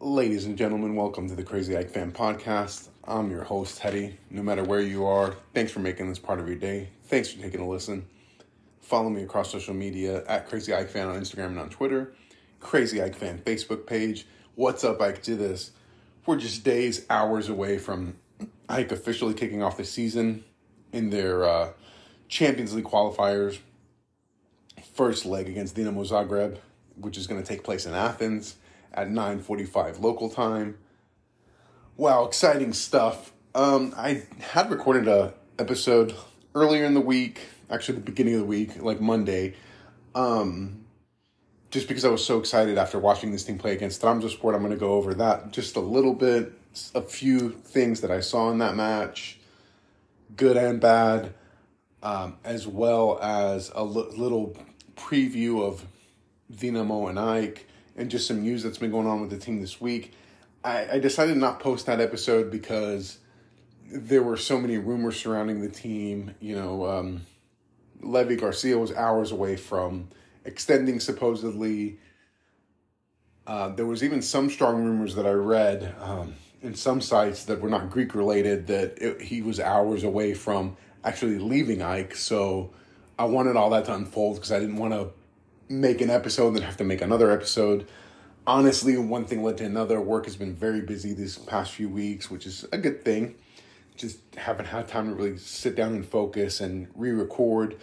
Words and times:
Ladies 0.00 0.44
and 0.44 0.58
gentlemen, 0.58 0.94
welcome 0.94 1.26
to 1.26 1.34
the 1.34 1.42
Crazy 1.42 1.74
AEK 1.74 1.88
Fan 1.88 2.12
Podcast. 2.12 2.88
I'm 3.04 3.30
your 3.30 3.44
host, 3.44 3.78
Teddy. 3.78 4.18
No 4.28 4.42
matter 4.42 4.62
where 4.62 4.82
you 4.82 5.06
are, 5.06 5.34
thanks 5.54 5.72
for 5.72 5.78
making 5.78 6.10
this 6.10 6.18
part 6.18 6.38
of 6.38 6.46
your 6.46 6.58
day. 6.58 6.90
Thanks 7.04 7.30
for 7.32 7.40
taking 7.40 7.60
a 7.60 7.66
listen. 7.66 8.04
Follow 8.82 9.08
me 9.08 9.22
across 9.22 9.50
social 9.50 9.72
media 9.72 10.22
at 10.26 10.50
Crazy 10.50 10.70
AEK 10.70 10.90
Fan 10.90 11.08
on 11.08 11.18
Instagram 11.18 11.46
and 11.46 11.60
on 11.60 11.70
Twitter, 11.70 12.12
Crazy 12.60 12.98
AEK 13.00 13.14
Fan 13.14 13.38
Facebook 13.38 13.86
page. 13.86 14.26
What's 14.54 14.84
up, 14.84 15.00
AEK? 15.00 15.22
To 15.22 15.34
this. 15.34 15.70
We're 16.26 16.36
just 16.36 16.62
days, 16.62 17.06
hours 17.08 17.48
away 17.48 17.78
from 17.78 18.16
AEK 18.68 18.92
officially 18.92 19.32
kicking 19.32 19.62
off 19.62 19.78
the 19.78 19.84
season 19.84 20.44
in 20.92 21.08
their 21.08 21.44
uh, 21.44 21.72
Champions 22.28 22.74
League 22.74 22.84
qualifiers. 22.84 23.60
First 24.92 25.24
leg 25.24 25.48
against 25.48 25.74
Dinamo 25.74 26.06
Zagreb, 26.06 26.58
which 27.00 27.16
is 27.16 27.26
going 27.26 27.42
to 27.42 27.48
take 27.48 27.64
place 27.64 27.86
in 27.86 27.94
Athens 27.94 28.56
at 28.96 29.08
9:45 29.08 30.00
local 30.00 30.28
time. 30.28 30.78
Wow, 31.96 32.24
exciting 32.26 32.72
stuff. 32.72 33.32
Um, 33.54 33.94
I 33.96 34.24
had 34.52 34.70
recorded 34.70 35.08
a 35.08 35.34
episode 35.58 36.14
earlier 36.54 36.84
in 36.84 36.94
the 36.94 37.00
week, 37.00 37.40
actually 37.70 37.96
the 37.96 38.04
beginning 38.04 38.34
of 38.34 38.40
the 38.40 38.46
week, 38.46 38.82
like 38.82 39.00
Monday, 39.00 39.54
um, 40.14 40.84
just 41.70 41.88
because 41.88 42.04
I 42.04 42.08
was 42.08 42.24
so 42.24 42.38
excited 42.38 42.76
after 42.78 42.98
watching 42.98 43.32
this 43.32 43.44
team 43.44 43.58
play 43.58 43.72
against 43.72 44.02
Trabzonspor. 44.02 44.54
I'm 44.54 44.60
going 44.60 44.70
to 44.70 44.76
go 44.76 44.92
over 44.92 45.14
that 45.14 45.52
just 45.52 45.76
a 45.76 45.80
little 45.80 46.14
bit, 46.14 46.52
a 46.94 47.02
few 47.02 47.50
things 47.50 48.02
that 48.02 48.10
I 48.10 48.20
saw 48.20 48.50
in 48.50 48.58
that 48.58 48.76
match, 48.76 49.38
good 50.36 50.56
and 50.56 50.80
bad, 50.80 51.32
um, 52.02 52.36
as 52.44 52.66
well 52.66 53.18
as 53.22 53.70
a 53.70 53.78
l- 53.78 54.12
little 54.16 54.56
preview 54.96 55.62
of 55.62 55.86
Dinamo 56.52 57.08
and 57.08 57.18
AEK 57.18 57.66
and 57.96 58.10
just 58.10 58.26
some 58.26 58.42
news 58.42 58.62
that's 58.62 58.78
been 58.78 58.90
going 58.90 59.06
on 59.06 59.20
with 59.20 59.30
the 59.30 59.38
team 59.38 59.60
this 59.60 59.80
week. 59.80 60.12
I, 60.62 60.92
I 60.92 60.98
decided 60.98 61.36
not 61.36 61.60
post 61.60 61.86
that 61.86 62.00
episode 62.00 62.50
because 62.50 63.18
there 63.90 64.22
were 64.22 64.36
so 64.36 64.58
many 64.58 64.78
rumors 64.78 65.16
surrounding 65.16 65.60
the 65.60 65.68
team. 65.68 66.34
You 66.40 66.56
know, 66.56 66.86
um, 66.86 67.26
Levi 68.00 68.34
Garcia 68.34 68.78
was 68.78 68.92
hours 68.92 69.32
away 69.32 69.56
from 69.56 70.08
extending 70.44 71.00
supposedly. 71.00 71.98
Uh, 73.46 73.68
there 73.70 73.86
was 73.86 74.02
even 74.02 74.22
some 74.22 74.50
strong 74.50 74.84
rumors 74.84 75.14
that 75.14 75.24
I 75.24 75.32
read 75.32 75.94
um, 76.00 76.34
in 76.62 76.74
some 76.74 77.00
sites 77.00 77.44
that 77.44 77.60
were 77.60 77.70
not 77.70 77.90
Greek 77.90 78.14
related 78.14 78.66
that 78.66 78.98
it, 79.00 79.22
he 79.22 79.40
was 79.40 79.60
hours 79.60 80.02
away 80.02 80.34
from 80.34 80.76
actually 81.04 81.38
leaving 81.38 81.78
AEK. 81.78 82.16
So 82.16 82.72
I 83.18 83.24
wanted 83.26 83.54
all 83.54 83.70
that 83.70 83.84
to 83.84 83.94
unfold 83.94 84.36
because 84.36 84.50
I 84.50 84.58
didn't 84.58 84.76
want 84.76 84.92
to 84.94 85.10
make 85.68 86.00
an 86.00 86.10
episode 86.10 86.52
then 86.52 86.62
have 86.62 86.76
to 86.76 86.84
make 86.84 87.00
another 87.00 87.30
episode. 87.30 87.86
Honestly, 88.46 88.96
one 88.96 89.24
thing 89.24 89.42
led 89.42 89.58
to 89.58 89.64
another. 89.64 90.00
Work 90.00 90.26
has 90.26 90.36
been 90.36 90.54
very 90.54 90.80
busy 90.80 91.12
these 91.12 91.36
past 91.36 91.72
few 91.72 91.88
weeks, 91.88 92.30
which 92.30 92.46
is 92.46 92.64
a 92.72 92.78
good 92.78 93.04
thing. 93.04 93.34
Just 93.96 94.18
haven't 94.36 94.66
had 94.66 94.86
time 94.88 95.08
to 95.08 95.14
really 95.14 95.38
sit 95.38 95.74
down 95.74 95.94
and 95.94 96.06
focus 96.06 96.60
and 96.60 96.88
re-record. 96.94 97.76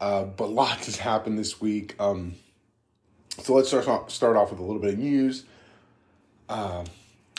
Uh, 0.00 0.24
but 0.24 0.50
lots 0.50 0.86
has 0.86 0.98
happened 0.98 1.38
this 1.38 1.60
week. 1.60 1.96
Um, 1.98 2.34
so 3.38 3.54
let's 3.54 3.68
start 3.68 3.88
off, 3.88 4.10
start 4.10 4.36
off 4.36 4.50
with 4.50 4.60
a 4.60 4.62
little 4.62 4.80
bit 4.80 4.94
of 4.94 4.98
news. 5.00 5.44
Uh, 6.48 6.84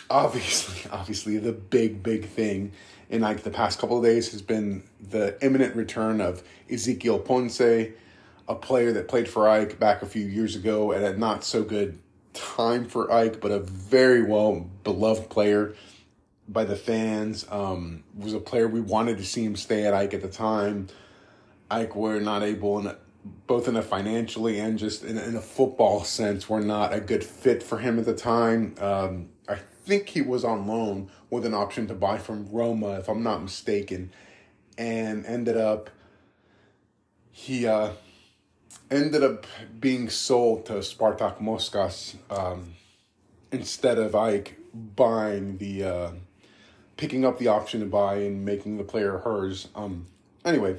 obviously, 0.09 0.89
obviously, 0.91 1.37
the 1.37 1.53
big, 1.53 2.03
big 2.03 2.25
thing 2.25 2.73
in 3.09 3.21
like 3.21 3.43
the 3.43 3.51
past 3.51 3.79
couple 3.79 3.97
of 3.97 4.03
days 4.03 4.31
has 4.31 4.41
been 4.41 4.83
the 4.99 5.37
imminent 5.45 5.75
return 5.75 6.19
of 6.19 6.43
Ezequiel 6.69 7.23
Ponce 7.23 7.61
a 8.47 8.55
player 8.55 8.91
that 8.93 9.07
played 9.07 9.27
for 9.27 9.47
AEK 9.47 9.79
back 9.79 10.01
a 10.01 10.05
few 10.05 10.25
years 10.25 10.55
ago 10.55 10.91
at 10.91 11.01
a 11.01 11.17
not 11.17 11.43
so 11.43 11.63
good 11.63 11.99
time 12.33 12.85
for 12.85 13.07
AEK, 13.07 13.41
but 13.41 13.51
a 13.51 13.59
very 13.59 14.21
well 14.21 14.69
beloved 14.83 15.29
player 15.29 15.73
by 16.47 16.63
the 16.63 16.75
fans. 16.75 17.45
Um, 17.49 18.03
was 18.15 18.33
a 18.33 18.39
player 18.39 18.67
we 18.67 18.81
wanted 18.81 19.17
to 19.17 19.25
see 19.25 19.43
him 19.43 19.55
stay 19.55 19.85
at 19.85 19.93
AEK 19.93 20.15
at 20.15 20.21
the 20.21 20.29
time. 20.29 20.87
AEK 21.71 21.95
were 21.95 22.19
not 22.19 22.43
able, 22.43 22.79
in 22.79 22.87
a, 22.87 22.97
both 23.47 23.67
in 23.67 23.75
a 23.75 23.81
financially 23.81 24.59
and 24.59 24.77
just 24.77 25.03
in, 25.03 25.17
in, 25.17 25.35
a 25.35 25.41
football 25.41 26.03
sense, 26.03 26.47
were 26.47 26.61
not 26.61 26.93
a 26.93 26.99
good 26.99 27.23
fit 27.23 27.63
for 27.63 27.79
him 27.79 27.97
at 27.97 28.05
the 28.05 28.15
time. 28.15 28.75
Um, 28.79 29.29
I 29.49 29.55
think 29.55 30.09
he 30.09 30.21
was 30.21 30.43
on 30.43 30.67
loan 30.67 31.09
with 31.31 31.45
an 31.45 31.55
option 31.55 31.87
to 31.87 31.95
buy 31.95 32.19
from 32.19 32.47
Roma, 32.51 32.99
if 32.99 33.09
I'm 33.09 33.23
not 33.23 33.41
mistaken, 33.41 34.11
and 34.77 35.25
ended 35.25 35.57
up 35.57 35.89
he 37.31 37.67
uh, 37.67 37.89
ended 38.91 39.23
up 39.23 39.45
being 39.79 40.09
sold 40.09 40.65
to 40.67 40.73
Spartak 40.73 41.39
Moskvas 41.41 42.15
um, 42.29 42.73
instead 43.51 43.97
of 43.97 44.13
AEK 44.13 44.53
buying 44.73 45.57
the 45.57 45.83
uh, 45.83 46.11
picking 46.97 47.25
up 47.25 47.39
the 47.39 47.47
option 47.47 47.79
to 47.79 47.85
buy 47.85 48.15
and 48.15 48.45
making 48.45 48.77
the 48.77 48.83
player 48.83 49.19
hers. 49.19 49.67
Um, 49.75 50.07
anyway, 50.43 50.77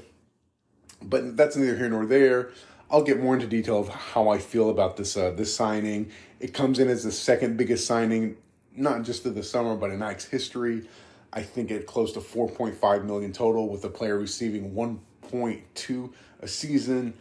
but 1.02 1.36
that's 1.36 1.56
neither 1.56 1.76
here 1.76 1.88
nor 1.88 2.06
there. 2.06 2.50
I'll 2.90 3.02
get 3.02 3.20
more 3.20 3.34
into 3.34 3.48
detail 3.48 3.80
of 3.80 3.88
how 3.88 4.28
I 4.28 4.38
feel 4.38 4.70
about 4.70 4.96
this 4.96 5.16
uh, 5.16 5.32
this 5.32 5.54
signing. 5.54 6.10
It 6.38 6.54
comes 6.54 6.78
in 6.78 6.88
as 6.88 7.02
the 7.02 7.12
second 7.12 7.56
biggest 7.56 7.86
signing, 7.86 8.36
not 8.74 9.02
just 9.02 9.26
of 9.26 9.34
the 9.34 9.42
summer, 9.42 9.74
but 9.74 9.90
in 9.90 10.00
AEK's 10.00 10.26
history. 10.26 10.88
I 11.32 11.42
think 11.42 11.70
it 11.70 11.86
close 11.86 12.12
to 12.12 12.20
4.5 12.20 13.04
million 13.04 13.32
total, 13.32 13.68
with 13.68 13.82
the 13.82 13.90
player 13.90 14.16
receiving 14.16 14.72
1.2 14.72 16.12
a 16.40 16.48
season 16.48 17.12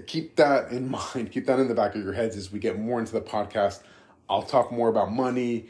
keep 0.00 0.36
that 0.36 0.70
in 0.70 0.90
mind. 1.14 1.32
Keep 1.32 1.46
that 1.46 1.58
in 1.58 1.68
the 1.68 1.74
back 1.74 1.94
of 1.94 2.02
your 2.02 2.12
heads 2.12 2.36
as 2.36 2.52
we 2.52 2.58
get 2.58 2.78
more 2.78 2.98
into 2.98 3.12
the 3.12 3.20
podcast. 3.20 3.80
I'll 4.28 4.42
talk 4.42 4.72
more 4.72 4.88
about 4.88 5.12
money, 5.12 5.66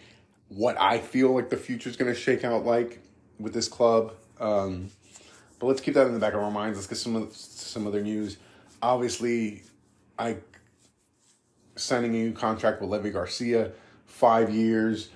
what 0.49 0.79
I 0.79 0.99
feel 0.99 1.35
like 1.35 1.51
the 1.51 1.57
future 1.57 1.89
is 1.89 1.97
going 1.97 2.13
to 2.13 2.19
shake 2.19 2.45
out 2.45 2.65
like 2.65 3.01
with 3.39 3.55
this 3.55 3.69
club. 3.69 4.15
Um, 4.39 4.91
but 5.59 5.67
let's 5.67 5.81
keep 5.81 5.95
that 5.95 6.07
in 6.07 6.15
the 6.15 6.21
back 6.21 6.35
of 6.35 6.41
our 6.41 6.51
minds. 6.51 6.79
Let's 6.79 6.89
get 6.89 6.99
some 6.99 7.17
of 7.17 7.35
some 7.35 7.87
other 7.87 8.03
news. 8.03 8.37
Obviously, 8.83 9.63
AEK 10.19 10.43
signing 11.77 12.11
a 12.11 12.19
new 12.19 12.33
contract 12.33 12.81
with 12.81 12.91
Levi 12.91 13.11
Garcia, 13.11 13.73
five 14.07 14.51
years. 14.51 15.09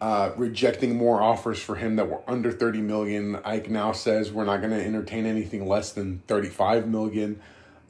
Uh, 0.00 0.32
rejecting 0.36 0.96
more 0.96 1.20
offers 1.20 1.60
for 1.60 1.74
him 1.74 1.96
that 1.96 2.08
were 2.08 2.22
under 2.26 2.50
30 2.50 2.80
million. 2.80 3.34
AEK 3.44 3.68
now 3.68 3.92
says 3.92 4.32
we're 4.32 4.46
not 4.46 4.58
going 4.58 4.70
to 4.70 4.82
entertain 4.82 5.26
anything 5.26 5.68
less 5.68 5.92
than 5.92 6.20
35 6.26 6.88
million. 6.88 7.40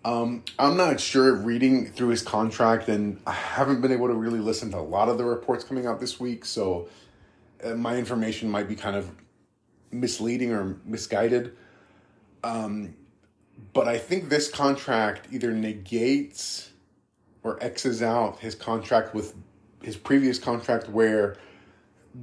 Um, 0.02 0.44
I'm 0.58 0.78
not 0.78 0.98
sure 0.98 1.34
reading 1.34 1.86
through 1.86 2.08
his 2.08 2.22
contract, 2.22 2.88
and 2.88 3.20
I 3.26 3.32
haven't 3.32 3.82
been 3.82 3.92
able 3.92 4.08
to 4.08 4.14
really 4.14 4.38
listen 4.38 4.70
to 4.70 4.78
a 4.78 4.80
lot 4.80 5.10
of 5.10 5.18
the 5.18 5.24
reports 5.24 5.62
coming 5.62 5.86
out 5.86 6.00
this 6.00 6.18
week, 6.18 6.46
so 6.46 6.88
uh, 7.62 7.74
my 7.74 7.96
information 7.96 8.48
might 8.48 8.66
be 8.66 8.76
kind 8.76 8.96
of 8.96 9.10
misleading 9.90 10.52
or 10.52 10.78
misguided. 10.86 11.54
Um, 12.42 12.94
but 13.74 13.88
I 13.88 13.98
think 13.98 14.30
this 14.30 14.50
contract 14.50 15.28
either 15.30 15.52
negates 15.52 16.70
or 17.42 17.62
X's 17.62 18.02
out 18.02 18.38
his 18.38 18.54
contract 18.54 19.14
with 19.14 19.34
his 19.82 19.96
previous 19.96 20.38
contract 20.38 20.88
where 20.88 21.36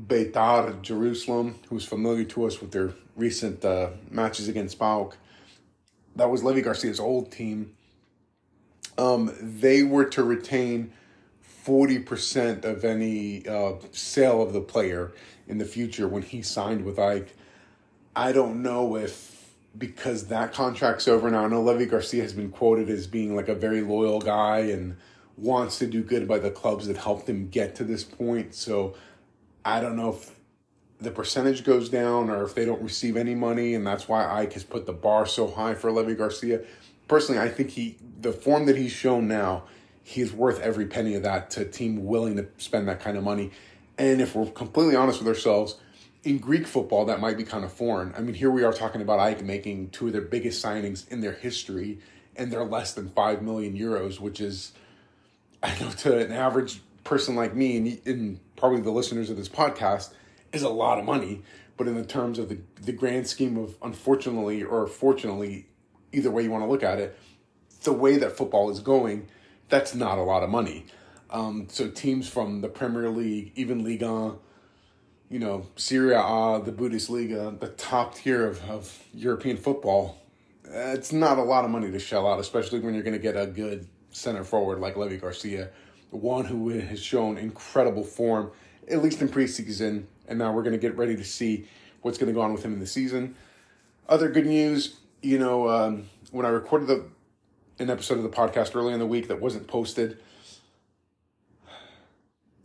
Beitar 0.07 0.81
Jerusalem, 0.81 1.59
who's 1.69 1.85
familiar 1.85 2.23
to 2.25 2.45
us 2.45 2.59
with 2.59 2.71
their 2.71 2.93
recent 3.15 3.63
uh, 3.63 3.91
matches 4.09 4.47
against 4.47 4.79
PAOK, 4.79 5.13
that 6.17 6.29
was 6.29 6.43
Levi 6.43 6.61
Garcia's 6.61 6.99
old 6.99 7.31
team. 7.31 7.75
Um, 8.97 9.33
they 9.39 9.83
were 9.83 10.05
to 10.05 10.23
retain 10.23 10.91
40% 11.65 12.65
of 12.65 12.83
any 12.83 13.47
uh, 13.47 13.73
sale 13.91 14.41
of 14.41 14.53
the 14.53 14.61
player 14.61 15.11
in 15.47 15.57
the 15.57 15.65
future 15.65 16.07
when 16.07 16.23
he 16.23 16.41
signed 16.41 16.83
with 16.83 16.97
AEK. 16.97 17.27
I 18.15 18.31
don't 18.31 18.63
know 18.63 18.95
if 18.95 19.35
because 19.77 20.27
that 20.27 20.53
contract's 20.53 21.07
over 21.07 21.29
now. 21.29 21.45
I 21.45 21.47
know 21.47 21.61
Levi 21.61 21.85
Garcia 21.85 22.23
has 22.23 22.33
been 22.33 22.49
quoted 22.49 22.89
as 22.89 23.05
being 23.05 23.35
like 23.35 23.47
a 23.47 23.53
very 23.53 23.81
loyal 23.81 24.19
guy 24.19 24.59
and 24.59 24.97
wants 25.37 25.77
to 25.79 25.85
do 25.85 26.01
good 26.01 26.27
by 26.27 26.39
the 26.39 26.49
clubs 26.49 26.87
that 26.87 26.97
helped 26.97 27.29
him 27.29 27.47
get 27.49 27.75
to 27.75 27.83
this 27.83 28.03
point. 28.03 28.55
So 28.55 28.95
I 29.63 29.79
don't 29.79 29.95
know 29.95 30.13
if 30.13 30.31
the 30.99 31.11
percentage 31.11 31.63
goes 31.63 31.89
down 31.89 32.29
or 32.29 32.43
if 32.43 32.55
they 32.55 32.65
don't 32.65 32.81
receive 32.81 33.17
any 33.17 33.35
money, 33.35 33.73
and 33.75 33.85
that's 33.85 34.07
why 34.07 34.23
AEK 34.23 34.53
has 34.53 34.63
put 34.63 34.85
the 34.85 34.93
bar 34.93 35.25
so 35.25 35.47
high 35.47 35.75
for 35.75 35.91
Levi 35.91 36.13
Garcia. 36.13 36.61
Personally, 37.07 37.39
I 37.39 37.49
think 37.49 37.71
he 37.71 37.97
the 38.19 38.31
form 38.33 38.65
that 38.65 38.75
he's 38.75 38.91
shown 38.91 39.27
now, 39.27 39.63
he's 40.03 40.33
worth 40.33 40.59
every 40.59 40.87
penny 40.87 41.15
of 41.15 41.23
that 41.23 41.51
to 41.51 41.61
a 41.61 41.65
team 41.65 42.05
willing 42.05 42.35
to 42.37 42.47
spend 42.57 42.87
that 42.87 42.99
kind 42.99 43.17
of 43.17 43.23
money. 43.23 43.51
And 43.97 44.21
if 44.21 44.35
we're 44.35 44.49
completely 44.51 44.95
honest 44.95 45.19
with 45.19 45.27
ourselves, 45.27 45.77
in 46.23 46.39
Greek 46.39 46.67
football, 46.67 47.05
that 47.05 47.19
might 47.19 47.37
be 47.37 47.43
kind 47.43 47.63
of 47.63 47.71
foreign. 47.71 48.13
I 48.17 48.21
mean, 48.21 48.33
here 48.33 48.51
we 48.51 48.63
are 48.63 48.73
talking 48.73 49.01
about 49.01 49.19
AEK 49.19 49.43
making 49.43 49.89
two 49.91 50.07
of 50.07 50.13
their 50.13 50.21
biggest 50.21 50.63
signings 50.63 51.07
in 51.09 51.21
their 51.21 51.33
history, 51.33 51.99
and 52.35 52.51
they're 52.51 52.65
less 52.65 52.93
than 52.93 53.09
five 53.09 53.41
million 53.41 53.77
euros, 53.77 54.19
which 54.19 54.41
is, 54.41 54.73
I 55.63 55.79
know, 55.79 55.89
to 55.91 56.17
an 56.17 56.31
average 56.31 56.81
person 57.03 57.35
like 57.35 57.55
me, 57.55 57.77
and, 57.77 58.01
and 58.05 58.39
probably 58.55 58.81
the 58.81 58.91
listeners 58.91 59.29
of 59.29 59.37
this 59.37 59.47
podcast, 59.47 60.11
is 60.53 60.63
a 60.63 60.69
lot 60.69 60.99
of 60.99 61.05
money, 61.05 61.41
but 61.75 61.87
in 61.87 61.95
the 61.95 62.05
terms 62.05 62.39
of 62.39 62.49
the, 62.49 62.59
the 62.81 62.91
grand 62.91 63.27
scheme 63.27 63.57
of 63.57 63.75
unfortunately 63.81 64.63
or 64.63 64.87
fortunately, 64.87 65.67
either 66.11 66.31
way 66.31 66.43
you 66.43 66.51
want 66.51 66.63
to 66.63 66.69
look 66.69 66.83
at 66.83 66.99
it, 66.99 67.17
the 67.83 67.93
way 67.93 68.17
that 68.17 68.35
football 68.35 68.69
is 68.69 68.79
going, 68.79 69.27
that's 69.69 69.93
not 69.93 70.17
a 70.17 70.23
lot 70.23 70.43
of 70.43 70.49
money. 70.49 70.85
Um, 71.29 71.67
so 71.69 71.89
teams 71.89 72.27
from 72.29 72.61
the 72.61 72.69
Premier 72.69 73.09
League, 73.09 73.51
even 73.55 73.83
Liga, 73.83 74.35
you 75.29 75.39
know, 75.39 75.67
Serie 75.75 76.13
A 76.15 76.61
the 76.63 76.71
Bundesliga, 76.71 77.59
the 77.59 77.69
top 77.69 78.15
tier 78.15 78.47
of, 78.47 78.63
of 78.69 79.03
European 79.13 79.57
football, 79.57 80.21
it's 80.69 81.11
not 81.11 81.37
a 81.37 81.43
lot 81.43 81.65
of 81.65 81.71
money 81.71 81.91
to 81.91 81.99
shell 81.99 82.27
out, 82.27 82.39
especially 82.39 82.79
when 82.79 82.93
you're 82.93 83.03
going 83.03 83.15
to 83.15 83.19
get 83.21 83.35
a 83.35 83.45
good 83.45 83.87
center 84.11 84.43
forward 84.43 84.79
like 84.79 84.97
Levi 84.97 85.17
Garcia, 85.17 85.69
one 86.09 86.45
who 86.45 86.69
has 86.69 87.01
shown 87.01 87.37
incredible 87.37 88.03
form, 88.03 88.51
at 88.89 89.01
least 89.03 89.21
in 89.21 89.29
preseason. 89.29 90.05
And 90.27 90.39
now 90.39 90.51
we're 90.51 90.63
going 90.63 90.73
to 90.73 90.79
get 90.79 90.97
ready 90.97 91.15
to 91.15 91.23
see 91.23 91.67
what's 92.01 92.17
going 92.17 92.27
to 92.27 92.33
go 92.33 92.41
on 92.41 92.53
with 92.53 92.63
him 92.63 92.73
in 92.73 92.79
the 92.79 92.87
season. 92.87 93.35
Other 94.09 94.29
good 94.29 94.45
news, 94.45 94.97
you 95.21 95.39
know, 95.39 95.69
um, 95.69 96.09
when 96.31 96.45
I 96.45 96.49
recorded 96.49 96.87
the 96.87 97.05
an 97.79 97.89
episode 97.91 98.17
of 98.17 98.23
the 98.23 98.29
podcast 98.29 98.75
early 98.75 98.93
in 98.93 98.99
the 98.99 99.05
week 99.05 99.27
that 99.27 99.39
wasn't 99.39 99.67
posted, 99.67 100.17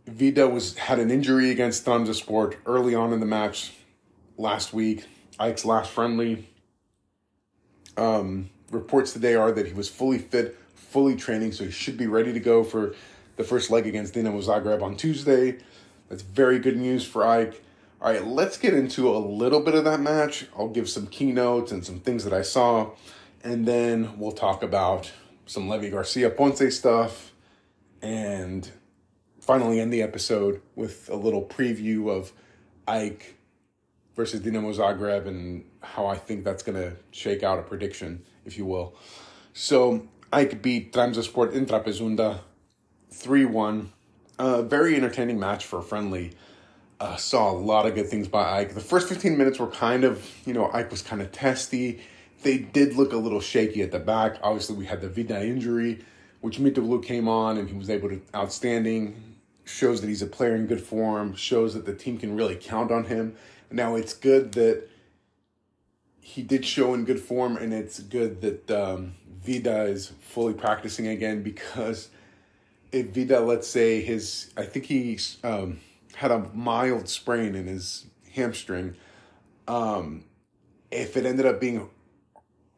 Vida 0.07 0.47
was 0.47 0.75
had 0.77 0.99
an 0.99 1.11
injury 1.11 1.51
against 1.51 1.85
Trabzonspor 1.85 2.55
early 2.65 2.95
on 2.95 3.13
in 3.13 3.19
the 3.19 3.25
match 3.25 3.73
last 4.37 4.73
week. 4.73 5.05
AEK's 5.39 5.65
last 5.65 5.91
friendly. 5.91 6.49
Um, 7.95 8.49
reports 8.71 9.13
today 9.13 9.35
are 9.35 9.51
that 9.51 9.67
he 9.67 9.73
was 9.73 9.89
fully 9.89 10.17
fit, 10.17 10.57
fully 10.75 11.15
training, 11.15 11.51
so 11.51 11.63
he 11.63 11.71
should 11.71 11.97
be 11.97 12.07
ready 12.07 12.33
to 12.33 12.39
go 12.39 12.63
for 12.63 12.95
the 13.37 13.43
first 13.43 13.71
leg 13.71 13.87
against 13.87 14.13
Dinamo 14.13 14.43
Zagreb 14.43 14.81
on 14.81 14.95
Tuesday. 14.95 15.57
That's 16.13 16.21
very 16.21 16.59
good 16.59 16.77
news 16.77 17.03
for 17.03 17.23
AEK. 17.23 17.59
All 17.99 18.11
right, 18.11 18.23
let's 18.23 18.55
get 18.55 18.75
into 18.75 19.09
a 19.09 19.17
little 19.17 19.61
bit 19.61 19.73
of 19.73 19.83
that 19.85 19.99
match. 19.99 20.45
I'll 20.55 20.69
give 20.69 20.87
some 20.87 21.07
keynotes 21.07 21.71
and 21.71 21.83
some 21.83 22.01
things 22.01 22.23
that 22.23 22.33
I 22.33 22.43
saw, 22.43 22.91
and 23.43 23.67
then 23.67 24.19
we'll 24.19 24.31
talk 24.31 24.61
about 24.61 25.11
some 25.47 25.67
Levi 25.67 25.89
Garcia 25.89 26.29
Ponce 26.29 26.77
stuff 26.77 27.31
and 28.03 28.69
finally 29.39 29.79
end 29.79 29.91
the 29.91 30.03
episode 30.03 30.61
with 30.75 31.09
a 31.09 31.15
little 31.15 31.41
preview 31.41 32.11
of 32.15 32.31
AEK 32.87 33.33
versus 34.15 34.39
Dinamo 34.39 34.71
Zagreb 34.71 35.25
and 35.25 35.65
how 35.81 36.05
I 36.05 36.15
think 36.15 36.43
that's 36.43 36.61
going 36.61 36.79
to 36.79 36.95
shake 37.09 37.41
out 37.41 37.57
a 37.57 37.63
prediction, 37.63 38.23
if 38.45 38.55
you 38.55 38.67
will. 38.67 38.95
So 39.53 40.07
AEK 40.31 40.61
beat 40.61 40.93
Trabzonspor 40.93 41.51
in 41.53 41.65
Trapezunda 41.65 42.41
3 43.09 43.45
1. 43.45 43.91
A 44.39 44.63
very 44.63 44.95
entertaining 44.95 45.39
match 45.39 45.65
for 45.65 45.79
a 45.79 45.83
friendly. 45.83 46.33
Uh, 46.99 47.15
saw 47.17 47.51
a 47.51 47.53
lot 47.53 47.85
of 47.85 47.95
good 47.95 48.07
things 48.07 48.27
by 48.27 48.61
AEK. 48.61 48.73
The 48.73 48.81
first 48.81 49.09
15 49.09 49.37
minutes 49.37 49.59
were 49.59 49.67
kind 49.67 50.03
of, 50.03 50.25
you 50.45 50.53
know, 50.53 50.69
AEK 50.73 50.91
was 50.91 51.01
kind 51.01 51.21
of 51.21 51.31
testy. 51.31 52.01
They 52.43 52.57
did 52.57 52.95
look 52.95 53.13
a 53.13 53.17
little 53.17 53.41
shaky 53.41 53.81
at 53.81 53.91
the 53.91 53.99
back. 53.99 54.37
Obviously, 54.41 54.75
we 54.75 54.85
had 54.85 55.01
the 55.01 55.09
Vida 55.09 55.45
injury, 55.45 56.03
which 56.41 56.59
Mitoglou 56.59 57.03
came 57.03 57.27
on 57.27 57.57
and 57.57 57.69
he 57.69 57.75
was 57.75 57.89
able 57.89 58.09
to 58.09 58.21
outstanding 58.33 59.33
shows 59.65 60.01
that 60.01 60.07
he's 60.07 60.21
a 60.21 60.27
player 60.27 60.55
in 60.55 60.67
good 60.67 60.81
form, 60.81 61.35
shows 61.35 61.73
that 61.73 61.85
the 61.85 61.93
team 61.93 62.17
can 62.17 62.35
really 62.35 62.55
count 62.55 62.91
on 62.91 63.05
him. 63.05 63.35
Now 63.71 63.95
it's 63.95 64.13
good 64.13 64.53
that 64.53 64.87
he 66.19 66.41
did 66.41 66.65
show 66.65 66.93
in 66.93 67.05
good 67.05 67.19
form, 67.19 67.57
and 67.57 67.73
it's 67.73 67.99
good 67.99 68.41
that 68.41 68.71
um, 68.71 69.15
Vida 69.43 69.83
is 69.83 70.11
fully 70.21 70.53
practicing 70.53 71.07
again 71.07 71.43
because 71.43 72.09
if 72.93 73.07
Vida, 73.07 73.39
let's 73.39 73.67
say 73.67 74.01
his, 74.01 74.53
I 74.55 74.63
think 74.63 74.85
he 74.85 75.19
um, 75.43 75.79
had 76.15 76.31
a 76.31 76.47
mild 76.53 77.09
sprain 77.09 77.55
in 77.55 77.65
his 77.65 78.05
hamstring. 78.31 78.95
Um, 79.67 80.25
if 80.91 81.17
it 81.17 81.25
ended 81.25 81.47
up 81.47 81.59
being 81.59 81.89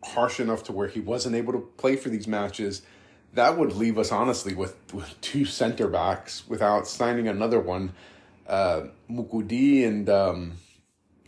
harsh 0.02 0.40
enough 0.40 0.64
to 0.64 0.72
where 0.72 0.88
he 0.88 1.02
wasn't 1.02 1.36
able 1.36 1.52
to 1.52 1.60
play 1.60 1.98
for 1.98 2.08
these 2.10 2.28
matches, 2.28 2.82
that 3.34 3.58
would 3.58 3.74
leave 3.74 3.98
us 3.98 4.12
honestly 4.12 4.56
with, 4.56 4.78
with 4.94 5.20
two 5.20 5.44
center 5.44 5.90
backs 5.90 6.48
without 6.48 6.88
signing 6.88 7.28
another 7.28 7.60
one. 7.60 7.92
Uh, 8.48 8.86
Moukoudi 9.10 9.86
and 9.86 10.10
um, 10.10 10.54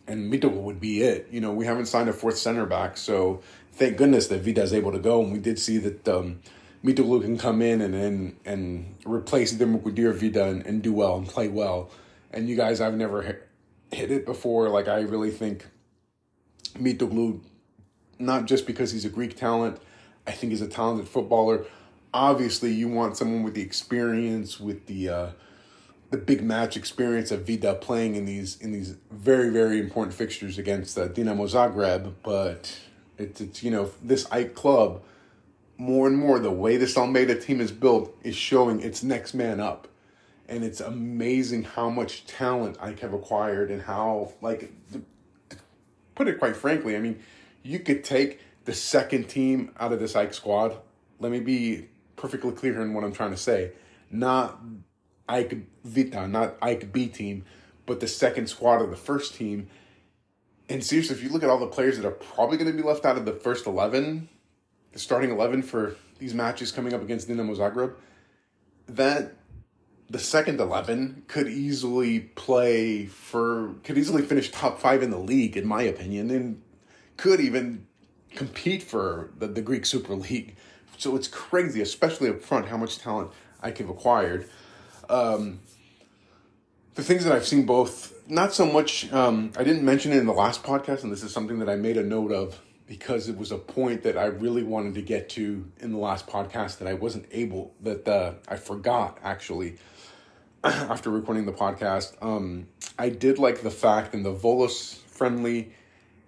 and 0.08 0.32
Mito 0.32 0.50
would 0.50 0.80
be 0.80 1.02
it. 1.02 1.28
You 1.30 1.42
know, 1.42 1.52
we 1.52 1.66
haven't 1.66 1.88
signed 1.88 2.08
a 2.08 2.14
fourth 2.14 2.38
center 2.38 2.66
back, 2.66 2.96
so 2.96 3.42
thank 3.74 3.98
goodness 3.98 4.28
that 4.28 4.42
Vida 4.42 4.62
is 4.62 4.72
able 4.72 4.94
to 4.94 5.00
go. 5.00 5.22
And 5.22 5.34
we 5.34 5.40
did 5.40 5.60
see 5.60 5.80
that 5.80 6.08
um, 6.08 6.40
Mito 6.88 7.22
can 7.22 7.38
come 7.38 7.62
in 7.62 7.82
and 7.82 7.94
and, 7.94 8.36
and 8.46 8.96
replace 9.06 9.60
or 9.62 10.14
Vida 10.14 10.46
and, 10.46 10.66
and 10.66 10.82
do 10.82 10.94
well 10.94 11.18
and 11.18 11.28
play 11.28 11.48
well. 11.48 11.90
And 12.32 12.50
you 12.50 12.56
guys, 12.56 12.82
I've 12.82 12.96
never 12.96 13.22
hit, 13.22 13.48
hit 13.92 14.12
it 14.12 14.26
before. 14.26 14.70
Like 14.70 14.88
I 14.88 15.02
really 15.02 15.32
think 15.32 15.66
Mitoglou, 16.76 17.42
not 18.20 18.46
just 18.46 18.68
because 18.68 18.92
he's 18.92 19.06
a 19.06 19.10
Greek 19.10 19.36
talent, 19.36 19.80
I 20.26 20.32
think 20.32 20.52
he's 20.52 20.62
a 20.62 20.68
talented 20.68 21.08
footballer 21.08 21.66
obviously 22.14 22.72
you 22.72 22.88
want 22.88 23.18
someone 23.18 23.44
with 23.44 23.54
the 23.54 23.62
experience 23.62 24.60
with 24.60 24.86
the 24.88 25.10
uh, 25.10 25.30
the 26.10 26.18
big 26.18 26.42
match 26.42 26.78
experience 26.78 27.32
of 27.32 27.46
Vida 27.46 27.76
playing 27.76 28.16
in 28.16 28.26
these 28.26 28.60
in 28.62 28.72
these 28.72 28.96
very 29.12 29.50
very 29.50 29.80
important 29.80 30.14
fixtures 30.14 30.58
against 30.58 30.98
uh, 30.98 31.08
Dinamo 31.08 31.48
Zagreb, 31.50 32.14
but 32.24 32.80
it's 33.18 33.42
it's 33.42 33.64
you 33.64 33.72
know 33.72 33.92
this 34.02 34.26
AEK 34.32 34.56
club 34.56 35.02
more 35.78 36.08
and 36.08 36.18
more 36.18 36.40
the 36.40 36.52
way 36.52 36.78
this 36.78 36.98
Almeyda 36.98 37.40
team 37.40 37.62
is 37.62 37.72
built 37.72 38.16
is 38.24 38.36
showing 38.36 38.82
its 38.82 39.04
next 39.04 39.34
man 39.34 39.60
up. 39.60 39.88
And 40.50 40.64
it's 40.64 40.80
amazing 40.80 41.64
how 41.64 41.90
much 41.90 42.26
talent 42.26 42.78
AEK 42.80 43.00
have 43.00 43.14
acquired 43.14 43.70
and 43.70 43.82
how 43.82 44.34
like 44.42 44.72
put 46.16 46.28
it 46.28 46.40
quite 46.40 46.56
frankly, 46.56 46.96
I 46.96 47.00
mean, 47.00 47.20
you 47.64 47.80
could 47.80 48.04
take 48.04 48.40
the 48.66 48.74
second 48.74 49.30
team 49.30 49.72
out 49.80 49.94
of 49.94 50.00
this 50.00 50.14
AEK 50.14 50.34
squad. 50.34 50.78
Let 51.20 51.32
me 51.32 51.40
be 51.40 51.88
perfectly 52.16 52.52
clear 52.52 52.82
in 52.82 52.94
what 52.94 53.04
I'm 53.04 53.14
trying 53.14 53.32
to 53.32 53.38
say. 53.38 53.74
Not 54.10 54.60
AEK 55.30 55.64
Vita, 55.84 56.28
not 56.28 56.60
AEK 56.62 56.92
B 56.92 57.08
team, 57.08 57.46
but 57.86 58.00
the 58.00 58.08
second 58.08 58.48
squad 58.48 58.82
of 58.82 58.90
the 58.90 58.96
first 58.96 59.36
team. 59.36 59.68
And 60.70 60.84
seriously, 60.84 61.16
if 61.16 61.24
you 61.24 61.30
look 61.30 61.44
at 61.44 61.50
all 61.50 61.60
the 61.60 61.68
players 61.68 61.98
that 61.98 62.06
are 62.06 62.12
probably 62.12 62.58
going 62.58 62.72
to 62.72 62.76
be 62.76 62.84
left 62.84 63.06
out 63.06 63.18
of 63.18 63.26
the 63.26 63.34
first 63.34 63.68
11, 63.68 64.28
the 64.98 65.04
starting 65.04 65.30
11 65.30 65.62
for 65.62 65.96
these 66.18 66.34
matches 66.34 66.72
coming 66.72 66.92
up 66.92 67.04
against 67.04 67.30
Dinamo 67.30 67.56
Zagreb, 67.56 67.94
that 68.88 69.36
the 70.10 70.18
second 70.18 70.60
11 70.60 71.26
could 71.28 71.48
easily 71.48 72.22
play 72.22 73.06
for, 73.06 73.76
could 73.84 73.96
easily 73.96 74.24
finish 74.24 74.52
top 74.52 74.80
five 74.80 75.04
in 75.04 75.12
the 75.12 75.20
league, 75.20 75.56
in 75.56 75.68
my 75.68 75.84
opinion, 75.84 76.32
and 76.32 76.64
could 77.16 77.40
even 77.40 77.86
compete 78.34 78.82
for 78.82 79.30
the, 79.38 79.46
the 79.46 79.62
Greek 79.62 79.86
Super 79.86 80.16
League. 80.16 80.56
So 80.98 81.16
it's 81.16 81.28
crazy, 81.28 81.80
especially 81.82 82.30
up 82.30 82.42
front, 82.42 82.68
how 82.68 82.78
much 82.78 82.98
talent 82.98 83.30
AEK 83.64 83.78
have 83.78 83.90
acquired. 83.90 84.50
Um, 85.10 85.60
the 86.96 87.04
things 87.04 87.24
that 87.24 87.34
I've 87.34 87.46
seen 87.46 87.68
both, 87.68 88.28
not 88.28 88.52
so 88.52 88.66
much, 88.66 89.14
um, 89.14 89.52
I 89.56 89.64
didn't 89.64 89.84
mention 89.84 90.12
it 90.12 90.18
in 90.18 90.26
the 90.26 90.34
last 90.34 90.64
podcast, 90.64 91.04
and 91.04 91.12
this 91.12 91.22
is 91.22 91.32
something 91.32 91.60
that 91.60 91.70
I 91.70 91.76
made 91.76 91.98
a 91.98 92.04
note 92.04 92.32
of 92.32 92.60
because 92.88 93.28
it 93.28 93.38
was 93.38 93.52
a 93.52 93.58
point 93.58 94.04
that 94.04 94.18
I 94.18 94.26
really 94.26 94.64
wanted 94.64 94.96
to 94.96 95.02
get 95.02 95.30
to 95.30 95.70
in 95.80 95.92
the 95.92 95.98
last 95.98 96.26
podcast 96.26 96.80
that 96.80 96.88
I 96.88 96.94
wasn't 96.94 97.28
able, 97.32 97.74
that 97.82 98.08
uh, 98.08 98.34
I 98.48 98.56
forgot 98.56 99.20
actually 99.24 99.76
after 100.64 101.10
recording 101.10 101.46
the 101.46 101.52
podcast. 101.52 102.16
Um, 102.22 102.68
I 102.98 103.10
did 103.10 103.40
like 103.40 103.62
the 103.62 103.72
fact 103.72 104.14
in 104.14 104.24
the 104.24 104.34
Volos 104.34 104.96
friendly 104.96 105.74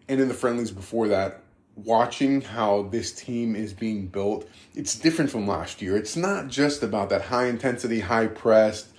and 0.10 0.20
in 0.20 0.28
the 0.28 0.34
friendlies 0.34 0.72
before 0.72 1.08
that, 1.08 1.42
watching 1.76 2.42
how 2.42 2.84
this 2.84 3.14
team 3.14 3.56
is 3.56 3.74
being 3.74 4.08
built, 4.08 4.48
it's 4.76 4.96
different 4.96 5.32
from 5.32 5.48
last 5.48 5.82
year. 5.82 5.96
It's 5.96 6.18
not 6.18 6.48
just 6.48 6.84
about 6.84 7.10
that 7.10 7.22
high 7.22 7.48
intensity, 7.48 8.02
high 8.02 8.28
press, 8.28 8.90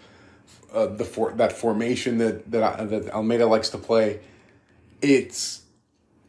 uh, 0.72 0.86
the 0.86 1.04
for, 1.04 1.32
that 1.32 1.52
formation 1.52 2.18
that 2.18 2.50
that 2.50 2.90
that 2.90 3.10
Almeyda 3.10 3.46
likes 3.46 3.70
to 3.70 3.78
play. 3.78 4.20
It's 5.02 5.62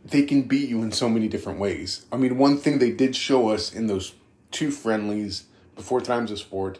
they 0.04 0.24
can 0.24 0.44
beat 0.44 0.70
you 0.70 0.82
in 0.82 0.92
so 0.92 1.10
many 1.10 1.28
different 1.28 1.60
ways. 1.60 2.06
I 2.12 2.18
mean, 2.18 2.38
one 2.38 2.58
thing 2.58 2.80
they 2.80 2.92
did 2.92 3.16
show 3.16 3.50
us 3.50 3.74
in 3.74 3.88
those 3.88 4.14
two 4.50 4.72
friendlies 4.72 5.46
before 5.76 6.02
Trabzonspor 6.02 6.78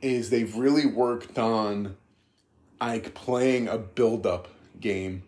is 0.00 0.30
they've 0.30 0.54
really 0.54 0.86
worked 0.86 1.38
on 1.38 1.96
like 2.80 3.14
playing 3.14 3.68
a 3.68 3.76
build 3.78 4.26
up 4.26 4.48
game, 4.80 5.24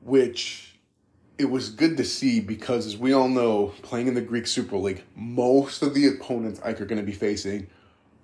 which 0.00 0.74
it 1.36 1.50
was 1.50 1.70
good 1.70 1.96
to 1.96 2.04
see 2.04 2.40
because, 2.40 2.86
as 2.86 2.96
we 2.96 3.12
all 3.12 3.28
know, 3.28 3.74
playing 3.82 4.08
in 4.08 4.14
the 4.14 4.20
Greek 4.20 4.46
Super 4.46 4.76
League, 4.76 5.04
most 5.14 5.82
of 5.82 5.94
the 5.94 6.08
opponents 6.08 6.58
AEK 6.60 6.80
are 6.80 6.86
going 6.86 7.00
to 7.00 7.06
be 7.06 7.12
facing 7.12 7.68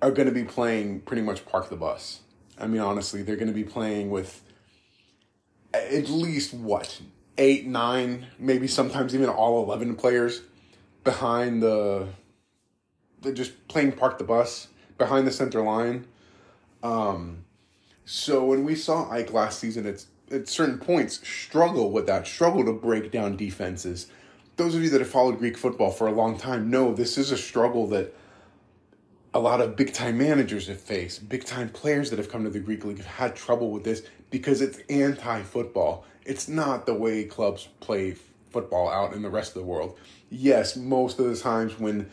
are 0.02 0.10
going 0.10 0.28
to 0.28 0.34
be 0.34 0.44
playing 0.44 1.00
pretty 1.00 1.22
much 1.22 1.46
park 1.46 1.70
the 1.70 1.76
bus. 1.76 2.20
I 2.58 2.66
mean, 2.66 2.80
honestly, 2.80 3.22
they're 3.22 3.36
going 3.36 3.48
to 3.48 3.54
be 3.54 3.64
playing 3.64 4.10
with 4.10 4.42
at 5.72 6.08
least 6.08 6.52
what 6.52 7.00
eight, 7.38 7.66
nine, 7.66 8.26
maybe 8.38 8.66
sometimes 8.66 9.14
even 9.14 9.28
all 9.28 9.62
eleven 9.64 9.96
players 9.96 10.42
behind 11.02 11.62
the. 11.62 12.08
Just 13.32 13.68
playing 13.68 13.92
park 13.92 14.18
the 14.18 14.24
bus 14.24 14.68
behind 14.98 15.26
the 15.26 15.32
center 15.32 15.62
line. 15.62 16.06
Um, 16.82 17.44
so 18.04 18.44
when 18.44 18.64
we 18.64 18.74
saw 18.74 19.10
AEK 19.10 19.32
last 19.32 19.58
season, 19.58 19.86
it's 19.86 20.08
at 20.30 20.48
certain 20.48 20.78
points 20.78 21.26
struggle 21.26 21.90
with 21.90 22.06
that, 22.06 22.26
struggle 22.26 22.64
to 22.64 22.72
break 22.72 23.10
down 23.10 23.36
defenses. 23.36 24.08
Those 24.56 24.74
of 24.74 24.82
you 24.82 24.90
that 24.90 25.00
have 25.00 25.10
followed 25.10 25.38
Greek 25.38 25.56
football 25.56 25.90
for 25.90 26.06
a 26.06 26.12
long 26.12 26.38
time 26.38 26.70
know 26.70 26.94
this 26.94 27.18
is 27.18 27.30
a 27.30 27.36
struggle 27.36 27.86
that 27.88 28.14
a 29.32 29.40
lot 29.40 29.60
of 29.60 29.74
big 29.74 29.92
time 29.92 30.18
managers 30.18 30.68
have 30.68 30.80
faced, 30.80 31.28
big 31.28 31.44
time 31.44 31.68
players 31.68 32.10
that 32.10 32.18
have 32.18 32.30
come 32.30 32.44
to 32.44 32.50
the 32.50 32.60
Greek 32.60 32.84
league 32.84 32.98
have 32.98 33.06
had 33.06 33.36
trouble 33.36 33.70
with 33.70 33.84
this 33.84 34.02
because 34.30 34.60
it's 34.60 34.78
anti 34.88 35.42
football. 35.42 36.04
It's 36.24 36.48
not 36.48 36.86
the 36.86 36.94
way 36.94 37.24
clubs 37.24 37.68
play 37.80 38.16
football 38.50 38.88
out 38.88 39.14
in 39.14 39.22
the 39.22 39.30
rest 39.30 39.56
of 39.56 39.62
the 39.62 39.68
world. 39.68 39.98
Yes, 40.30 40.76
most 40.76 41.18
of 41.18 41.26
the 41.26 41.36
times 41.36 41.78
when 41.78 42.10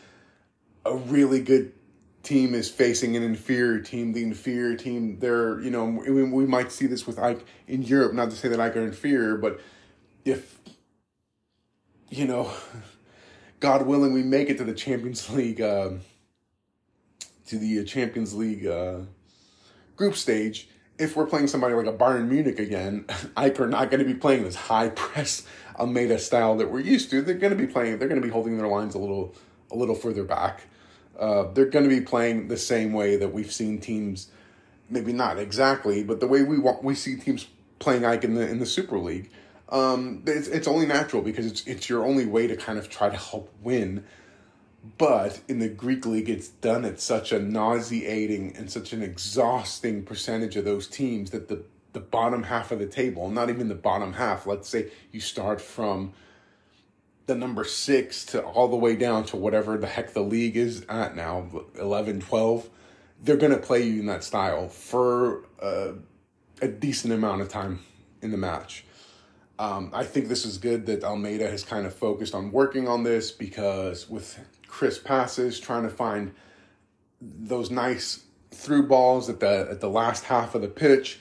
a 0.86 0.96
really 0.96 1.42
good 1.42 1.74
team 2.24 2.54
is 2.54 2.70
facing 2.70 3.16
an 3.16 3.24
inferior 3.24 3.80
team, 3.80 4.14
the 4.14 4.24
inferior 4.24 4.76
team, 4.76 5.20
they're, 5.20 5.60
you 5.62 5.72
know, 5.72 5.86
we, 5.86 6.46
might 6.46 6.72
see 6.72 6.88
this 6.88 7.08
with 7.08 7.18
AEK 7.18 7.42
in 7.68 7.82
Europe, 7.84 8.14
not 8.14 8.30
to 8.30 8.36
say 8.36 8.48
that 8.50 8.60
AEK 8.60 8.76
are 8.76 8.82
inferior, 8.82 9.38
but 9.38 9.60
if, 10.26 10.60
you 12.10 12.26
know, 12.26 12.52
God 13.60 13.86
willing, 13.86 14.14
we 14.14 14.24
make 14.24 14.50
it 14.50 14.58
to 14.58 14.64
the 14.64 14.74
Champions 14.74 15.30
League. 15.30 15.62
Uh, 15.62 15.92
to 17.52 17.58
the 17.60 17.84
Champions 17.84 18.34
League 18.34 18.66
uh, 18.66 19.00
group 19.98 20.16
stage, 20.16 20.70
if 21.02 21.16
we're 21.16 21.26
playing 21.26 21.48
somebody 21.48 21.74
like 21.74 21.88
a 21.88 21.94
Bayern 21.94 22.28
Munich 22.28 22.60
again, 22.60 23.06
AEK 23.38 23.60
are 23.60 23.68
not 23.68 23.90
going 23.90 24.00
to 24.00 24.06
be 24.06 24.14
playing 24.14 24.44
this 24.44 24.56
high 24.56 24.90
press 24.90 25.46
Almeyda 25.78 26.20
style 26.20 26.56
that 26.58 26.70
we're 26.70 26.80
used 26.80 27.10
to. 27.10 27.22
They're 27.22 27.36
going 27.36 27.58
to 27.58 27.58
be 27.58 27.68
playing. 27.68 27.98
They're 27.98 28.08
going 28.08 28.22
to 28.22 28.26
be 28.26 28.32
holding 28.32 28.58
their 28.58 28.68
lines 28.68 28.94
a 28.94 29.00
little 29.00 29.34
a 29.72 29.76
little 29.76 29.96
further 29.96 30.24
back. 30.24 30.64
Uh, 31.20 31.52
they're 31.54 31.66
going 31.66 31.88
to 31.88 31.90
be 31.90 32.02
playing 32.02 32.48
the 32.48 32.58
same 32.58 32.94
way 32.94 33.16
that 33.16 33.34
we've 33.34 33.52
seen 33.52 33.80
teams, 33.80 34.30
maybe 34.90 35.14
not 35.14 35.38
exactly, 35.38 36.04
but 36.04 36.20
the 36.20 36.28
way 36.28 36.44
we 36.44 36.60
want 36.60 36.84
we 36.84 36.96
see 36.96 37.16
teams 37.16 37.48
playing 37.80 38.04
AEK 38.04 38.24
in 38.24 38.36
the 38.36 38.48
in 38.48 38.60
the 38.60 38.66
Super 38.66 39.00
League. 39.00 39.32
Um, 39.70 40.24
it's 40.28 40.48
it's 40.48 40.68
only 40.68 40.86
natural 40.86 41.22
because 41.24 41.46
it's 41.46 41.66
it's 41.66 41.90
your 41.90 42.06
only 42.06 42.26
way 42.26 42.46
to 42.46 42.56
kind 42.56 42.78
of 42.78 42.90
try 42.90 43.10
to 43.10 43.18
help 43.18 43.52
win 43.62 44.04
but 44.98 45.42
in 45.48 45.60
the 45.60 45.70
Greek 45.70 46.06
league, 46.06 46.30
it's 46.30 46.48
done 46.48 46.86
at 46.86 47.00
such 47.00 47.32
a 47.32 47.40
nauseating 47.40 48.56
and 48.56 48.72
such 48.72 48.94
an 48.94 49.04
exhausting 49.04 50.04
percentage 50.04 50.56
of 50.56 50.66
those 50.66 50.88
teams 50.88 51.32
that 51.32 51.48
the, 51.48 51.64
the 51.94 52.00
bottom 52.00 52.44
half 52.44 52.72
of 52.72 52.80
the 52.80 52.88
table, 52.88 53.30
not 53.30 53.50
even 53.50 53.68
the 53.68 53.76
bottom 53.76 54.14
half, 54.14 54.48
let's 54.48 54.68
say 54.68 54.90
you 55.12 55.20
start 55.20 55.62
from 55.62 56.14
the 57.28 57.36
number 57.36 57.64
six 57.64 58.26
to 58.26 58.42
all 58.42 58.68
the 58.68 58.76
way 58.76 58.96
down 58.96 59.24
to 59.24 59.38
whatever 59.38 59.78
the 59.78 59.88
heck 59.88 60.14
the 60.14 60.22
league 60.22 60.58
is 60.58 60.84
at 60.90 61.16
now 61.16 61.48
11, 61.80 62.22
12, 62.22 62.70
they're 63.22 63.38
going 63.38 63.52
to 63.52 63.60
play 63.60 63.84
you 63.84 64.00
in 64.00 64.08
that 64.08 64.24
style 64.24 64.68
for 64.68 65.46
uh, 65.62 65.94
a 66.62 66.68
decent 66.68 67.14
amount 67.14 67.42
of 67.42 67.50
time 67.50 67.80
in 68.24 68.32
the 68.32 68.38
match. 68.38 68.84
Um, 69.60 69.92
I 69.94 70.06
think 70.06 70.28
this 70.28 70.44
is 70.44 70.58
good 70.58 70.88
that 70.88 71.04
Almeyda 71.04 71.48
has 71.48 71.64
kind 71.64 71.86
of 71.86 71.94
focused 71.94 72.34
on 72.34 72.52
working 72.52 72.88
on 72.88 73.04
this 73.04 73.30
because 73.30 74.10
with 74.10 74.40
crisp 74.72 75.04
passes, 75.04 75.60
trying 75.60 75.84
to 75.84 75.90
find 75.90 76.34
those 77.22 77.70
nice 77.70 78.24
through 78.50 78.88
balls 78.88 79.30
at 79.30 79.40
the 79.40 79.68
at 79.70 79.82
the 79.82 79.90
last 79.90 80.24
half 80.24 80.56
of 80.56 80.62
the 80.62 80.68
pitch 80.68 81.20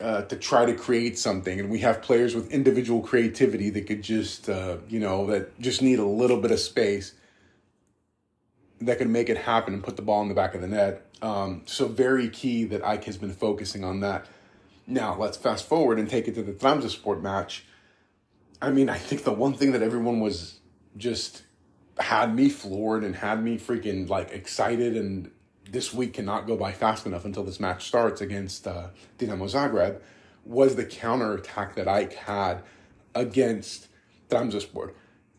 uh, 0.00 0.22
to 0.22 0.36
try 0.36 0.66
to 0.66 0.74
create 0.74 1.18
something. 1.18 1.58
And 1.58 1.70
we 1.70 1.78
have 1.78 2.02
players 2.02 2.34
with 2.34 2.50
individual 2.50 3.00
creativity 3.00 3.70
that 3.70 3.86
could 3.86 4.02
just 4.02 4.48
uh, 4.48 4.78
you 4.88 5.00
know 5.00 5.26
that 5.26 5.58
just 5.60 5.80
need 5.80 5.98
a 5.98 6.04
little 6.04 6.40
bit 6.40 6.50
of 6.50 6.60
space 6.60 7.14
that 8.80 8.98
can 8.98 9.10
make 9.10 9.30
it 9.30 9.38
happen 9.38 9.72
and 9.72 9.82
put 9.82 9.96
the 9.96 10.02
ball 10.02 10.20
in 10.20 10.28
the 10.28 10.34
back 10.34 10.54
of 10.54 10.60
the 10.60 10.68
net. 10.68 11.06
Um, 11.22 11.62
so 11.64 11.88
very 11.88 12.28
key 12.28 12.64
that 12.64 12.82
AEK 12.82 13.04
has 13.04 13.16
been 13.16 13.32
focusing 13.32 13.84
on 13.84 14.00
that. 14.00 14.26
Now 14.86 15.16
let's 15.16 15.38
fast 15.38 15.66
forward 15.66 15.98
and 15.98 16.10
take 16.10 16.28
it 16.28 16.34
to 16.34 16.42
the 16.42 16.52
Trabzonspor 16.52 17.22
match. 17.22 17.64
I 18.60 18.70
mean, 18.70 18.90
I 18.90 18.98
think 18.98 19.24
the 19.24 19.32
one 19.32 19.54
thing 19.54 19.72
that 19.72 19.82
everyone 19.82 20.20
was 20.20 20.60
just 20.96 21.42
had 21.98 22.34
me 22.34 22.48
floored 22.48 23.04
and 23.04 23.16
had 23.16 23.42
me 23.42 23.58
freaking 23.58 24.08
like 24.08 24.30
excited 24.30 24.96
and 24.96 25.30
this 25.70 25.92
week 25.92 26.14
cannot 26.14 26.46
go 26.46 26.56
by 26.56 26.72
fast 26.72 27.06
enough 27.06 27.24
until 27.24 27.42
this 27.42 27.58
match 27.58 27.86
starts 27.86 28.20
against 28.20 28.66
uh, 28.66 28.88
Dinamo 29.18 29.50
Zagreb 29.50 30.00
was 30.44 30.76
the 30.76 30.84
counter 30.84 31.34
attack 31.34 31.74
that 31.74 31.86
AEK 31.88 32.12
had 32.12 32.62
against 33.14 33.88
Trabzonspor. 34.30 34.92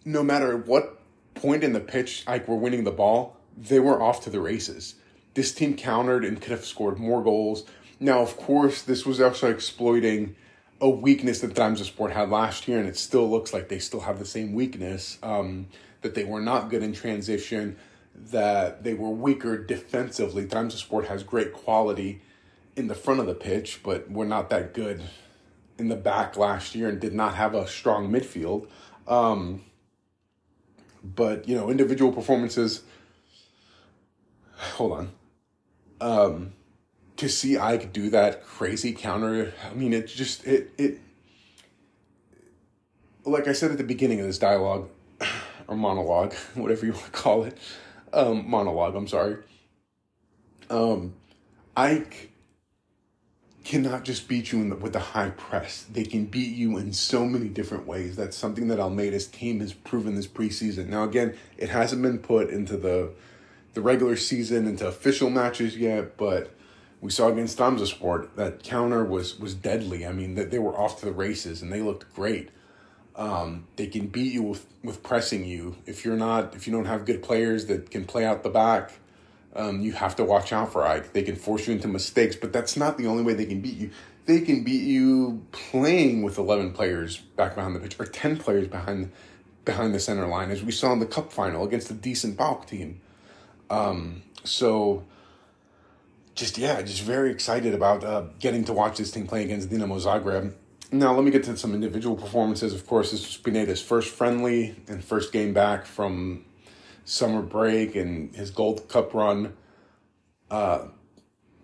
No 0.04 0.24
matter 0.24 0.58
what 0.58 1.00
point 1.36 1.64
in 1.64 1.74
the 1.74 1.80
pitch 1.80 2.24
AEK 2.28 2.48
were 2.48 2.56
winning 2.56 2.84
the 2.84 2.92
ball, 2.92 3.38
they 3.56 3.80
were 3.80 4.02
off 4.02 4.24
to 4.24 4.30
the 4.30 4.42
races. 4.42 4.96
This 5.34 5.54
team 5.54 5.76
countered 5.78 6.26
and 6.26 6.42
could 6.42 6.52
have 6.52 6.66
scored 6.66 7.00
more 7.00 7.24
goals. 7.24 7.64
Now, 8.00 8.22
of 8.22 8.38
course, 8.38 8.82
this 8.82 9.06
was 9.06 9.22
also 9.22 9.50
exploiting 9.50 10.36
a 10.80 10.90
weakness 10.90 11.40
that 11.42 11.54
Trabzonspor 11.54 12.12
had 12.12 12.30
last 12.30 12.68
year, 12.68 12.80
and 12.80 12.88
it 12.88 12.98
still 12.98 13.30
looks 13.30 13.54
like 13.54 13.70
they 13.70 13.80
still 13.80 14.02
have 14.02 14.20
the 14.20 14.26
same 14.26 14.54
weakness. 14.54 15.18
Um, 15.24 15.68
that 16.01 16.16
they 16.16 16.24
were 16.24 16.42
not 16.42 16.70
good 16.70 16.84
in 16.84 16.94
transition, 16.94 17.77
that 18.16 18.84
they 18.84 18.94
were 18.94 19.10
weaker 19.10 19.58
defensively. 19.58 20.46
Trabzonspor 20.46 21.08
has 21.08 21.24
great 21.24 21.54
quality 21.54 22.22
in 22.75 22.88
the 22.88 22.96
front 22.96 23.20
of 23.20 23.25
the 23.25 23.34
pitch, 23.34 23.82
but 23.84 24.10
we're 24.10 24.25
not 24.25 24.50
that 24.50 24.74
good 24.74 25.01
in 25.77 25.89
the 25.89 25.96
back 25.96 26.38
last 26.38 26.75
year 26.75 26.89
and 26.89 27.00
did 27.00 27.13
not 27.13 27.36
have 27.36 27.54
a 27.54 27.68
strong 27.68 28.10
midfield. 28.12 28.68
Um, 29.08 29.63
but 31.04 31.48
you 31.48 31.56
know, 31.56 31.70
individual 31.70 32.12
performances. 32.12 32.84
Hold 34.56 34.92
on. 34.92 35.12
Um, 36.00 36.54
to 37.18 37.30
see 37.30 37.56
AEK 37.56 37.92
do 37.94 38.10
that 38.10 38.44
crazy 38.46 38.94
counter, 38.94 39.54
I 39.70 39.74
mean, 39.74 39.94
it 39.94 40.08
just 40.08 40.46
it 40.46 40.72
it. 40.77 41.00
Like 43.24 43.48
I 43.48 43.54
said 43.54 43.72
at 43.72 43.77
the 43.77 43.84
beginning 43.84 44.20
of 44.20 44.25
this 44.25 44.38
dialogue, 44.38 44.89
or 45.67 45.75
monologue, 45.75 46.33
whatever 46.55 46.86
you 46.86 46.93
want 46.93 47.05
to 47.05 47.12
call 47.12 47.43
it. 47.43 47.57
Um, 48.13 48.50
monologue, 48.50 48.95
I'm 48.95 49.07
sorry. 49.07 49.38
Um, 50.69 51.13
AEK 51.75 52.31
cannot 53.67 54.05
just 54.05 54.29
beat 54.29 54.53
you 54.53 54.67
the, 54.69 54.75
with 54.75 54.93
the 54.93 55.00
high 55.00 55.29
press. 55.31 55.86
They 55.91 56.05
can 56.05 56.25
beat 56.25 56.55
you 56.55 56.77
in 56.77 56.93
so 56.93 57.25
many 57.25 57.50
different 57.50 57.86
ways. 57.86 58.15
That's 58.15 58.38
something 58.38 58.69
that 58.69 58.79
Almeyda's 58.79 59.27
team 59.27 59.59
has 59.59 59.74
proven 59.74 60.15
this 60.15 60.25
preseason. 60.25 60.88
Now, 60.88 61.03
again, 61.03 61.36
it 61.57 61.69
hasn't 61.69 62.01
been 62.01 62.19
put 62.19 62.50
into 62.50 62.77
the 62.77 63.12
the 63.74 63.81
regular 63.81 64.15
season 64.15 64.65
into 64.67 64.88
official 64.88 65.29
matches 65.29 65.77
yet, 65.77 66.17
but 66.17 66.51
we 67.00 67.12
saw 67.12 67.27
against 67.27 67.59
Trabzonspor 67.59 68.29
that 68.36 68.63
counter 68.63 69.03
was 69.03 69.38
was 69.38 69.53
deadly. 69.53 70.07
I 70.07 70.13
mean, 70.13 70.36
that 70.36 70.50
they 70.50 70.59
were 70.59 70.75
off 70.75 71.00
to 71.01 71.05
the 71.05 71.12
races 71.12 71.62
and 71.62 71.71
they 71.71 71.81
looked 71.81 72.12
great. 72.15 72.50
Um, 73.17 73.65
they 73.77 73.88
can 73.88 74.07
beat 74.07 74.31
you 74.31 74.43
with, 74.43 74.65
with 74.83 75.01
pressing 75.01 75.43
you. 75.43 75.75
If 75.88 76.05
you're 76.05 76.15
not, 76.15 76.55
if 76.55 76.67
you 76.67 76.74
don't 76.74 76.86
have 76.86 77.03
good 77.03 77.24
players 77.24 77.65
that 77.65 77.89
can 77.89 78.05
play 78.05 78.24
out 78.24 78.43
the 78.43 78.50
back, 78.50 78.91
um, 79.55 79.81
you 79.81 79.91
have 79.93 80.15
to 80.17 80.24
watch 80.24 80.53
out 80.53 80.71
for 80.71 80.83
AEK. 80.83 81.13
They 81.13 81.24
can 81.24 81.36
force 81.36 81.67
you 81.67 81.74
into 81.74 81.88
mistakes, 81.88 82.36
but 82.36 82.53
that's 82.53 82.77
not 82.77 82.97
the 82.97 83.07
only 83.07 83.24
way 83.24 83.33
they 83.33 83.45
can 83.45 83.59
beat 83.59 83.75
you. 83.75 83.89
They 84.25 84.41
can 84.41 84.63
beat 84.63 84.83
you 84.83 85.45
playing 85.51 86.21
with 86.21 86.38
eleven 86.38 86.74
players 86.74 87.17
back 87.17 87.55
behind 87.55 87.75
the 87.75 87.79
pitch 87.79 88.00
or 88.00 88.05
ten 88.05 88.38
players 88.38 88.67
behind 88.67 89.12
behind 89.65 89.95
the 89.95 90.00
center 90.00 90.27
line, 90.27 90.51
as 90.51 90.63
we 90.63 90.71
saw 90.71 90.93
in 90.93 91.00
the 91.00 91.05
cup 91.05 91.33
final 91.33 91.65
against 91.65 91.89
a 91.89 91.93
decent 91.93 92.38
Balk 92.38 92.67
team. 92.67 93.01
Um, 93.69 94.21
so, 94.43 95.03
just 96.36 96.57
yeah, 96.57 96.81
just 96.81 97.01
very 97.01 97.31
excited 97.31 97.74
about 97.74 98.03
uh, 98.03 98.25
getting 98.39 98.63
to 98.65 98.74
watch 98.74 98.97
this 98.97 99.12
team 99.12 99.27
play 99.27 99.43
against 99.43 99.69
Dinamo 99.69 100.00
Zagreb. 100.00 100.53
Now, 100.91 101.13
let 101.13 101.25
me 101.25 101.32
get 101.32 101.44
to 101.46 101.58
some 101.58 101.74
individual 101.74 102.15
performances. 102.15 102.74
Of 102.74 102.88
course, 102.88 103.12
this 103.12 103.22
was 103.25 103.36
Pineda's 103.36 103.82
first 103.82 104.13
friendly 104.13 104.75
and 104.88 105.03
first 105.03 105.34
game 105.34 105.53
back 105.53 105.86
from 105.86 106.46
summer 107.03 107.41
break 107.41 107.96
and 107.96 108.34
his 108.34 108.51
Gold 108.51 108.88
Cup 108.88 109.13
run, 109.13 109.53
uh, 110.50 110.88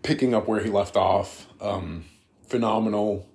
picking 0.01 0.33
up 0.33 0.47
where 0.47 0.61
he 0.61 0.69
left 0.69 0.97
off. 0.97 1.47
Um, 1.61 2.03
phenomenal. 2.47 3.25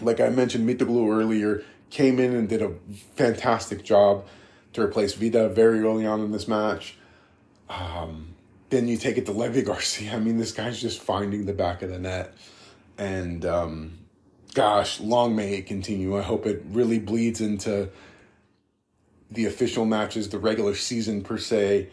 Like 0.00 0.20
I 0.20 0.28
mentioned, 0.28 0.68
Mitoglou 0.68 1.12
earlier 1.12 1.64
came 1.90 2.20
in 2.20 2.34
and 2.34 2.48
did 2.48 2.62
a 2.62 2.72
fantastic 3.16 3.82
job 3.84 4.24
to 4.72 4.82
replace 4.82 5.14
Vida 5.14 5.48
very 5.48 5.80
early 5.80 6.06
on 6.06 6.20
in 6.20 6.30
this 6.30 6.46
match. 6.46 6.96
Um, 7.68 8.34
then 8.70 8.86
you 8.86 8.96
take 8.96 9.16
it 9.16 9.26
to 9.26 9.32
Levi 9.32 9.62
Garcia. 9.62 10.14
I 10.14 10.20
mean, 10.20 10.38
this 10.38 10.52
guy's 10.52 10.80
just 10.80 11.00
finding 11.00 11.46
the 11.46 11.52
back 11.52 11.82
of 11.82 11.90
the 11.90 11.98
net. 11.98 12.34
And 12.98 13.44
um, 13.44 13.98
gosh, 14.56 15.00
long 15.00 15.36
may 15.36 15.56
it 15.56 15.66
continue. 15.66 16.16
I 16.16 16.22
hope 16.22 16.46
it 16.46 16.62
really 16.70 16.98
bleeds 16.98 17.42
into 17.42 17.90
the 19.30 19.44
official 19.44 19.84
matches, 19.84 20.30
the 20.30 20.38
regular 20.38 20.74
season 20.74 21.22
per 21.22 21.36
se. 21.36 21.90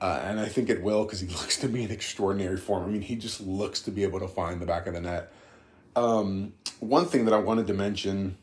Uh, 0.00 0.22
and 0.24 0.40
I 0.40 0.46
think 0.46 0.70
it 0.70 0.82
will 0.82 1.04
because 1.04 1.20
he 1.20 1.26
looks 1.40 1.58
to 1.58 1.68
be 1.68 1.82
in 1.82 1.90
extraordinary 1.90 2.56
form. 2.56 2.84
I 2.84 2.86
mean, 2.88 3.02
he 3.02 3.16
just 3.16 3.42
looks 3.42 3.82
to 3.82 3.90
be 3.90 4.02
able 4.02 4.18
to 4.18 4.28
find 4.28 4.62
the 4.62 4.66
back 4.66 4.86
of 4.86 4.94
the 4.94 5.02
net. 5.02 5.30
Um, 5.94 6.54
one 6.78 7.04
thing 7.04 7.26
that 7.26 7.34
I 7.34 7.38
wanted 7.38 7.66
to 7.66 7.74
mention 7.74 8.38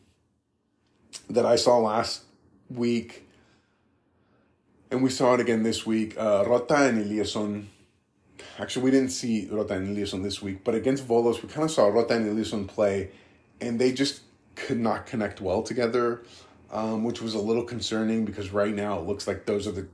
that 1.28 1.48
I 1.48 1.56
saw 1.56 1.80
last 1.80 2.26
week, 2.70 3.28
and 4.92 5.02
we 5.02 5.10
saw 5.10 5.34
it 5.34 5.40
again 5.40 5.64
this 5.64 5.84
week, 5.84 6.16
uh, 6.16 6.44
Rota 6.46 6.76
and 6.76 7.04
Eliasson. 7.04 7.66
Actually, 8.60 8.84
we 8.84 8.92
didn't 8.92 9.10
see 9.10 9.48
Rota 9.50 9.74
and 9.74 9.98
Eliasson 9.98 10.22
this 10.22 10.44
week, 10.44 10.64
but 10.64 10.76
against 10.76 11.08
Volos, 11.08 11.42
we 11.42 11.50
kind 11.50 11.64
of 11.64 11.72
saw 11.72 11.88
Rota 11.88 12.14
and 12.14 12.28
Eliasson 12.28 12.68
play 12.68 13.10
and 13.62 13.80
they 13.80 13.92
just 13.92 14.22
could 14.56 14.80
not 14.80 15.06
connect 15.06 15.42
well 15.42 15.64
together, 15.64 16.22
um, 16.72 17.04
which 17.04 17.22
was 17.22 17.34
a 17.34 17.40
little 17.40 17.64
concerning 17.64 18.26
because 18.26 18.52
right 18.52 18.74
now 18.74 19.00
it 19.00 19.06
looks 19.06 19.28
like 19.28 19.46
those 19.46 19.68
are 19.68 19.72
the 19.72 19.88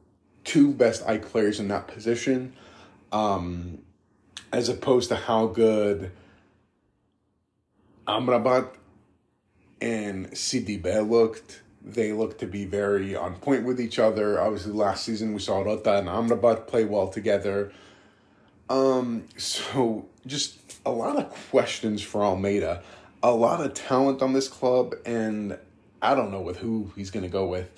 two 0.44 0.74
best 0.74 1.04
AEK 1.06 1.24
players 1.26 1.60
in 1.60 1.68
that 1.70 1.88
position. 1.88 2.54
um, 3.14 3.80
as 4.52 4.70
opposed 4.70 5.10
to 5.10 5.16
how 5.16 5.48
good 5.48 6.12
Amrabat 8.08 8.70
and 9.82 10.32
Sidibe 10.32 11.10
looked. 11.10 11.62
They 11.82 12.14
looked 12.14 12.40
to 12.40 12.46
be 12.48 12.66
very 12.66 13.16
on 13.16 13.36
point 13.36 13.66
with 13.66 13.80
each 13.80 14.00
other. 14.00 14.40
Obviously, 14.40 14.72
last 14.72 15.04
season 15.04 15.34
we 15.34 15.40
saw 15.40 15.62
Rota 15.62 15.98
and 15.98 16.08
Amrabat 16.08 16.68
play 16.68 16.86
well 16.86 17.08
together. 17.08 17.72
Um, 18.70 19.26
so 19.38 20.08
just 20.26 20.60
a 20.86 20.92
lot 20.92 21.18
of 21.18 21.30
questions 21.52 22.02
for 22.02 22.24
Almeyda, 22.24 22.82
a 23.24 23.32
lot 23.32 23.66
of 23.66 23.74
talent 23.74 24.22
on 24.22 24.34
this 24.34 24.50
club, 24.50 24.94
and 25.06 25.58
I 26.02 26.14
don't 26.14 26.30
know 26.30 26.42
with 26.42 26.58
who 26.58 26.92
he's 26.96 27.10
going 27.10 27.24
to 27.24 27.32
go 27.32 27.48
with. 27.48 27.72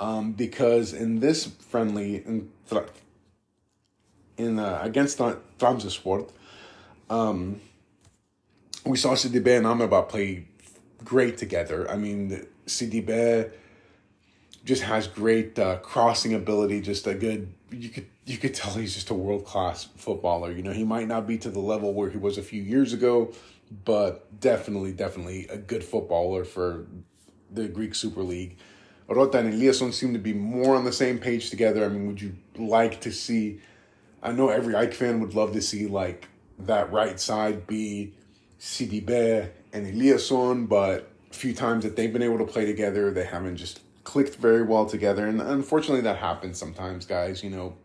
Um, 0.00 0.32
because 0.32 0.92
in 0.92 1.20
this 1.20 1.46
friendly 1.46 2.16
in 2.16 2.50
in 4.36 4.58
uh, 4.58 4.78
against 4.82 5.18
Trabzonspor, 5.18 6.28
um, 7.10 7.60
we 8.84 8.96
saw 8.96 9.14
Sidibe 9.14 9.56
and 9.56 9.66
Amrabat 9.66 10.08
play 10.08 10.46
great 11.04 11.36
together. 11.38 11.90
I 11.90 11.96
mean, 11.96 12.46
Sidibe 12.66 13.50
just 14.64 14.82
has 14.82 15.08
great 15.08 15.58
uh, 15.58 15.78
crossing 15.78 16.34
ability, 16.34 16.80
just 16.80 17.06
a 17.06 17.14
good 17.14 17.52
you 17.70 17.88
could 17.88 18.06
you 18.24 18.38
could 18.38 18.54
tell 18.54 18.72
he's 18.74 18.94
just 18.94 19.10
a 19.10 19.14
world 19.14 19.44
class 19.44 19.84
footballer. 19.96 20.52
You 20.52 20.62
know, 20.62 20.72
he 20.72 20.84
might 20.84 21.08
not 21.08 21.26
be 21.26 21.38
to 21.38 21.50
the 21.50 21.60
level 21.60 21.92
where 21.92 22.10
he 22.10 22.18
was 22.18 22.38
a 22.38 22.42
few 22.42 22.62
years 22.62 22.92
ago, 22.92 23.32
but 23.84 24.40
definitely, 24.40 24.92
definitely 24.92 25.46
a 25.48 25.56
good 25.56 25.84
footballer 25.84 26.44
for 26.44 26.86
the 27.50 27.68
Greek 27.68 27.94
Super 27.94 28.22
League. 28.22 28.58
Rota 29.08 29.38
and 29.38 29.52
Eliasson 29.52 29.92
seem 29.92 30.12
to 30.12 30.18
be 30.18 30.34
more 30.34 30.76
on 30.76 30.84
the 30.84 30.92
same 30.92 31.18
page 31.18 31.50
together. 31.50 31.84
I 31.84 31.88
mean, 31.88 32.06
would 32.06 32.20
you 32.20 32.36
like 32.56 33.00
to 33.02 33.12
see? 33.12 33.60
I 34.22 34.32
know 34.32 34.48
every 34.48 34.74
AEK 34.74 34.94
fan 34.94 35.20
would 35.20 35.34
love 35.34 35.52
to 35.52 35.62
see 35.62 35.86
like 35.86 36.28
that 36.58 36.92
right 36.92 37.18
side 37.18 37.66
be 37.66 38.14
Sidibe 38.60 39.50
and 39.72 39.86
Eliasson, 39.86 40.68
but 40.68 41.10
a 41.30 41.34
few 41.34 41.54
times 41.54 41.84
that 41.84 41.96
they've 41.96 42.12
been 42.12 42.22
able 42.22 42.38
to 42.38 42.44
play 42.44 42.66
together, 42.66 43.10
they 43.10 43.24
haven't 43.24 43.56
just 43.56 43.80
clicked 44.04 44.36
very 44.36 44.62
well 44.62 44.86
together. 44.86 45.26
And 45.26 45.40
unfortunately, 45.40 46.02
that 46.02 46.16
happens 46.16 46.58
sometimes, 46.58 47.06
guys. 47.06 47.42
You 47.42 47.50
know, 47.50 47.76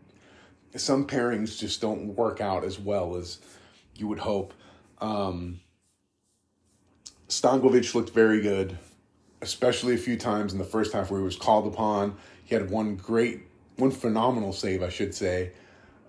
some 0.76 1.06
pairings 1.06 1.58
just 1.58 1.80
don't 1.80 2.08
work 2.16 2.40
out 2.40 2.64
as 2.64 2.78
well 2.78 3.16
as 3.16 3.38
you 3.94 4.08
would 4.08 4.18
hope. 4.18 4.52
Um, 5.00 5.60
Stankovic 7.28 7.94
looked 7.94 8.10
very 8.10 8.40
good, 8.40 8.78
especially 9.40 9.94
a 9.94 9.98
few 9.98 10.16
times 10.16 10.52
in 10.52 10.58
the 10.58 10.64
first 10.64 10.92
half 10.92 11.10
where 11.10 11.20
he 11.20 11.24
was 11.24 11.36
called 11.36 11.66
upon. 11.66 12.16
He 12.44 12.54
had 12.54 12.70
one 12.70 12.96
great, 12.96 13.42
one 13.76 13.90
phenomenal 13.90 14.52
save, 14.52 14.82
I 14.82 14.88
should 14.90 15.14
say. 15.14 15.52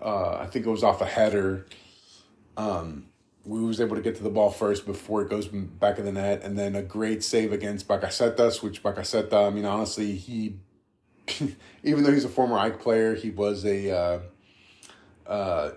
Uh, 0.02 0.38
I 0.38 0.48
think 0.48 0.66
it 0.66 0.70
was 0.70 0.84
off 0.84 1.02
a 1.02 1.06
header. 1.06 1.66
Um, 2.58 3.08
we 3.46 3.62
was 3.62 3.80
able 3.80 3.96
to 3.96 4.02
get 4.02 4.16
to 4.16 4.24
the 4.24 4.30
ball 4.30 4.50
first 4.50 4.86
before 4.86 5.22
it 5.22 5.30
goes 5.30 5.48
back 5.48 6.00
in 6.00 6.06
the 6.06 6.12
net, 6.12 6.44
and 6.44 6.58
then 6.58 6.76
a 6.76 6.82
great 6.82 7.24
save 7.24 7.54
against 7.54 7.88
Bakasetas, 7.88 8.62
which 8.62 8.84
Bakaseta, 8.84 9.48
I 9.48 9.50
mean, 9.52 9.66
honestly, 9.66 10.16
he, 10.16 10.58
even 11.84 12.04
though 12.04 12.12
he's 12.12 12.26
a 12.26 12.30
former 12.30 12.58
AEK 12.58 12.80
player, 12.80 13.16
he 13.16 13.30
was 13.30 13.64
a, 13.66 13.92
uh, 13.92 14.20
uh, 15.28 15.72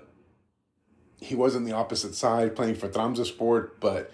he 1.20 1.34
was 1.34 1.54
on 1.54 1.64
the 1.64 1.72
opposite 1.72 2.14
side 2.14 2.56
playing 2.56 2.76
for 2.76 2.88
Trabzonspor, 2.88 3.70
but 3.80 4.10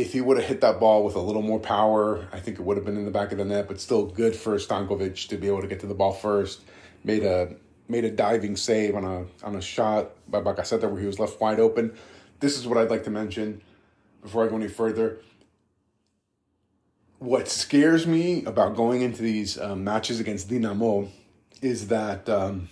if 0.00 0.12
he 0.12 0.20
would 0.20 0.36
have 0.36 0.46
hit 0.46 0.60
that 0.60 0.80
ball 0.80 1.04
with 1.04 1.14
a 1.14 1.20
little 1.20 1.42
more 1.42 1.60
power, 1.60 2.26
I 2.32 2.40
think 2.40 2.58
it 2.58 2.62
would 2.62 2.76
have 2.76 2.86
been 2.86 2.96
in 2.96 3.04
the 3.04 3.10
back 3.10 3.32
of 3.32 3.38
the 3.38 3.44
net, 3.44 3.68
but 3.68 3.80
still 3.80 4.06
good 4.06 4.34
for 4.34 4.56
Stankovic 4.56 5.28
to 5.28 5.36
be 5.36 5.46
able 5.46 5.60
to 5.60 5.66
get 5.66 5.80
to 5.80 5.86
the 5.86 5.94
ball 5.94 6.12
first. 6.12 6.62
Made 7.04 7.24
a 7.24 7.54
made 7.88 8.04
a 8.04 8.10
diving 8.10 8.56
save 8.56 8.94
on 8.94 9.04
a 9.04 9.26
on 9.44 9.56
a 9.56 9.60
shot 9.60 10.12
by 10.30 10.40
Bakaseta 10.40 10.88
where 10.90 11.00
he 11.00 11.06
was 11.06 11.18
left 11.18 11.40
wide 11.40 11.58
open 11.58 11.92
this 12.40 12.58
is 12.58 12.66
what 12.66 12.78
I'd 12.78 12.90
like 12.90 13.04
to 13.04 13.10
mention 13.10 13.62
before 14.22 14.44
I 14.44 14.48
go 14.48 14.56
any 14.56 14.68
further. 14.68 15.20
What 17.18 17.48
scares 17.48 18.06
me 18.06 18.44
about 18.44 18.74
going 18.74 19.02
into 19.02 19.22
these 19.22 19.58
um, 19.60 19.84
matches 19.84 20.20
against 20.20 20.48
Dinamo 20.48 21.10
is 21.60 21.88
that, 21.88 22.28
um, 22.30 22.70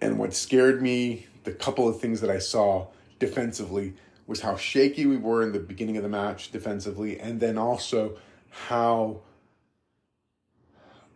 and 0.00 0.18
what 0.18 0.34
scared 0.34 0.80
me, 0.80 1.26
the 1.44 1.52
couple 1.52 1.86
of 1.86 2.00
things 2.00 2.22
that 2.22 2.30
I 2.30 2.38
saw 2.38 2.88
defensively 3.18 3.94
was 4.26 4.40
how 4.40 4.56
shaky 4.56 5.06
we 5.06 5.16
were 5.16 5.42
in 5.42 5.52
the 5.52 5.60
beginning 5.60 5.96
of 5.96 6.02
the 6.02 6.08
match 6.08 6.50
defensively, 6.50 7.18
and 7.18 7.40
then 7.40 7.56
also 7.56 8.16
how 8.50 9.20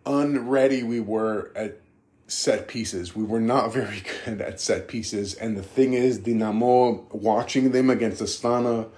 unready 0.07 0.83
we 0.83 1.01
were 1.01 1.51
at 1.55 1.81
set 2.27 2.68
pieces. 2.68 3.14
We 3.14 3.25
were 3.25 3.40
not 3.40 3.73
very 3.73 4.03
good 4.25 4.40
at 4.40 4.61
set 4.61 4.88
pieces. 4.88 5.35
And 5.35 5.57
the 5.57 5.62
thing 5.62 5.94
is, 5.94 6.20
Dinamo, 6.20 7.12
watching 7.12 7.73
them 7.73 7.90
against 7.90 8.23
Astana, 8.23 8.88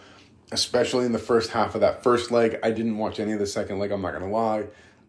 especially 0.51 1.07
in 1.07 1.13
the 1.13 1.19
first 1.19 1.51
half 1.51 1.75
of 1.75 1.81
that 1.81 2.03
first 2.03 2.31
leg, 2.31 2.59
I 2.63 2.71
didn't 2.71 2.99
watch 2.99 3.19
any 3.19 3.33
of 3.33 3.39
the 3.39 3.47
second 3.47 3.79
leg, 3.79 3.91
I'm 3.91 4.03
not 4.03 4.13
going 4.13 4.25
to 4.25 4.31
lie. 4.31 4.65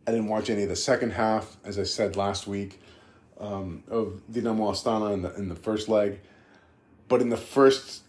I 0.05 0.11
didn't 0.11 0.27
watch 0.27 0.49
any 0.49 0.63
of 0.63 0.69
the 0.69 0.75
second 0.75 1.11
half, 1.11 1.57
as 1.63 1.79
I 1.79 1.83
said 1.83 2.15
last 2.17 2.45
week, 2.45 2.81
um, 3.39 3.83
of 3.89 4.21
Dinamo 4.31 4.71
Astana 4.71 5.13
in 5.13 5.21
the, 5.21 5.33
in 5.35 5.49
the 5.49 5.55
first 5.55 5.87
leg. 5.87 6.19
But 7.07 7.21
in 7.21 7.29
the 7.29 7.37
first 7.37 8.02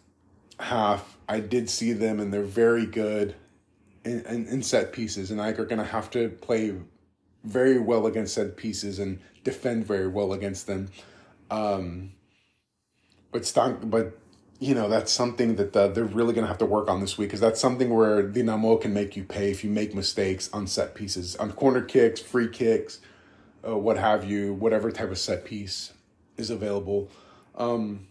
half, 0.61 1.17
I 1.29 1.40
did 1.40 1.69
see 1.69 1.93
them, 1.93 2.21
and 2.21 2.33
they're 2.33 2.43
very 2.43 2.87
good 2.87 3.35
in, 4.05 4.21
in, 4.27 4.47
in 4.47 4.62
set 4.62 4.93
pieces. 4.93 5.31
And 5.31 5.40
AEK 5.40 5.59
are 5.59 5.64
going 5.64 5.79
to 5.79 5.85
have 5.85 6.11
to 6.11 6.29
play 6.29 6.75
very 7.45 7.79
well 7.79 8.07
against 8.07 8.35
set 8.35 8.57
pieces 8.57 8.99
and 8.99 9.21
defend 9.43 9.87
very 9.87 10.09
well 10.09 10.33
against 10.33 10.67
them. 10.67 10.88
Um, 11.51 12.12
but 13.31 13.45
Stan, 13.45 13.79
but 13.83 14.19
you 14.61 14.75
know 14.75 14.88
that's 14.88 15.12
something 15.12 15.57
that 15.57 15.77
uh, 15.77 15.88
they're 15.88 16.05
really 16.05 16.33
going 16.33 16.45
to 16.45 16.49
have 16.49 16.59
to 16.59 16.67
work 16.67 16.88
on 16.88 17.01
this 17.01 17.19
week 17.19 17.29
because 17.29 17.40
that's 17.40 17.61
something 17.61 17.93
where 17.93 18.23
Dinamo 18.23 18.81
can 18.81 18.95
make 18.95 19.17
you 19.17 19.25
pay 19.25 19.51
if 19.51 19.64
you 19.64 19.71
make 19.71 19.95
mistakes 19.95 20.49
on 20.53 20.67
set 20.67 20.95
pieces, 20.95 21.37
on 21.37 21.53
corner 21.53 21.83
kicks, 21.83 22.21
free 22.21 22.49
kicks, 22.49 23.01
uh, 23.67 23.77
what 23.77 23.99
have 23.99 24.25
you, 24.25 24.55
whatever 24.55 24.90
type 24.90 25.11
of 25.11 25.19
set 25.19 25.45
piece 25.45 25.93
is 26.37 26.51
available. 26.51 27.11
Um, 27.57 28.07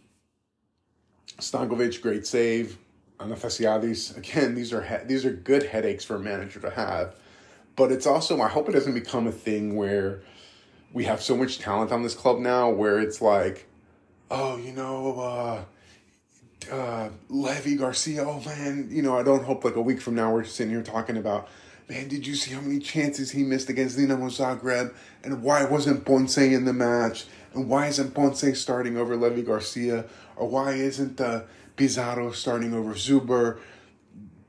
Stankovic, 1.51 2.01
great 2.01 2.25
save. 2.25 2.77
Anastasiadis, 3.19 4.17
again, 4.17 4.55
these 4.55 4.73
are 4.73 4.81
he- 4.81 5.05
these 5.05 5.25
are 5.25 5.31
good 5.31 5.63
headaches 5.63 6.03
for 6.03 6.15
a 6.15 6.19
manager 6.19 6.59
to 6.59 6.69
have, 6.71 7.15
but 7.75 7.91
it's 7.91 8.05
also 8.05 8.41
I 8.41 8.47
hope 8.49 8.67
it 8.67 8.73
doesn't 8.73 8.93
become 8.93 9.27
a 9.27 9.31
thing 9.31 9.75
where 9.75 10.21
we 10.91 11.05
have 11.05 11.21
so 11.21 11.35
much 11.35 11.59
talent 11.59 11.91
on 11.91 12.03
this 12.03 12.15
club 12.15 12.39
now 12.39 12.69
where 12.69 12.99
it's 12.99 13.21
like, 13.21 13.67
oh, 14.29 14.57
you 14.57 14.71
know, 14.71 15.19
uh, 15.19 16.73
uh, 16.73 17.09
Levi 17.29 17.75
Garcia, 17.75 18.23
oh 18.23 18.41
man, 18.45 18.87
you 18.91 19.01
know, 19.01 19.17
I 19.17 19.23
don't 19.23 19.43
hope 19.43 19.63
like 19.63 19.75
a 19.75 19.81
week 19.81 20.01
from 20.01 20.15
now 20.15 20.31
we're 20.33 20.43
sitting 20.43 20.71
here 20.71 20.83
talking 20.83 21.17
about, 21.17 21.49
man, 21.89 22.07
did 22.07 22.25
you 22.25 22.35
see 22.35 22.53
how 22.53 22.61
many 22.61 22.79
chances 22.79 23.31
he 23.31 23.43
missed 23.43 23.69
against 23.69 23.97
Dinamo 23.97 24.29
Zagreb? 24.29 24.93
And 25.23 25.41
why 25.41 25.65
wasn't 25.65 26.05
Ponce 26.05 26.37
in 26.37 26.65
the 26.65 26.73
match 26.73 27.25
and 27.53 27.69
why 27.69 27.87
isn't 27.87 28.13
Ponce 28.13 28.59
starting 28.59 28.97
over 28.97 29.15
Levi 29.15 29.41
Garcia 29.41 30.05
or 30.35 30.47
why 30.47 30.73
isn't 30.73 31.21
uh, 31.21 31.43
Pizarro 31.75 32.31
starting 32.31 32.73
over 32.73 32.93
Zuber 32.93 33.59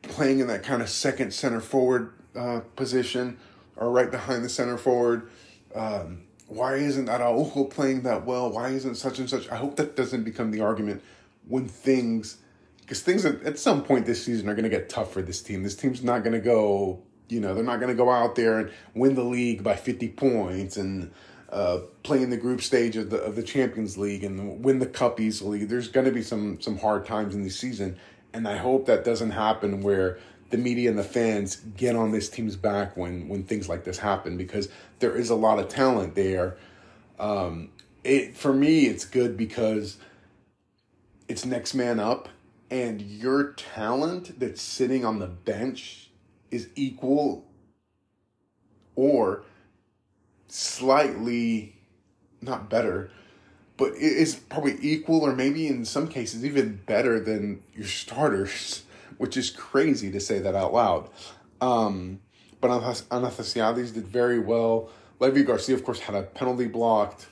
playing 0.02 0.40
in 0.40 0.46
that 0.48 0.62
kind 0.62 0.82
of 0.82 0.88
second 0.88 1.32
center 1.32 1.60
forward 1.60 2.12
uh, 2.36 2.60
position 2.76 3.38
or 3.76 3.90
right 3.90 4.10
behind 4.10 4.44
the 4.44 4.48
center 4.48 4.76
forward. 4.76 5.30
Um, 5.74 6.22
why 6.46 6.76
isn't 6.76 7.08
Araujo 7.08 7.64
playing 7.64 8.02
that 8.02 8.24
well? 8.26 8.50
Why 8.50 8.68
isn't 8.68 8.96
such 8.96 9.18
and 9.18 9.28
such? 9.28 9.48
I 9.50 9.56
hope 9.56 9.76
that 9.76 9.96
doesn't 9.96 10.24
become 10.24 10.50
the 10.50 10.60
argument 10.60 11.02
when 11.48 11.66
things, 11.66 12.38
because 12.80 13.00
things 13.00 13.24
at, 13.24 13.42
at 13.42 13.58
some 13.58 13.82
point 13.82 14.06
this 14.06 14.24
season 14.24 14.48
are 14.48 14.54
going 14.54 14.64
to 14.64 14.70
get 14.70 14.88
tough 14.88 15.12
for 15.12 15.22
this 15.22 15.42
team. 15.42 15.62
This 15.62 15.74
team's 15.74 16.04
not 16.04 16.22
going 16.22 16.34
to 16.34 16.40
go, 16.40 17.02
you 17.28 17.40
know, 17.40 17.54
they're 17.54 17.64
not 17.64 17.80
going 17.80 17.88
to 17.88 17.96
go 17.96 18.10
out 18.10 18.34
there 18.34 18.58
and 18.58 18.70
win 18.94 19.14
the 19.14 19.24
league 19.24 19.62
by 19.64 19.74
50 19.74 20.08
points 20.10 20.76
and 20.76 21.10
uh, 21.54 21.78
play 22.02 22.20
in 22.20 22.30
the 22.30 22.36
group 22.36 22.60
stage 22.60 22.96
of 22.96 23.10
the 23.10 23.18
of 23.18 23.36
the 23.36 23.42
Champions 23.42 23.96
League 23.96 24.24
and 24.24 24.64
win 24.64 24.80
the 24.80 24.86
cup 24.86 25.20
easily. 25.20 25.64
There's 25.64 25.86
going 25.86 26.04
to 26.04 26.12
be 26.12 26.22
some 26.22 26.60
some 26.60 26.76
hard 26.76 27.06
times 27.06 27.32
in 27.32 27.44
the 27.44 27.50
season, 27.50 27.96
and 28.32 28.48
I 28.48 28.56
hope 28.56 28.86
that 28.86 29.04
doesn't 29.04 29.30
happen 29.30 29.80
where 29.80 30.18
the 30.50 30.58
media 30.58 30.90
and 30.90 30.98
the 30.98 31.04
fans 31.04 31.56
get 31.76 31.94
on 31.94 32.10
this 32.10 32.28
team's 32.28 32.56
back 32.56 32.96
when 32.96 33.28
when 33.28 33.44
things 33.44 33.68
like 33.68 33.84
this 33.84 33.98
happen 33.98 34.36
because 34.36 34.68
there 34.98 35.16
is 35.16 35.30
a 35.30 35.36
lot 35.36 35.60
of 35.60 35.68
talent 35.68 36.16
there. 36.16 36.56
Um, 37.20 37.70
it 38.02 38.36
for 38.36 38.52
me, 38.52 38.86
it's 38.86 39.04
good 39.04 39.36
because 39.36 39.98
it's 41.28 41.46
next 41.46 41.72
man 41.72 42.00
up, 42.00 42.28
and 42.68 43.00
your 43.00 43.52
talent 43.52 44.40
that's 44.40 44.60
sitting 44.60 45.04
on 45.04 45.20
the 45.20 45.28
bench 45.28 46.10
is 46.50 46.68
equal 46.74 47.46
or 48.96 49.44
slightly 50.48 51.76
not 52.40 52.68
better, 52.70 53.10
but 53.76 53.92
it 53.92 54.00
is 54.02 54.34
probably 54.34 54.76
equal 54.80 55.22
or 55.22 55.34
maybe 55.34 55.66
in 55.66 55.84
some 55.84 56.08
cases 56.08 56.44
even 56.44 56.80
better 56.86 57.18
than 57.18 57.62
your 57.74 57.86
starters 57.86 58.84
which 59.18 59.36
is 59.36 59.50
crazy 59.50 60.10
to 60.10 60.20
say 60.20 60.38
that 60.40 60.54
out 60.54 60.72
loud. 60.72 61.08
Um, 61.60 62.20
but 62.60 62.70
Anastasiadis 62.70 63.94
did 63.94 64.06
very 64.06 64.38
well. 64.38 64.90
Levi 65.20 65.42
Garcia, 65.42 65.74
of 65.74 65.84
course, 65.84 66.00
had 66.00 66.14
a 66.14 66.22
penalty 66.22 66.66
blocked. 66.66 67.26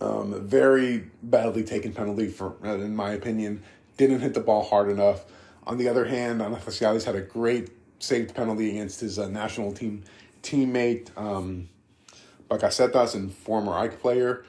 Um, 0.00 0.46
very 0.46 1.10
badly 1.22 1.62
taken 1.62 1.92
penalty 1.92 2.28
for, 2.28 2.56
in 2.64 2.94
my 2.94 3.12
opinion. 3.12 3.62
Didn't 3.96 4.20
hit 4.20 4.34
the 4.34 4.40
ball 4.40 4.64
hard 4.64 4.90
enough. 4.90 5.24
On 5.66 5.78
the 5.78 5.88
other 5.88 6.04
hand, 6.04 6.40
Anastasiades 6.40 7.04
had 7.04 7.14
a 7.14 7.22
great 7.22 7.70
saved 8.00 8.34
penalty 8.34 8.70
against 8.70 9.00
his 9.00 9.18
uh, 9.18 9.28
national 9.28 9.72
team 9.72 10.02
teammate, 10.44 11.16
um, 11.18 11.68
Bakasetas, 12.48 13.14
and 13.14 13.32
former 13.32 13.72
AEK 13.72 14.00
player. 14.00 14.44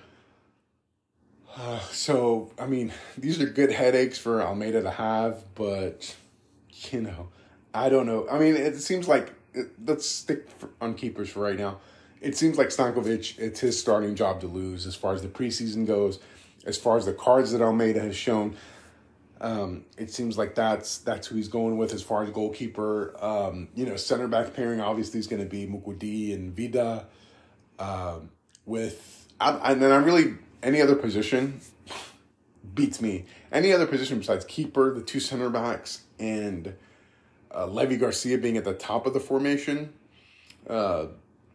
Uh, 1.56 1.80
so, 1.92 2.52
I 2.60 2.68
mean, 2.68 2.94
these 3.18 3.42
are 3.42 3.48
good 3.48 3.72
headaches 3.72 4.18
for 4.18 4.42
Almeyda 4.42 4.84
to 4.84 4.92
have, 4.92 5.44
but, 5.56 6.16
you 6.92 7.02
know, 7.02 7.30
I 7.74 7.90
don't 7.90 8.06
know. 8.06 8.28
I 8.30 8.38
mean, 8.38 8.56
it 8.56 8.78
seems 8.78 9.08
like, 9.08 9.34
it, 9.54 9.68
let's 9.86 10.08
stick 10.08 10.50
for, 10.50 10.70
on 10.82 10.94
keepers 10.94 11.30
for 11.30 11.40
right 11.40 11.58
now. 11.58 11.80
It 12.22 12.38
seems 12.38 12.58
like 12.58 12.70
Stankovic, 12.70 13.38
it's 13.40 13.60
his 13.60 13.80
starting 13.80 14.16
job 14.16 14.42
to 14.42 14.48
lose 14.48 14.86
as 14.86 14.96
far 14.96 15.14
as 15.14 15.22
the 15.22 15.28
preseason 15.28 15.86
goes, 15.86 16.20
as 16.66 16.78
far 16.78 16.98
as 16.98 17.06
the 17.06 17.14
cards 17.14 17.52
that 17.52 17.62
Almeyda 17.62 18.00
has 18.00 18.16
shown. 18.16 18.56
Um, 19.42 19.86
it 19.98 20.12
seems 20.12 20.38
like 20.38 20.56
that's 20.56 21.00
that's 21.00 21.28
who 21.28 21.36
he's 21.36 21.50
going 21.50 21.78
with 21.78 21.94
as 21.94 22.02
far 22.02 22.24
as 22.24 22.30
goalkeeper. 22.30 23.16
Um, 23.24 23.68
you 23.76 23.86
know, 23.86 23.96
center 23.98 24.28
back 24.28 24.54
pairing 24.54 24.80
obviously 24.80 25.20
is 25.20 25.28
going 25.28 25.42
to 25.42 25.50
be 25.50 25.68
Moukoudi 25.68 26.34
and 26.34 26.56
Vida. 26.56 27.08
Um, 27.78 28.30
with 28.66 29.28
I, 29.40 29.72
and 29.72 29.82
then 29.82 29.92
I'm 29.92 30.06
really 30.06 30.36
any 30.64 30.82
other 30.82 30.96
position 30.96 31.60
beats 32.74 33.02
me. 33.02 33.26
Any 33.52 33.72
other 33.72 33.86
position 33.86 34.20
besides 34.20 34.46
keeper, 34.46 34.94
the 34.94 35.02
two 35.02 35.20
center 35.20 35.50
backs, 35.50 36.04
and 36.20 36.76
uh, 37.54 37.68
Levi 37.68 37.96
Garcia 37.96 38.38
being 38.38 38.58
at 38.58 38.66
the 38.66 38.74
top 38.74 39.06
of 39.06 39.14
the 39.14 39.20
formation, 39.20 39.94
uh, 40.70 41.08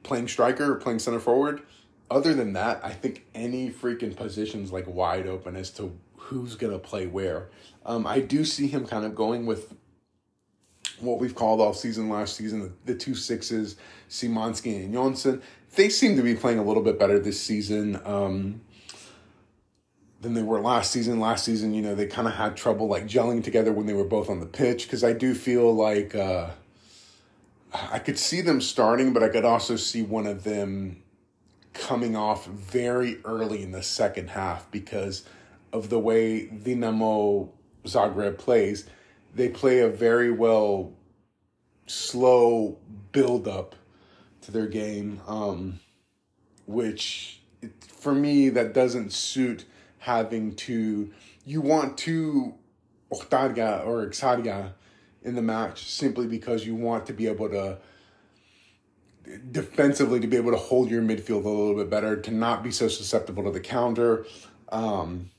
playing 0.03 0.29
striker 0.29 0.73
or 0.73 0.77
playing 0.77 0.99
center 0.99 1.21
forward. 1.21 1.63
Other 2.11 2.35
than 2.35 2.55
that, 2.55 2.81
I 2.83 2.91
think 2.91 3.25
any 3.35 3.71
freaking 3.71 4.17
position's 4.17 4.73
like 4.73 4.87
wide 4.89 5.27
open 5.27 5.57
as 5.57 5.71
to 5.73 5.97
who's 6.31 6.55
gonna 6.55 6.79
play 6.79 7.07
where. 7.07 7.49
Um, 7.85 8.07
I 8.07 8.21
do 8.21 8.45
see 8.45 8.69
him 8.69 8.87
kind 8.87 9.05
of 9.05 9.15
going 9.15 9.47
with 9.47 9.75
what 11.01 11.19
we've 11.19 11.35
called 11.35 11.61
all 11.61 11.75
season 11.75 12.09
last 12.09 12.37
season 12.37 12.73
the, 12.85 12.95
two 12.95 13.15
sixes, 13.15 13.77
Szymanski 14.09 14.77
and 14.77 14.95
Jonsson. 14.95 15.43
They 15.75 15.89
seem 15.89 16.17
to 16.17 16.23
be 16.23 16.35
playing 16.35 16.59
a 16.59 16.63
little 16.63 16.83
bit 16.83 16.99
better 16.99 17.19
this 17.19 17.41
season 17.41 18.01
um, 18.05 18.61
than 20.21 20.35
they 20.35 20.43
were 20.43 20.61
last 20.61 20.93
season. 20.93 21.19
Last 21.19 21.45
season, 21.45 21.75
you 21.75 21.83
know, 21.83 21.95
they 21.95 22.07
kind 22.07 22.29
of 22.29 22.35
had 22.35 22.57
trouble 22.57 22.87
like 22.87 23.07
gelling 23.07 23.43
together 23.43 23.73
when 23.73 23.87
they 23.87 23.95
were 23.95 24.05
both 24.05 24.31
on 24.31 24.41
the 24.41 24.47
pitch 24.47 24.85
because 24.85 25.03
I 25.03 25.13
do 25.13 25.35
feel 25.35 25.75
like 25.75 26.15
uh, 26.15 26.51
I 27.73 27.99
could 27.99 28.19
see 28.19 28.41
them 28.41 28.61
starting, 28.61 29.13
but 29.13 29.23
I 29.23 29.29
could 29.31 29.45
also 29.45 29.77
see 29.77 30.03
one 30.03 30.27
of 30.27 30.45
them 30.45 31.03
coming 31.73 32.15
off 32.15 32.47
very 32.47 33.19
early 33.25 33.63
in 33.63 33.73
the 33.73 33.83
second 33.83 34.31
half 34.31 34.71
because 34.71 35.25
of 35.73 35.89
the 35.89 35.99
way 35.99 36.47
Dinamo 36.49 37.51
Zagreb 37.85 38.39
plays, 38.39 38.87
they 39.35 39.49
play 39.49 39.81
a 39.81 39.89
very 39.89 40.31
well 40.31 40.93
slow 41.87 42.79
build 43.13 43.49
up 43.49 43.75
to 44.43 44.51
their 44.51 44.67
game, 44.67 45.21
um, 45.27 45.81
which 46.67 47.41
it, 47.63 47.73
for 47.85 48.15
me 48.15 48.49
that 48.51 48.73
doesn't 48.73 49.13
suit 49.13 49.65
having 49.99 50.55
to. 50.57 51.11
You 51.45 51.61
want 51.61 51.99
to 51.99 52.55
Octarga 53.13 53.85
or 53.87 54.07
Exarga 54.07 54.73
in 55.23 55.35
the 55.35 55.43
match 55.43 55.85
simply 55.87 56.27
because 56.27 56.65
you 56.67 56.75
want 56.75 57.07
to 57.07 57.13
be 57.13 57.27
able 57.27 57.49
to 57.51 57.79
defensively 59.51 60.21
to 60.21 60.27
be 60.27 60.37
able 60.37 60.51
to 60.51 60.57
hold 60.57 60.91
your 60.91 61.03
midfield 61.03 61.45
a 61.45 61.49
little 61.49 61.77
bit 61.77 61.91
better, 61.91 62.17
to 62.17 62.31
not 62.31 62.63
be 62.63 62.71
so 62.71 62.89
susceptible 62.89 63.45
to 63.45 63.51
the 63.51 63.61
counter. 63.61 64.27
Um, 64.71 65.31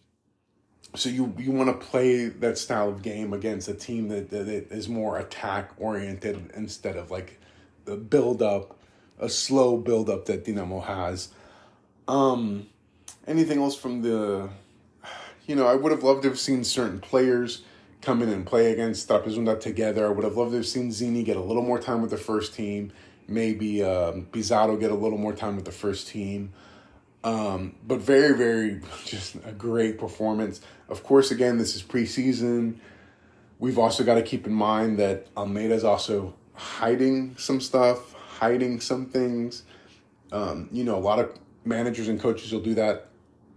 so 0.96 1.10
you 1.10 1.34
you 1.38 1.52
want 1.52 1.70
to 1.70 1.86
play 1.86 2.28
that 2.28 2.58
style 2.58 2.90
of 2.90 3.02
game 3.02 3.34
against 3.34 3.68
a 3.68 3.74
team 3.74 4.10
that, 4.10 4.30
that 4.30 4.48
is 4.48 4.90
more 4.90 5.18
attack 5.18 5.72
oriented 5.78 6.52
instead 6.56 6.98
of 6.98 7.12
like 7.12 7.40
the 7.86 7.96
build 7.96 8.42
up, 8.42 8.78
a 9.20 9.30
slow 9.30 9.78
build 9.78 10.10
up 10.10 10.26
that 10.26 10.46
Dinamo 10.46 10.84
has. 10.84 11.30
Um, 12.08 12.68
anything 13.28 13.62
else 13.62 13.76
from 13.76 14.02
the, 14.02 14.50
you 15.48 15.56
know, 15.56 15.68
I 15.68 15.76
would 15.76 15.92
have 15.92 16.04
loved 16.04 16.24
to 16.24 16.30
have 16.30 16.40
seen 16.40 16.64
certain 16.64 17.00
players 17.00 17.64
come 18.02 18.22
in 18.22 18.30
and 18.30 18.46
play 18.46 18.72
against 18.72 19.08
Trapezunda 19.08 19.60
together. 19.60 20.06
I 20.06 20.10
would 20.10 20.24
have 20.24 20.36
loved 20.36 20.52
to 20.52 20.58
have 20.58 20.68
seen 20.68 20.92
Zini 20.92 21.24
get 21.24 21.38
a 21.38 21.42
little 21.42 21.64
more 21.64 21.80
time 21.80 22.02
with 22.02 22.12
the 22.12 22.18
first 22.18 22.54
team. 22.54 22.92
Maybe 23.28 23.84
um, 23.84 24.26
Pizarro 24.32 24.76
get 24.76 24.92
a 24.92 24.96
little 24.96 25.18
more 25.18 25.34
time 25.34 25.56
with 25.56 25.66
the 25.66 25.72
first 25.72 26.08
team. 26.08 26.52
Um, 27.24 27.76
but 27.86 28.00
very, 28.00 28.36
very 28.36 28.82
just 29.06 29.36
a 29.46 29.52
great 29.52 30.00
performance. 30.00 30.62
Of 30.90 31.04
course, 31.04 31.32
again, 31.32 31.58
this 31.58 31.76
is 31.76 31.84
preseason. 31.84 32.78
We've 33.60 33.78
also 33.78 34.04
got 34.04 34.16
to 34.16 34.24
keep 34.24 34.48
in 34.48 34.54
mind 34.54 34.98
that 35.00 35.34
Almeyda's 35.36 35.84
also 35.84 36.34
hiding 36.54 37.36
some 37.38 37.62
stuff, 37.62 38.14
hiding 38.14 38.80
some 38.80 39.06
things. 39.06 39.64
Um, 40.32 40.70
you 40.72 40.84
know, 40.84 40.96
a 40.96 41.00
lot 41.00 41.20
of 41.20 41.38
managers 41.64 42.08
and 42.08 42.20
coaches 42.20 42.52
will 42.52 42.62
do 42.62 42.74
that. 42.76 43.08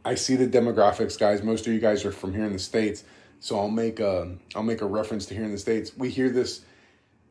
I 0.05 0.15
see 0.15 0.37
the 0.37 0.47
demographics, 0.47 1.19
guys. 1.19 1.43
Most 1.43 1.67
of 1.67 1.73
you 1.73 1.81
guys 1.81 2.05
are 2.05 2.13
from 2.13 2.35
here 2.35 2.45
in 2.45 2.53
the 2.53 2.59
states, 2.59 3.05
so 3.41 3.59
I'll 3.59 3.71
make 3.71 4.01
a 4.01 4.37
I'll 4.55 4.63
make 4.63 4.83
a 4.83 4.87
reference 4.87 5.25
to 5.27 5.35
here 5.35 5.45
in 5.45 5.53
the 5.53 5.59
states. 5.59 5.97
We 5.97 6.11
hear 6.11 6.29
this 6.29 6.63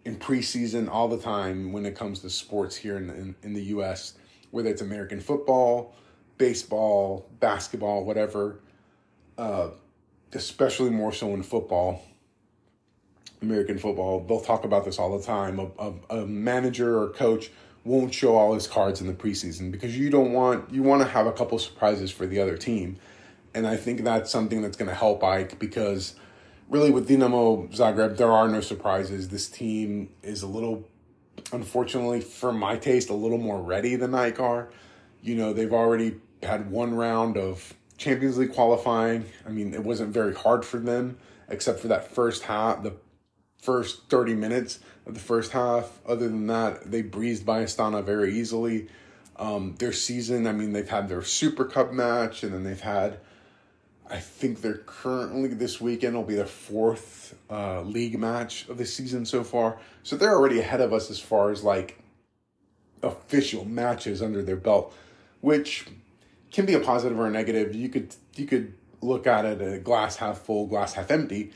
in 0.05 0.17
preseason 0.17 0.89
all 0.89 1.07
the 1.07 1.19
time 1.19 1.71
when 1.71 1.85
it 1.85 1.95
comes 1.95 2.19
to 2.21 2.29
sports 2.29 2.75
here 2.75 2.97
in 2.97 3.09
in, 3.11 3.35
in 3.43 3.53
the 3.53 3.63
U.S. 3.65 4.15
Whether 4.49 4.69
it's 4.69 4.81
American 4.81 5.19
football, 5.19 5.95
baseball, 6.37 7.29
basketball, 7.39 8.05
whatever, 8.05 8.59
uh, 9.37 9.69
especially 10.33 10.89
more 10.89 11.11
so 11.11 11.33
in 11.33 11.43
football, 11.43 12.01
American 13.41 13.77
football, 13.77 14.21
they'll 14.21 14.41
talk 14.41 14.63
about 14.63 14.85
this 14.85 14.97
all 14.97 15.17
the 15.17 15.23
time. 15.23 15.59
A, 15.59 15.69
a, 15.77 15.93
a, 16.21 16.25
manager 16.25 16.99
or 16.99 17.09
coach 17.09 17.51
won't 17.83 18.13
show 18.13 18.35
all 18.35 18.53
his 18.53 18.65
cards 18.65 19.01
in 19.01 19.07
the 19.07 19.13
preseason 19.13 19.71
because 19.71 19.97
you 19.97 20.09
don't 20.09 20.31
want 20.31 20.71
you 20.71 20.81
want 20.81 21.01
to 21.01 21.07
have 21.07 21.27
a 21.27 21.31
couple 21.31 21.59
surprises 21.59 22.09
for 22.09 22.25
the 22.25 22.39
other 22.39 22.57
team, 22.57 22.97
and 23.53 23.67
I 23.67 23.75
think 23.75 24.03
that's 24.03 24.31
something 24.31 24.61
that's 24.61 24.77
going 24.77 24.89
to 24.89 24.95
help 24.95 25.21
AEK 25.21 25.59
because 25.59 26.15
really 26.69 26.89
with 26.89 27.07
Dinamo 27.07 27.69
Zagreb 27.75 28.17
there 28.17 28.31
are 28.31 28.47
no 28.47 28.61
surprises. 28.61 29.29
This 29.29 29.49
team 29.49 30.09
is 30.23 30.41
a 30.41 30.47
little, 30.47 30.87
unfortunately 31.51 32.21
for 32.21 32.53
my 32.53 32.77
taste, 32.77 33.09
a 33.09 33.13
little 33.13 33.37
more 33.37 33.61
ready 33.61 33.95
than 33.95 34.11
AEK 34.11 34.39
are. 34.39 34.69
You 35.23 35.35
know, 35.35 35.53
they've 35.53 35.73
already 35.73 36.17
had 36.43 36.69
one 36.69 36.93
round 36.93 37.37
of 37.37 37.73
Champions 37.97 38.37
League 38.37 38.53
qualifying. 38.53 39.25
I 39.45 39.49
mean, 39.49 39.73
it 39.73 39.83
wasn't 39.83 40.13
very 40.13 40.35
hard 40.35 40.65
for 40.65 40.77
them, 40.77 41.17
except 41.47 41.79
for 41.79 41.87
that 41.87 42.11
first 42.11 42.43
half, 42.43 42.83
the 42.83 42.93
first 43.57 44.09
30 44.09 44.35
minutes 44.35 44.79
of 45.05 45.13
the 45.13 45.21
first 45.21 45.53
half. 45.53 45.99
Other 46.05 46.27
than 46.27 46.47
that, 46.47 46.91
they 46.91 47.01
breezed 47.01 47.45
by 47.45 47.63
Astana 47.63 48.03
very 48.03 48.37
easily. 48.37 48.89
Um, 49.37 49.75
their 49.79 49.93
season, 49.93 50.45
I 50.45 50.51
mean, 50.51 50.73
they've 50.73 50.87
had 50.87 51.07
their 51.07 51.23
Super 51.23 51.65
Cup 51.65 51.93
match, 51.93 52.43
and 52.43 52.53
then 52.53 52.63
they've 52.63 52.79
had, 52.79 53.19
I 54.09 54.17
think 54.17 54.61
they're 54.61 54.83
currently 54.85 55.47
this 55.49 55.79
weekend 55.79 56.15
will 56.15 56.23
be 56.23 56.35
their 56.35 56.45
fourth 56.45 57.35
uh, 57.49 57.81
league 57.81 58.19
match 58.19 58.67
of 58.67 58.77
the 58.77 58.85
season 58.85 59.25
so 59.25 59.43
far. 59.43 59.79
So 60.03 60.17
they're 60.17 60.35
already 60.35 60.59
ahead 60.59 60.81
of 60.81 60.91
us 60.91 61.09
as 61.09 61.19
far 61.19 61.49
as 61.49 61.63
like 61.63 61.99
official 63.01 63.65
matches 63.65 64.21
under 64.21 64.43
their 64.43 64.55
belt 64.55 64.93
which 65.43 65.87
can 66.53 66.65
be 66.65 66.73
a 66.73 66.79
positive 66.79 67.19
or 67.19 67.27
a 67.27 67.29
negative. 67.29 67.75
You 67.75 67.89
could 67.89 68.15
you 68.37 68.45
could 68.45 68.73
look 69.01 69.27
at 69.27 69.43
it 69.43 69.61
a 69.61 69.77
glass 69.77 70.15
half 70.15 70.39
full, 70.39 70.67
glass 70.67 70.93
half 70.93 71.11
empty, 71.11 71.51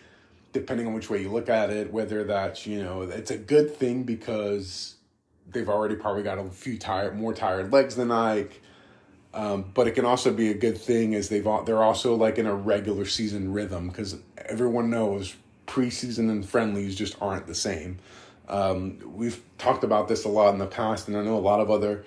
depending 0.52 0.88
on 0.88 0.93
which 0.93 1.10
way 1.10 1.21
you 1.21 1.32
look 1.32 1.47
at 1.47 1.69
it. 1.69 1.93
Whether 1.93 2.26
that's 2.26 2.67
you 2.67 2.84
know 2.84 3.04
it's 3.04 3.32
a 3.32 3.38
good 3.38 3.73
thing 3.73 4.04
because 4.04 4.95
they've 5.50 5.69
already 5.69 5.95
probably 5.95 6.21
got 6.21 6.38
a 6.38 6.50
few 6.50 6.78
tired 6.78 7.17
more 7.17 7.34
tired 7.34 7.71
legs 7.71 7.95
than 7.95 8.10
AEK. 8.10 8.52
Um, 9.34 9.71
but 9.73 9.88
it 9.88 9.91
can 9.91 10.04
also 10.04 10.34
be 10.34 10.50
a 10.50 10.54
good 10.54 10.78
thing 10.78 11.15
as 11.15 11.30
they've 11.30 11.47
they're 11.65 11.84
also 11.84 12.13
like 12.15 12.38
in 12.38 12.45
a 12.45 12.56
regular 12.56 13.06
season 13.06 13.54
rhythm 13.54 13.88
because 13.88 14.17
everyone 14.36 14.89
knows 14.89 15.34
preseason 15.65 16.30
and 16.30 16.45
friendlies 16.45 16.93
just 16.93 17.15
aren't 17.21 17.47
the 17.47 17.56
same. 17.56 18.00
Um, 18.50 19.00
we've 19.15 19.41
talked 19.58 19.86
about 19.86 20.10
this 20.10 20.26
a 20.26 20.30
lot 20.30 20.52
in 20.54 20.60
the 20.60 20.67
past, 20.67 21.08
and 21.08 21.15
I 21.15 21.23
know 21.23 21.38
a 21.38 21.39
lot 21.39 21.62
of 21.62 21.71
other 21.71 22.04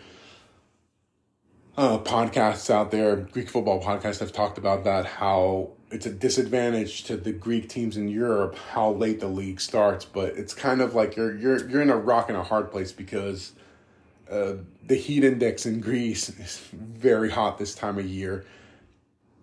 uh, 1.81 1.99
podcasts 1.99 2.69
out 2.69 2.91
there, 2.91 3.17
Greek 3.17 3.49
football 3.49 3.83
podcasts 3.83 4.21
have 4.21 4.33
talked 4.33 4.59
about 4.59 4.85
that, 4.85 5.07
how 5.07 5.71
it's 5.91 6.05
a 6.05 6.11
disadvantage 6.11 7.05
to 7.05 7.17
the 7.17 7.33
Greek 7.33 7.71
teams 7.71 7.97
in 7.97 8.07
Europe 8.07 8.55
how 8.73 8.93
late 8.93 9.19
the 9.19 9.27
league 9.27 9.59
starts, 9.59 10.05
but 10.05 10.37
it's 10.37 10.53
kind 10.53 10.83
of 10.83 10.95
like 10.95 11.17
you're 11.17 11.35
you're 11.35 11.67
you're 11.71 11.81
in 11.81 11.89
a 11.89 11.97
rock 11.97 12.29
and 12.29 12.37
a 12.37 12.43
hard 12.43 12.71
place 12.71 12.93
because 12.93 13.53
uh, 14.31 14.57
the 14.87 14.95
heat 14.95 15.25
index 15.25 15.65
in 15.65 15.81
Greece 15.81 16.29
is 16.29 16.59
very 16.71 17.31
hot 17.31 17.57
this 17.57 17.75
time 17.75 17.99
of 17.99 18.05
year. 18.05 18.45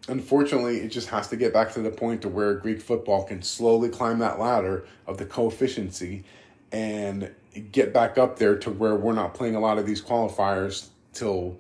Unfortunately, 0.07 0.77
it 0.77 0.89
just 0.89 1.09
has 1.09 1.27
to 1.29 1.37
get 1.37 1.51
back 1.51 1.73
to 1.73 1.81
the 1.81 1.89
point 1.89 2.21
to 2.21 2.29
where 2.29 2.53
Greek 2.53 2.81
football 2.81 3.23
can 3.23 3.41
slowly 3.41 3.89
climb 3.89 4.19
that 4.19 4.39
ladder 4.39 4.85
of 5.07 5.17
the 5.17 5.25
coefficiency 5.25 6.23
and 6.71 7.33
get 7.71 7.91
back 7.91 8.19
up 8.19 8.37
there 8.37 8.55
to 8.59 8.69
where 8.69 8.95
we're 8.95 9.13
not 9.13 9.33
playing 9.33 9.55
a 9.55 9.59
lot 9.59 9.79
of 9.79 9.87
these 9.87 10.03
qualifiers 10.03 10.89
till 11.13 11.57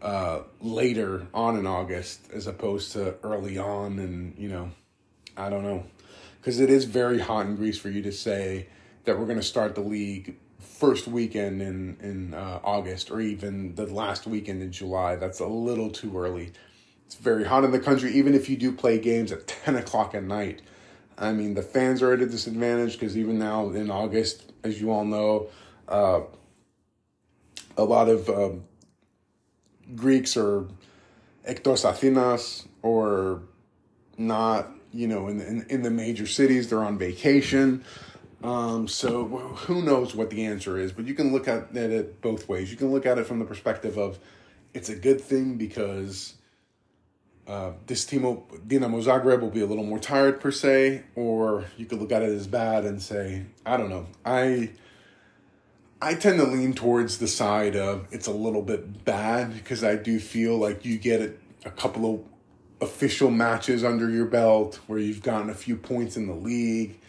uh, 0.00 0.40
later 0.60 1.26
on 1.34 1.56
in 1.56 1.66
August 1.66 2.30
as 2.32 2.46
opposed 2.46 2.92
to 2.92 3.16
early 3.22 3.58
on, 3.58 3.98
and 3.98 4.38
you 4.38 4.48
know, 4.48 4.70
I 5.36 5.50
don't 5.50 5.64
know, 5.64 5.84
because 6.40 6.60
it 6.60 6.70
is 6.70 6.84
very 6.84 7.18
hot 7.18 7.46
in 7.46 7.56
Greece 7.56 7.78
for 7.78 7.88
you 7.88 8.02
to 8.02 8.12
say 8.12 8.68
that 9.04 9.18
we're 9.18 9.26
going 9.26 9.38
to 9.38 9.42
start 9.42 9.74
the 9.74 9.80
league 9.80 10.36
first 10.60 11.08
weekend 11.08 11.60
in 11.60 11.96
in 12.00 12.34
uh, 12.34 12.60
August 12.62 13.10
or 13.10 13.20
even 13.20 13.74
the 13.74 13.86
last 13.86 14.26
weekend 14.26 14.62
in 14.62 14.70
July. 14.70 15.16
That's 15.16 15.40
a 15.40 15.46
little 15.46 15.90
too 15.90 16.16
early. 16.16 16.52
It's 17.06 17.16
very 17.16 17.44
hot 17.44 17.64
in 17.64 17.70
the 17.70 17.80
country, 17.80 18.12
even 18.12 18.34
if 18.34 18.48
you 18.48 18.56
do 18.56 18.70
play 18.70 18.98
games 18.98 19.32
at 19.32 19.46
ten 19.46 19.76
o'clock 19.76 20.14
at 20.14 20.22
night. 20.22 20.62
I 21.16 21.32
mean, 21.32 21.54
the 21.54 21.62
fans 21.62 22.02
are 22.02 22.12
at 22.12 22.20
a 22.20 22.26
disadvantage 22.26 22.92
because 22.92 23.16
even 23.16 23.38
now 23.38 23.70
in 23.70 23.90
August, 23.90 24.52
as 24.62 24.80
you 24.80 24.92
all 24.92 25.04
know, 25.04 25.48
uh, 25.88 26.20
a 27.76 27.82
lot 27.82 28.08
of 28.08 28.28
um, 28.28 28.64
Greeks 29.96 30.36
are 30.36 30.66
ektos 31.48 31.88
Athenas 31.88 32.66
or 32.82 33.42
not, 34.16 34.70
you 34.92 35.06
know, 35.06 35.28
in, 35.28 35.40
in, 35.40 35.66
in 35.68 35.82
the 35.82 35.90
major 35.90 36.26
cities. 36.26 36.68
They're 36.68 36.84
on 36.84 36.98
vacation. 36.98 37.84
Um, 38.42 38.86
so 38.86 39.24
who 39.26 39.82
knows 39.82 40.14
what 40.14 40.30
the 40.30 40.44
answer 40.44 40.78
is, 40.78 40.92
but 40.92 41.06
you 41.06 41.14
can 41.14 41.32
look 41.32 41.48
at 41.48 41.74
it 41.74 42.20
both 42.20 42.48
ways. 42.48 42.70
You 42.70 42.76
can 42.76 42.92
look 42.92 43.04
at 43.04 43.18
it 43.18 43.26
from 43.26 43.40
the 43.40 43.44
perspective 43.44 43.98
of 43.98 44.18
it's 44.74 44.88
a 44.88 44.94
good 44.94 45.20
thing 45.20 45.56
because 45.56 46.34
uh, 47.48 47.72
this 47.86 48.04
team, 48.04 48.22
will, 48.22 48.46
Dinamo 48.66 49.02
Zagreb, 49.02 49.40
will 49.40 49.50
be 49.50 49.62
a 49.62 49.66
little 49.66 49.84
more 49.84 49.98
tired 49.98 50.40
per 50.40 50.52
se, 50.52 51.02
or 51.16 51.64
you 51.76 51.86
could 51.86 51.98
look 51.98 52.12
at 52.12 52.22
it 52.22 52.28
as 52.28 52.46
bad 52.46 52.84
and 52.84 53.02
say, 53.02 53.44
I 53.64 53.76
don't 53.76 53.88
know. 53.88 54.06
I 54.24 54.70
I 56.00 56.14
tend 56.14 56.38
to 56.38 56.46
lean 56.46 56.74
towards 56.74 57.18
the 57.18 57.26
side 57.26 57.74
of 57.74 58.06
it's 58.12 58.28
a 58.28 58.32
little 58.32 58.62
bit 58.62 59.04
bad 59.04 59.52
because 59.52 59.82
I 59.82 59.96
do 59.96 60.20
feel 60.20 60.56
like 60.56 60.84
you 60.84 60.96
get 60.96 61.20
a, 61.20 61.32
a 61.64 61.70
couple 61.70 62.14
of 62.14 62.88
official 62.88 63.30
matches 63.30 63.82
under 63.82 64.08
your 64.08 64.26
belt 64.26 64.78
where 64.86 65.00
you've 65.00 65.22
gotten 65.22 65.50
a 65.50 65.54
few 65.54 65.76
points 65.76 66.16
in 66.16 66.28
the 66.28 66.34
league, 66.34 67.00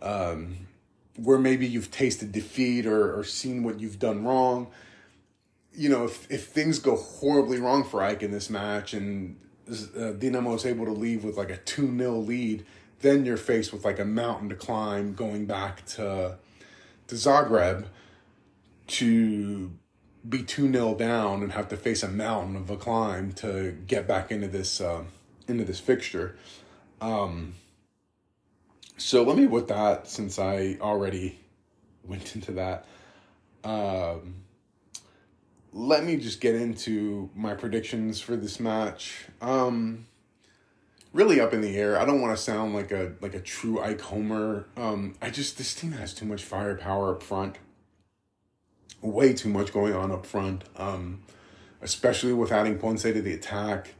um, 0.00 0.56
where 1.16 1.38
maybe 1.38 1.68
you've 1.68 1.92
tasted 1.92 2.32
defeat 2.32 2.84
or, 2.84 3.16
or 3.16 3.22
seen 3.22 3.62
what 3.62 3.78
you've 3.78 4.00
done 4.00 4.24
wrong. 4.24 4.66
You 5.72 5.88
know, 5.88 6.04
if, 6.04 6.28
if 6.28 6.48
things 6.48 6.80
go 6.80 6.96
horribly 6.96 7.60
wrong 7.60 7.84
for 7.84 8.00
AEK 8.00 8.22
in 8.22 8.32
this 8.32 8.50
match 8.50 8.92
and 8.92 9.36
uh, 9.70 10.18
Dinamo 10.18 10.56
is 10.56 10.66
able 10.66 10.86
to 10.86 10.92
leave 10.92 11.22
with 11.22 11.36
like 11.36 11.50
a 11.50 11.58
2 11.58 11.96
0 11.96 12.16
lead, 12.16 12.66
then 13.02 13.24
you're 13.24 13.36
faced 13.36 13.72
with 13.72 13.84
like 13.84 14.00
a 14.00 14.04
mountain 14.04 14.48
to 14.48 14.56
climb 14.56 15.14
going 15.14 15.46
back 15.46 15.86
to, 15.86 16.38
to 17.06 17.14
Zagreb 17.14 17.86
to 18.86 19.72
be 20.28 20.42
2 20.42 20.72
0 20.72 20.94
down 20.94 21.42
and 21.42 21.52
have 21.52 21.68
to 21.68 21.76
face 21.76 22.02
a 22.02 22.08
mountain 22.08 22.56
of 22.56 22.70
a 22.70 22.76
climb 22.76 23.32
to 23.32 23.72
get 23.86 24.06
back 24.06 24.30
into 24.30 24.48
this 24.48 24.80
uh, 24.80 25.04
into 25.48 25.64
this 25.64 25.80
fixture. 25.80 26.36
Um, 27.00 27.54
so 28.96 29.22
let 29.22 29.36
me 29.36 29.46
with 29.46 29.68
that 29.68 30.08
since 30.08 30.38
I 30.38 30.78
already 30.80 31.40
went 32.04 32.34
into 32.34 32.52
that. 32.52 32.86
Um, 33.64 34.42
let 35.72 36.04
me 36.04 36.16
just 36.16 36.40
get 36.40 36.54
into 36.54 37.30
my 37.34 37.54
predictions 37.54 38.20
for 38.20 38.36
this 38.36 38.60
match. 38.60 39.26
Um, 39.40 40.06
really 41.12 41.40
up 41.40 41.52
in 41.52 41.60
the 41.60 41.76
air. 41.76 41.98
I 41.98 42.04
don't 42.04 42.20
want 42.20 42.36
to 42.36 42.42
sound 42.42 42.74
like 42.74 42.92
a 42.92 43.14
like 43.20 43.34
a 43.34 43.40
true 43.40 43.80
AEK 43.80 44.00
homer. 44.02 44.66
Um, 44.76 45.16
I 45.20 45.30
just 45.30 45.58
this 45.58 45.74
team 45.74 45.92
has 45.92 46.14
too 46.14 46.26
much 46.26 46.44
firepower 46.44 47.14
up 47.14 47.22
front 47.22 47.56
way 49.02 49.32
too 49.32 49.48
much 49.48 49.72
going 49.72 49.94
on 49.94 50.10
up 50.12 50.24
front, 50.24 50.64
um, 50.76 51.22
especially 51.82 52.32
with 52.32 52.52
adding 52.52 52.78
Ponce 52.78 53.02
to 53.02 53.20
the 53.20 53.34
attack. 53.34 53.94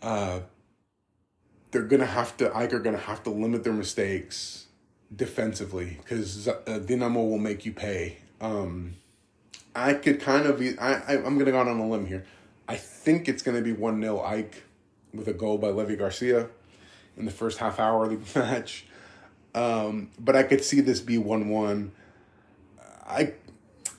Uh, 0.00 0.40
they're 1.70 1.82
gonna 1.82 2.06
have 2.06 2.36
to. 2.38 2.50
AEK 2.56 2.72
are 2.72 2.78
gonna 2.78 2.98
have 2.98 3.22
to 3.24 3.30
limit 3.30 3.64
their 3.64 3.72
mistakes 3.72 4.66
defensively 5.14 5.98
because 6.00 6.48
uh, 6.48 6.54
Dinamo 6.66 7.28
will 7.28 7.38
make 7.38 7.64
you 7.64 7.72
pay. 7.72 8.18
Um, 8.40 8.94
I 9.74 9.94
could 9.94 10.20
kind 10.20 10.46
of 10.46 10.58
be. 10.58 10.78
I, 10.78 10.94
I 10.94 11.16
I'm 11.16 11.38
gonna 11.38 11.50
go 11.50 11.60
out 11.60 11.68
on 11.68 11.78
a 11.78 11.88
limb 11.88 12.06
here. 12.06 12.24
I 12.68 12.76
think 12.76 13.28
it's 13.28 13.42
gonna 13.42 13.62
be 13.62 13.72
one 13.72 14.00
0 14.00 14.18
AEK 14.18 14.54
with 15.14 15.28
a 15.28 15.32
goal 15.32 15.58
by 15.58 15.68
Levi 15.68 15.96
Garcia 15.96 16.48
in 17.16 17.24
the 17.24 17.30
first 17.30 17.58
half 17.58 17.78
hour 17.78 18.04
of 18.04 18.32
the 18.32 18.38
match. 18.40 18.86
Um, 19.54 20.10
but 20.18 20.34
I 20.34 20.44
could 20.44 20.64
see 20.64 20.80
this 20.80 21.00
be 21.00 21.18
one 21.18 21.48
one 21.48 21.92
I 23.06 23.34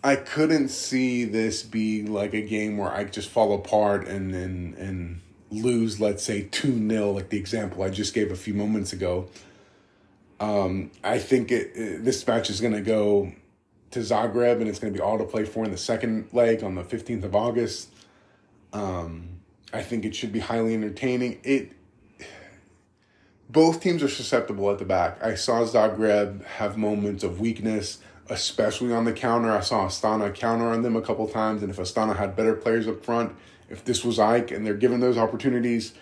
I 0.04 0.16
couldn't 0.18 0.70
see 0.70 1.24
this 1.24 1.63
be 1.63 2.04
like 2.04 2.34
a 2.34 2.42
game 2.42 2.78
where 2.78 2.92
AEK 2.92 3.12
just 3.12 3.30
fall 3.30 3.54
apart 3.54 4.08
and 4.08 4.34
and 4.34 4.76
and 4.76 5.22
lose, 5.50 6.00
let's 6.00 6.24
say 6.24 6.44
two 6.52 6.88
0 6.89 7.12
like 7.12 7.30
the 7.30 7.38
example 7.38 7.84
I 7.84 7.89
just 7.89 8.13
gave 8.13 8.32
a 8.32 8.36
few 8.36 8.54
moments 8.54 8.92
ago. 8.92 9.28
Um, 10.39 10.92
I 11.04 11.20
think 11.20 11.52
it, 11.52 11.72
it, 11.76 12.04
this 12.04 12.26
match 12.26 12.50
is 12.50 12.60
going 12.60 12.74
to 12.74 12.82
go 12.82 13.32
to 13.92 14.00
Zagreb 14.00 14.60
and 14.60 14.68
it's 14.68 14.80
going 14.80 14.92
to 14.92 14.98
be 14.98 15.02
all 15.02 15.18
to 15.20 15.24
play 15.24 15.46
for 15.46 15.63
in 15.63 15.72
the 15.72 15.78
second 15.78 16.28
leg 16.34 16.63
on 16.63 16.76
the 16.76 16.84
fifteenth 16.84 17.24
of 17.24 17.36
August. 17.36 17.89
Um, 18.74 19.39
I 19.72 19.84
think 19.84 20.06
it 20.06 20.16
should 20.16 20.34
be 20.34 20.39
highly 20.39 20.74
entertaining. 20.74 21.39
It 21.44 21.74
both 23.50 23.82
teams 23.82 24.02
are 24.02 24.10
susceptible 24.10 24.72
at 24.72 24.80
the 24.80 24.86
back. 24.86 25.24
I 25.24 25.36
saw 25.36 25.63
Zagreb 25.63 26.44
have 26.44 26.76
moments 26.76 27.24
of 27.24 27.39
weakness 27.39 28.00
especially 28.29 28.93
on 28.93 29.05
the 29.05 29.13
counter. 29.13 29.51
I 29.51 29.62
saw 29.62 29.88
Astana 29.88 30.33
counter 30.33 30.67
on 30.67 30.81
them 30.81 30.95
a 30.95 31.01
couple 31.01 31.27
times, 31.27 31.62
and 31.62 31.71
if 31.71 31.77
Astana 31.77 32.15
had 32.15 32.36
better 32.36 32.53
players 32.53 32.88
up 32.88 33.03
front, 33.03 33.36
if 33.69 33.83
this 33.83 34.03
was 34.03 34.17
AEK 34.19 34.51
and 34.51 34.65
they're 34.65 34.73
given 34.73 34.99
those 34.99 35.17
opportunities, 35.17 35.93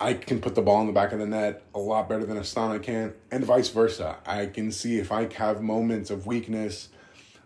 AEK 0.00 0.26
can 0.26 0.40
put 0.40 0.54
the 0.54 0.62
ball 0.62 0.80
in 0.80 0.86
the 0.86 0.92
back 0.92 1.12
of 1.12 1.18
the 1.18 1.26
net 1.26 1.62
a 1.74 1.78
lot 1.78 2.08
better 2.08 2.24
than 2.24 2.36
Astana 2.36 2.82
can, 2.82 3.12
and 3.30 3.44
vice 3.44 3.68
versa. 3.68 4.16
I 4.26 4.46
can 4.46 4.70
see 4.72 4.98
if 4.98 5.10
AEK 5.10 5.34
have 5.34 5.62
moments 5.62 6.10
of 6.10 6.26
weakness 6.26 6.88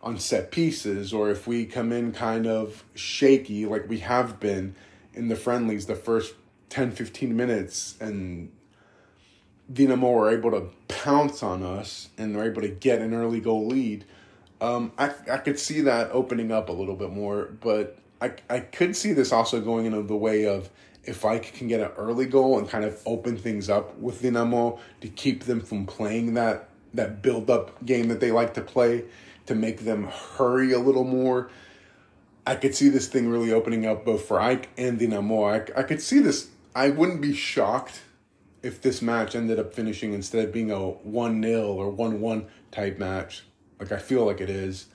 on 0.03 0.19
set 0.19 0.51
pieces, 0.51 1.13
or 1.13 1.31
if 1.31 1.47
we 1.47 1.65
come 1.65 1.93
in 1.93 2.13
kind 2.13 2.47
of 2.47 2.85
shaky 2.95 3.67
like 3.67 3.89
we 3.89 3.99
have 3.99 4.39
been 4.39 4.75
in 5.15 5.29
the 5.29 5.37
friendlies 5.37 5.87
the 5.87 5.97
first 5.97 6.35
10, 6.69 6.93
15 6.93 7.37
minutes, 7.37 7.97
and 8.01 8.53
Dinamo 9.73 10.15
were 10.15 10.31
able 10.31 10.51
to 10.53 10.69
pounce 10.89 11.43
on 11.43 11.63
us 11.63 12.09
and 12.17 12.35
they're 12.35 12.51
able 12.51 12.63
to 12.63 12.69
get 12.69 13.01
an 13.01 13.13
early 13.15 13.41
goal 13.41 13.67
lead, 13.67 14.05
um, 14.61 14.93
I, 14.99 15.13
I 15.31 15.39
could 15.39 15.59
see 15.59 15.83
that 15.83 16.11
opening 16.11 16.51
up 16.51 16.69
a 16.69 16.73
little 16.73 16.97
bit 16.97 17.11
more. 17.11 17.51
But 17.61 17.99
I, 18.21 18.33
I 18.49 18.61
could 18.61 18.97
see 18.97 19.13
this 19.13 19.33
also 19.33 19.61
going 19.61 19.87
into 19.87 20.03
the 20.03 20.17
way 20.17 20.47
of 20.47 20.71
if 21.05 21.23
AEK 21.23 21.55
can 21.55 21.69
get 21.69 21.81
an 21.81 21.91
early 21.97 22.27
goal 22.27 22.59
and 22.59 22.69
kind 22.69 22.85
of 22.85 23.01
open 23.07 23.37
things 23.37 23.71
up 23.71 23.97
with 23.99 24.23
Dinamo 24.23 24.79
to 25.01 25.09
keep 25.09 25.45
them 25.45 25.61
from 25.61 25.87
playing 25.87 26.35
that 26.35 26.69
that 26.95 27.21
build 27.23 27.51
up 27.51 27.85
game 27.85 28.09
that 28.09 28.19
they 28.19 28.33
like 28.33 28.55
to 28.55 28.63
play, 28.63 29.05
to 29.47 29.55
make 29.55 29.81
them 29.81 30.05
hurry 30.05 30.73
a 30.73 30.79
little 30.79 31.05
more. 31.05 31.51
I 32.47 32.55
could 32.55 32.75
see 32.75 32.89
this 32.89 33.09
thing 33.09 33.29
really 33.29 33.53
opening 33.53 33.85
up 33.85 34.07
both 34.07 34.25
for 34.25 34.39
AEK 34.39 34.69
and 34.79 34.99
Dinamo. 34.99 35.71
I, 35.77 35.81
I 35.81 35.83
could 35.83 36.01
see 36.01 36.19
this. 36.19 36.49
I 36.75 36.89
wouldn't 36.89 37.21
be 37.21 37.35
shocked 37.35 38.01
if 38.63 38.81
this 38.81 39.01
match 39.01 39.35
ended 39.35 39.59
up 39.59 39.73
finishing 39.73 40.13
instead 40.13 40.45
of 40.45 40.53
being 40.53 40.71
a 40.71 40.79
1 40.79 41.43
0 41.43 41.73
or 41.73 41.91
1 41.91 42.21
1 42.21 42.47
type 42.71 42.99
match, 42.99 43.45
like 43.79 43.93
I 43.93 43.99
feel 43.99 44.25
like 44.25 44.41
it 44.41 44.51
is, 44.51 44.87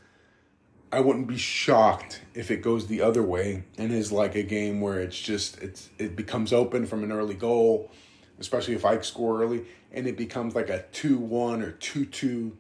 I 0.92 1.00
wouldn't 1.00 1.28
be 1.28 1.38
shocked 1.38 2.22
if 2.34 2.52
it 2.52 2.62
goes 2.62 2.88
the 2.88 3.02
other 3.02 3.24
way 3.24 3.64
and 3.78 3.92
is 3.92 4.12
like 4.12 4.36
a 4.36 4.44
game 4.44 4.82
where 4.82 5.00
it's 5.00 5.20
just 5.20 5.60
it's 5.62 5.90
it 5.98 6.16
becomes 6.16 6.54
open 6.54 6.86
from 6.86 7.04
an 7.04 7.12
early 7.12 7.36
goal, 7.36 7.92
especially 8.40 8.76
if 8.76 8.84
AEK 8.84 9.04
score 9.04 9.42
early, 9.42 9.66
and 9.92 10.08
it 10.08 10.18
becomes 10.18 10.56
like 10.56 10.70
a 10.70 10.84
2 10.92 11.18
1 11.18 11.62
or 11.62 11.72
2 11.72 12.06
2 12.06 12.58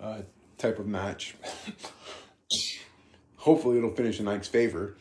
uh, 0.00 0.18
type 0.56 0.78
of 0.78 0.86
match. 0.86 1.34
Hopefully, 3.36 3.76
it'll 3.76 3.90
finish 3.90 4.20
in 4.20 4.26
AEK's 4.26 4.48
favor. 4.48 4.96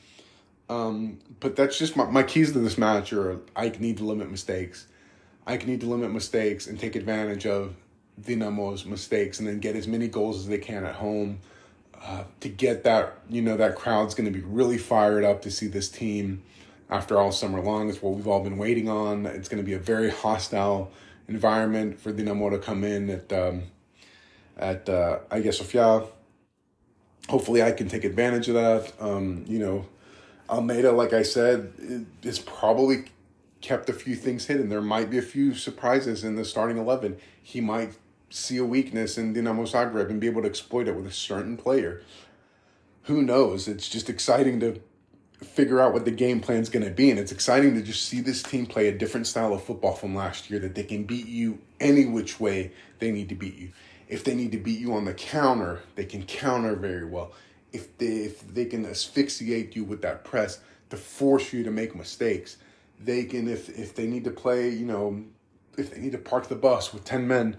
Um, 0.69 1.19
but 1.39 1.55
that's 1.55 1.77
just 1.77 1.95
my, 1.95 2.05
my 2.05 2.23
keys 2.23 2.53
to 2.53 2.59
this 2.59 2.77
match 2.77 3.13
are 3.13 3.37
AEK 3.55 3.79
need 3.79 3.97
to 3.97 4.05
limit 4.05 4.31
mistakes 4.31 4.87
AEK 5.47 5.67
need 5.67 5.81
to 5.81 5.87
limit 5.87 6.11
mistakes 6.11 6.67
and 6.67 6.79
take 6.79 6.95
advantage 6.95 7.45
of 7.45 7.75
Dinamo's 8.21 8.85
mistakes 8.85 9.39
and 9.39 9.47
then 9.47 9.59
get 9.59 9.75
as 9.75 9.87
many 9.87 10.07
goals 10.07 10.39
as 10.39 10.47
they 10.47 10.57
can 10.57 10.85
at 10.85 10.95
home. 10.95 11.39
Uh, 12.01 12.23
to 12.41 12.49
get 12.49 12.83
that, 12.83 13.17
you 13.29 13.41
know, 13.41 13.55
that 13.55 13.75
crowd's 13.75 14.13
going 14.13 14.25
to 14.25 14.37
be 14.37 14.45
really 14.45 14.77
fired 14.77 15.23
up 15.23 15.41
to 15.41 15.49
see 15.49 15.67
this 15.67 15.87
team 15.87 16.43
after 16.89 17.17
all 17.17 17.31
summer 17.31 17.61
long. 17.61 17.89
It's 17.89 18.01
what 18.01 18.13
we've 18.13 18.27
all 18.27 18.43
been 18.43 18.57
waiting 18.57 18.89
on. 18.89 19.25
It's 19.25 19.47
going 19.47 19.63
to 19.63 19.65
be 19.65 19.73
a 19.73 19.79
very 19.79 20.09
hostile 20.09 20.91
environment 21.29 21.99
for 21.99 22.11
Dinamo 22.11 22.51
to 22.51 22.59
come 22.59 22.83
in 22.83 23.09
at 23.09 23.31
um, 23.31 23.63
at 24.57 24.87
uh, 24.89 25.19
Hagia 25.31 25.53
Sophia. 25.53 26.03
Hopefully, 27.29 27.61
AEK 27.61 27.77
can 27.77 27.87
take 27.87 28.03
advantage 28.03 28.49
of 28.49 28.55
that. 28.55 28.93
Um, 28.99 29.45
you 29.47 29.59
know, 29.59 29.85
Almeyda, 30.49 30.91
like 30.91 31.13
I 31.13 31.23
said, 31.23 32.05
is 32.21 32.39
probably 32.39 33.05
kept 33.63 33.89
a 33.89 33.93
few 33.93 34.15
things 34.15 34.45
hidden. 34.45 34.69
There 34.69 34.81
might 34.81 35.09
be 35.09 35.17
a 35.17 35.23
few 35.23 35.55
surprises 35.55 36.23
in 36.23 36.35
the 36.35 36.45
starting 36.45 36.77
11. 36.77 37.17
He 37.41 37.61
might 37.61 37.93
see 38.29 38.57
a 38.57 38.65
weakness 38.65 39.17
in 39.17 39.33
Dinamo 39.33 39.63
Zagreb 39.63 40.09
and 40.09 40.19
be 40.19 40.27
able 40.27 40.41
to 40.41 40.47
exploit 40.47 40.87
it 40.87 40.95
with 40.95 41.07
a 41.07 41.11
certain 41.11 41.55
player. 41.55 42.01
Who 43.03 43.23
knows? 43.23 43.67
It's 43.67 43.87
just 43.87 44.09
exciting 44.09 44.59
to 44.59 44.81
figure 45.43 45.79
out 45.79 45.93
what 45.93 46.05
the 46.05 46.11
game 46.11 46.41
plan 46.41 46.61
is 46.61 46.69
going 46.69 46.85
to 46.85 46.91
be. 46.91 47.09
And 47.09 47.17
it's 47.19 47.31
exciting 47.31 47.73
to 47.75 47.81
just 47.81 48.05
see 48.05 48.19
this 48.19 48.43
team 48.43 48.65
play 48.65 48.89
a 48.89 48.97
different 48.97 49.27
style 49.27 49.53
of 49.53 49.63
football 49.63 49.93
from 49.93 50.13
last 50.13 50.49
year 50.49 50.59
that 50.59 50.75
they 50.75 50.83
can 50.83 51.05
beat 51.05 51.27
you 51.27 51.59
any 51.79 52.05
which 52.05 52.39
way 52.39 52.73
they 52.99 53.11
need 53.11 53.29
to 53.29 53.35
beat 53.35 53.55
you. 53.55 53.71
If 54.09 54.25
they 54.25 54.35
need 54.35 54.51
to 54.51 54.57
beat 54.57 54.79
you 54.79 54.93
on 54.93 55.05
the 55.05 55.13
counter, 55.13 55.79
they 55.95 56.05
can 56.05 56.23
counter 56.23 56.75
very 56.75 57.05
well. 57.05 57.31
If 57.71 57.97
they 57.97 58.05
if 58.05 58.53
they 58.53 58.65
can 58.65 58.85
asphyxiate 58.85 59.75
you 59.75 59.85
with 59.85 60.01
that 60.01 60.23
press 60.23 60.59
to 60.89 60.97
force 60.97 61.53
you 61.53 61.63
to 61.63 61.71
make 61.71 61.95
mistakes, 61.95 62.57
they 63.05 63.25
can 63.25 63.47
if 63.47 63.69
if 63.77 63.95
they 63.95 64.07
need 64.07 64.23
to 64.23 64.31
play, 64.31 64.69
you 64.69 64.85
know, 64.85 65.23
if 65.77 65.93
they 65.93 65.99
need 65.99 66.11
to 66.11 66.17
park 66.17 66.47
the 66.47 66.55
bus 66.55 66.93
with 66.93 67.03
10 67.03 67.27
men, 67.27 67.57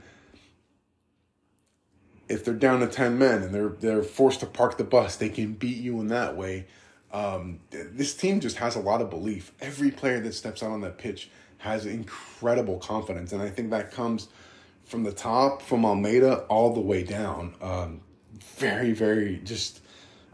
if 2.28 2.44
they're 2.44 2.54
down 2.54 2.80
to 2.80 2.86
10 2.86 3.18
men 3.18 3.42
and 3.42 3.54
they're 3.54 3.68
they're 3.80 4.02
forced 4.02 4.40
to 4.40 4.46
park 4.46 4.76
the 4.76 4.84
bus, 4.84 5.16
they 5.16 5.28
can 5.28 5.52
beat 5.52 5.78
you 5.78 6.00
in 6.00 6.08
that 6.08 6.36
way. 6.36 6.66
Um, 7.12 7.60
this 7.70 8.14
team 8.14 8.40
just 8.40 8.56
has 8.56 8.74
a 8.74 8.80
lot 8.80 9.00
of 9.00 9.08
belief. 9.08 9.52
Every 9.60 9.90
player 9.90 10.20
that 10.20 10.34
steps 10.34 10.62
out 10.62 10.72
on 10.72 10.80
that 10.80 10.98
pitch 10.98 11.30
has 11.58 11.86
incredible 11.86 12.78
confidence, 12.78 13.32
and 13.32 13.40
I 13.40 13.50
think 13.50 13.70
that 13.70 13.92
comes 13.92 14.28
from 14.84 15.04
the 15.04 15.12
top, 15.12 15.62
from 15.62 15.84
Almeyda 15.84 16.40
all 16.48 16.74
the 16.74 16.80
way 16.80 17.04
down. 17.04 17.54
Um, 17.60 18.00
very, 18.56 18.92
very 18.92 19.40
just. 19.44 19.80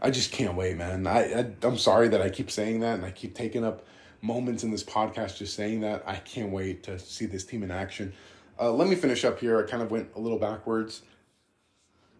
I 0.03 0.09
just 0.09 0.31
can't 0.31 0.55
wait, 0.55 0.77
man. 0.77 1.05
I, 1.05 1.41
I 1.41 1.51
I'm 1.61 1.77
sorry 1.77 2.07
that 2.07 2.21
I 2.21 2.29
keep 2.29 2.49
saying 2.49 2.79
that, 2.79 2.95
and 2.95 3.05
I 3.05 3.11
keep 3.11 3.35
taking 3.35 3.63
up 3.63 3.85
moments 4.21 4.63
in 4.63 4.71
this 4.71 4.83
podcast 4.83 5.37
just 5.37 5.55
saying 5.55 5.81
that. 5.81 6.03
I 6.05 6.15
can't 6.15 6.51
wait 6.51 6.83
to 6.83 6.99
see 6.99 7.25
this 7.25 7.45
team 7.45 7.63
in 7.63 7.71
action. 7.71 8.13
Uh, 8.59 8.71
let 8.71 8.87
me 8.87 8.95
finish 8.95 9.25
up 9.25 9.39
here. 9.39 9.59
I 9.59 9.69
kind 9.69 9.81
of 9.81 9.89
went 9.89 10.09
a 10.15 10.19
little 10.19 10.37
backwards. 10.37 11.01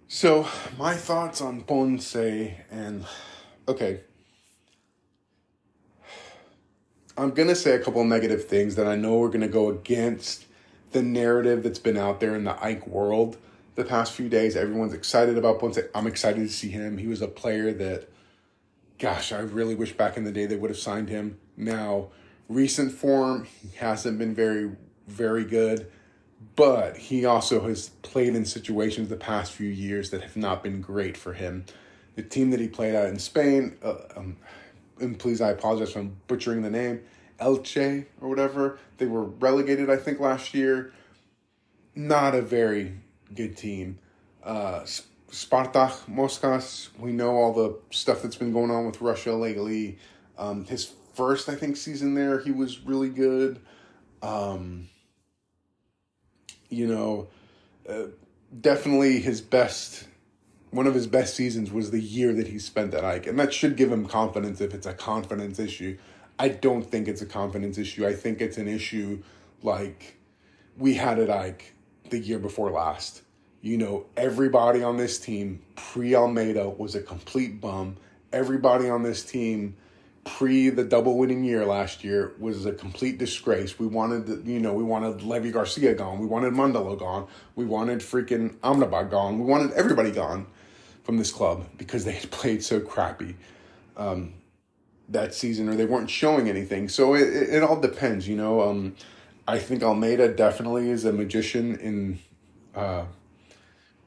So, 0.08 0.48
my 0.78 0.96
thoughts 0.96 1.40
on 1.40 1.62
Ponce 1.62 2.16
and 2.16 3.06
okay. 3.68 4.02
I'm 7.18 7.32
going 7.32 7.50
to 7.50 7.56
say 7.56 7.76
a 7.76 7.80
couple 7.80 8.04
negative 8.04 8.46
things 8.46 8.76
that 8.76 8.88
I 8.88 8.96
know 8.96 9.22
are 9.22 9.30
going 9.30 9.42
to 9.42 9.48
go 9.48 9.70
against 9.70 10.46
the 10.92 11.02
narrative 11.02 11.64
that's 11.64 11.80
been 11.80 11.98
out 11.98 12.20
there 12.20 12.36
in 12.36 12.44
the 12.44 12.54
AEK 12.54 12.88
world 12.88 13.38
the 13.76 13.84
past 13.84 14.14
few 14.14 14.28
days. 14.28 14.56
Everyone's 14.56 14.94
excited 14.94 15.38
about 15.38 15.60
Ponce. 15.60 15.80
I'm 15.96 16.08
excited 16.08 16.42
to 16.42 16.50
see 16.50 16.70
him. 16.70 16.98
He 16.98 17.08
was 17.08 17.22
a 17.22 17.28
player 17.28 17.72
that, 17.74 18.10
gosh, 19.00 19.32
I 19.32 19.40
really 19.40 19.76
wish 19.76 19.94
back 19.94 20.18
in 20.18 20.24
the 20.24 20.32
day 20.32 20.46
they 20.46 20.56
would 20.56 20.70
have 20.70 20.80
signed 20.80 21.10
him. 21.10 21.40
Now, 21.62 22.10
recent 22.50 22.92
form, 22.92 23.46
he 23.46 23.78
hasn't 23.78 24.18
been 24.18 24.36
very, 24.36 24.72
very 25.08 25.46
good 25.46 25.90
but 26.56 26.98
he 26.98 27.26
also 27.26 27.62
has 27.68 27.90
played 28.02 28.36
in 28.36 28.46
situations 28.46 29.10
the 29.10 29.16
past 29.16 29.52
few 29.52 29.70
years 29.70 30.10
that 30.10 30.22
have 30.22 30.36
not 30.36 30.64
been 30.64 30.82
great 30.82 31.18
for 31.18 31.34
him. 31.34 31.66
The 32.16 32.24
team 32.24 32.52
that 32.52 32.60
he 32.60 32.68
played 32.68 32.96
at 32.96 33.08
in 33.10 33.20
Spain, 33.20 33.78
uh, 33.84 33.96
um, 34.16 34.38
and 35.00 35.18
please, 35.18 35.42
I 35.42 35.50
apologize 35.50 35.94
for 35.94 36.04
butchering 36.28 36.62
the 36.62 36.70
name, 36.70 37.02
Elche 37.40 38.06
or 38.20 38.30
whatever, 38.30 38.80
they 38.98 39.06
were 39.06 39.24
relegated, 39.24 39.90
I 39.90 39.98
think, 39.98 40.20
last 40.20 40.54
year. 40.54 40.94
Not 41.96 42.36
a 42.36 42.42
very 42.42 42.96
good 43.34 43.58
team. 43.58 44.00
Uh, 44.44 44.82
Spartak 45.30 46.06
Moskas, 46.10 46.90
we 46.98 47.12
know 47.12 47.36
all 47.36 47.54
the 47.54 47.80
stuff 47.90 48.22
that's 48.22 48.36
been 48.36 48.52
going 48.52 48.72
on 48.72 48.86
with 48.86 49.02
Russia 49.02 49.34
lately. 49.34 49.98
Um, 50.38 50.66
his 50.66 50.94
first, 51.22 51.50
I 51.50 51.54
think, 51.54 51.78
season 51.78 52.16
there, 52.16 52.40
he 52.40 52.50
was 52.50 52.80
really 52.80 53.10
good. 53.10 53.62
Um, 54.24 54.90
you 56.68 56.88
know, 56.88 57.28
uh, 57.88 58.08
definitely 58.60 59.20
his 59.20 59.40
best, 59.40 60.08
one 60.72 60.88
of 60.88 60.96
his 60.96 61.06
best 61.06 61.36
seasons 61.36 61.72
was 61.72 61.92
the 61.92 62.02
year 62.02 62.34
that 62.34 62.48
he 62.48 62.58
spent 62.58 62.96
at 62.96 63.04
AEK. 63.04 63.28
And 63.28 63.40
that 63.40 63.54
should 63.54 63.78
give 63.78 63.92
him 63.92 64.08
confidence 64.08 64.62
if 64.62 64.74
it's 64.74 64.88
a 64.88 64.96
confidence 64.96 65.60
issue. 65.60 65.96
I 66.40 66.48
don't 66.48 66.90
think 66.90 67.08
it's 67.08 67.22
a 67.22 67.28
confidence 67.28 67.78
issue. 67.78 68.08
I 68.08 68.14
think 68.14 68.42
it's 68.42 68.58
an 68.58 68.68
issue 68.68 69.22
like 69.62 70.18
we 70.76 70.96
had 70.96 71.20
at 71.20 71.30
AEK 71.30 71.62
the 72.10 72.18
year 72.18 72.40
before 72.40 72.72
last. 72.72 73.22
You 73.62 73.78
know, 73.78 74.08
everybody 74.18 74.82
on 74.82 74.98
this 74.98 75.20
team 75.20 75.62
pre 75.76 76.16
Almeyda 76.16 76.68
was 76.68 76.96
a 76.96 77.02
complete 77.02 77.62
bum. 77.62 77.98
Everybody 78.34 78.90
on 78.90 79.04
this 79.04 79.24
team 79.24 79.76
pre 80.24 80.70
the 80.70 80.84
double 80.84 81.18
winning 81.18 81.44
year 81.44 81.66
last 81.66 82.04
year 82.04 82.34
was 82.40 82.66
a 82.66 82.72
complete 82.72 83.18
disgrace. 83.18 83.80
We 83.80 83.88
wanted, 83.88 84.28
the, 84.28 84.52
you 84.52 84.60
know, 84.60 84.74
we 84.74 84.84
wanted 84.84 85.24
Levi 85.24 85.50
Garcia 85.50 85.94
gone. 85.94 86.20
We 86.20 86.28
wanted 86.28 86.54
Mandalo 86.54 86.98
gone. 86.98 87.28
We 87.56 87.66
wanted 87.66 88.00
freaking 88.00 88.56
Amrabat 88.58 89.10
gone. 89.10 89.40
We 89.40 89.46
wanted 89.46 89.72
everybody 89.72 90.12
gone 90.12 90.48
from 91.04 91.18
this 91.18 91.32
club 91.32 91.66
because 91.78 92.06
they 92.06 92.14
had 92.14 92.30
played 92.32 92.64
so 92.64 92.80
crappy 92.80 93.36
um, 93.98 94.34
that 95.10 95.34
season 95.34 95.70
or 95.70 95.76
they 95.76 95.86
weren't 95.86 96.10
showing 96.10 96.50
anything. 96.50 96.90
So 96.90 97.16
it, 97.16 97.28
it, 97.28 97.50
it 97.56 97.64
all 97.64 97.80
depends, 97.80 98.28
you 98.28 98.36
know. 98.36 98.62
Um, 98.62 98.96
I 99.48 99.60
think 99.60 99.82
Almeyda 99.84 100.34
definitely 100.34 100.90
is 100.90 101.04
a 101.04 101.12
magician 101.12 101.76
in 101.78 102.20
uh, 102.76 103.06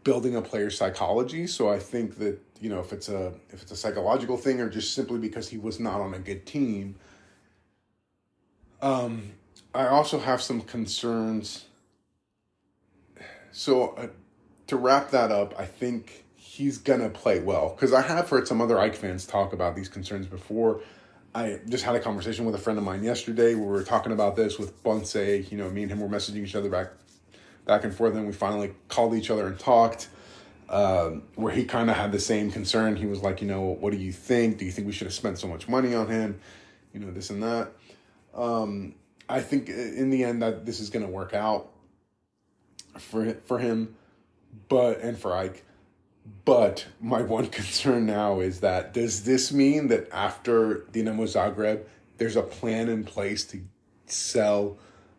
building 0.05 0.37
a 0.37 0.43
player's 0.43 0.79
psychology. 0.79 1.47
So 1.47 1.69
I 1.69 1.79
think 1.79 2.19
that 2.19 2.41
you 2.61 2.71
know 2.71 2.81
if 2.81 2.93
it's 2.93 3.09
a 3.09 3.35
if 3.51 3.63
it's 3.63 3.73
a 3.73 3.77
psychological 3.77 4.37
thing 4.37 4.61
or 4.61 4.69
just 4.69 4.95
simply 4.95 5.19
because 5.19 5.49
he 5.49 5.59
was 5.59 5.81
not 5.81 6.01
on 6.01 6.15
a 6.15 6.19
good 6.19 6.47
team. 6.47 6.97
Um, 8.81 9.33
I 9.75 9.87
also 9.87 10.19
have 10.19 10.43
some 10.43 10.61
concerns. 10.61 11.65
So 13.53 13.91
uh, 13.91 14.09
to 14.67 14.77
wrap 14.77 15.11
that 15.11 15.31
up, 15.31 15.55
I 15.59 15.65
think 15.65 16.25
he's 16.37 16.79
gonna 16.79 17.09
play 17.09 17.41
well 17.41 17.71
because 17.71 17.93
I 17.93 18.03
have 18.03 18.29
heard 18.29 18.47
some 18.47 18.61
other 18.61 18.77
AEK 18.77 18.95
fans 18.97 19.27
talk 19.27 19.53
about 19.53 19.75
these 19.77 19.89
concerns 19.89 20.27
before. 20.27 20.81
I 21.35 21.59
just 21.69 21.83
had 21.83 21.97
a 21.97 22.01
conversation 22.01 22.45
with 22.45 22.55
a 22.55 22.59
friend 22.59 22.79
of 22.79 22.85
mine 22.85 23.03
yesterday 23.03 23.57
where 23.57 23.65
we 23.65 23.73
were 23.73 23.83
talking 23.83 24.13
about 24.13 24.37
this 24.37 24.57
with 24.57 24.83
Ponce. 24.85 25.17
You 25.17 25.59
know, 25.59 25.69
me 25.69 25.83
and 25.83 25.91
him 25.91 26.01
were 26.01 26.09
messaging 26.09 26.45
each 26.45 26.55
other 26.55 26.71
back 26.71 26.91
back 27.67 27.83
and 27.85 27.95
forth, 27.95 28.15
and 28.15 28.27
we 28.27 28.33
finally 28.33 28.75
called 28.89 29.15
each 29.15 29.31
other 29.31 29.47
and 29.47 29.59
talked 29.59 30.09
um, 30.69 31.23
where 31.35 31.53
he 31.53 31.65
kind 31.65 31.91
of 31.91 31.97
had 31.97 32.13
the 32.13 32.21
same 32.21 32.51
concern. 32.51 32.97
He 32.97 33.07
was 33.07 33.23
like, 33.23 33.41
you 33.41 33.47
know, 33.47 33.61
what 33.61 33.93
do 33.93 33.99
you 33.99 34.13
think? 34.13 34.59
Do 34.59 34.65
you 34.65 34.73
think 34.73 34.87
we 34.87 34.93
should 34.93 35.07
have 35.07 35.15
spent 35.15 35.39
so 35.39 35.47
much 35.47 35.69
money 35.69 35.95
on 35.95 36.09
him? 36.09 36.41
You 36.93 37.01
know, 37.01 37.11
this 37.11 37.31
and 37.31 37.43
that. 37.43 37.73
Um, 38.35 38.95
I 39.29 39.41
think 39.41 39.69
in 39.69 40.11
the 40.11 40.25
end 40.25 40.43
that 40.43 40.67
this 40.67 40.81
is 40.81 40.91
going 40.91 41.05
to 41.05 41.11
work 41.11 41.35
out 41.35 41.71
for 42.99 43.35
for 43.47 43.59
him, 43.59 43.97
but 44.69 45.01
and 45.01 45.19
for 45.19 45.33
AEK. 45.33 45.63
But 46.45 46.87
my 47.01 47.23
one 47.37 47.47
concern 47.49 48.07
now 48.07 48.41
is 48.41 48.61
that 48.61 48.95
does 48.95 49.25
this 49.25 49.53
mean 49.53 49.89
that 49.89 50.09
after 50.13 50.87
Dinamo 50.93 51.25
Zagreb, 51.25 51.85
there's 52.19 52.37
a 52.37 52.43
plan 52.43 52.89
in 52.89 53.05
place 53.05 53.45
to 53.47 53.61
sell 54.07 54.79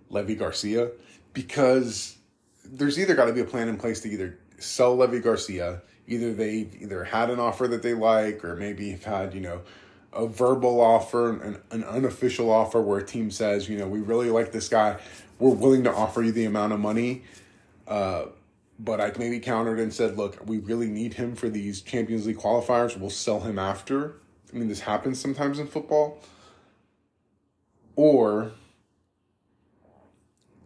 Levi 0.10 0.36
Garcia? 0.36 0.92
Because 1.34 2.18
there's 2.64 2.98
either 3.00 3.16
got 3.16 3.26
to 3.26 3.34
be 3.34 3.42
a 3.42 3.46
plan 3.46 3.68
in 3.68 3.78
place 3.78 4.02
to 4.02 4.10
either 4.10 4.40
sell 4.58 4.96
Levi 4.98 5.20
Garcia. 5.20 5.82
Either 6.08 6.34
they 6.34 6.68
either 6.80 7.04
had 7.04 7.30
an 7.30 7.40
offer 7.40 7.68
that 7.68 7.82
they 7.82 7.94
like, 7.94 8.46
or 8.46 8.56
maybe 8.56 8.92
have 8.92 9.04
had 9.04 9.34
you 9.34 9.42
know 9.42 9.62
a 10.16 10.28
verbal 10.28 10.80
offer, 10.80 11.30
an, 11.42 11.58
an 11.72 11.84
unofficial 11.84 12.50
offer 12.50 12.82
where 12.82 13.00
a 13.00 13.06
team 13.06 13.30
says, 13.30 13.68
you 13.68 13.78
know, 13.78 13.88
we 13.88 14.00
really 14.00 14.30
like 14.30 14.52
this 14.52 14.70
guy, 14.70 14.98
we're 15.40 15.54
willing 15.54 15.84
to 15.84 15.94
offer 15.94 16.24
you 16.24 16.32
the 16.32 16.46
amount 16.46 16.74
of 16.74 16.80
money. 16.80 17.24
Uh, 17.88 18.26
but 18.80 19.00
I 19.00 19.12
maybe 19.18 19.40
countered 19.40 19.80
and 19.80 19.94
said, 19.94 20.18
look, 20.18 20.38
we 20.46 20.58
really 20.58 20.88
need 20.88 21.14
him 21.16 21.36
for 21.36 21.50
these 21.50 21.82
Champions 21.82 22.26
League 22.26 22.38
qualifiers. 22.38 22.98
We'll 22.98 23.10
sell 23.10 23.42
him 23.42 23.60
after. 23.60 24.16
I 24.54 24.58
mean, 24.58 24.68
this 24.68 24.82
happens 24.82 25.20
sometimes 25.20 25.60
in 25.60 25.68
football. 25.68 26.22
Or 27.96 28.52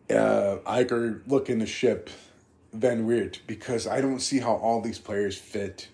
uh, 0.10 0.58
Iker 0.66 1.22
looking 1.28 1.60
to 1.60 1.66
ship 1.66 2.10
Van 2.74 3.06
Weert 3.06 3.40
because 3.48 3.88
I 3.88 4.02
don't 4.02 4.20
see 4.20 4.40
how 4.40 4.54
all 4.56 4.82
these 4.82 5.00
players 5.00 5.38
fit 5.38 5.88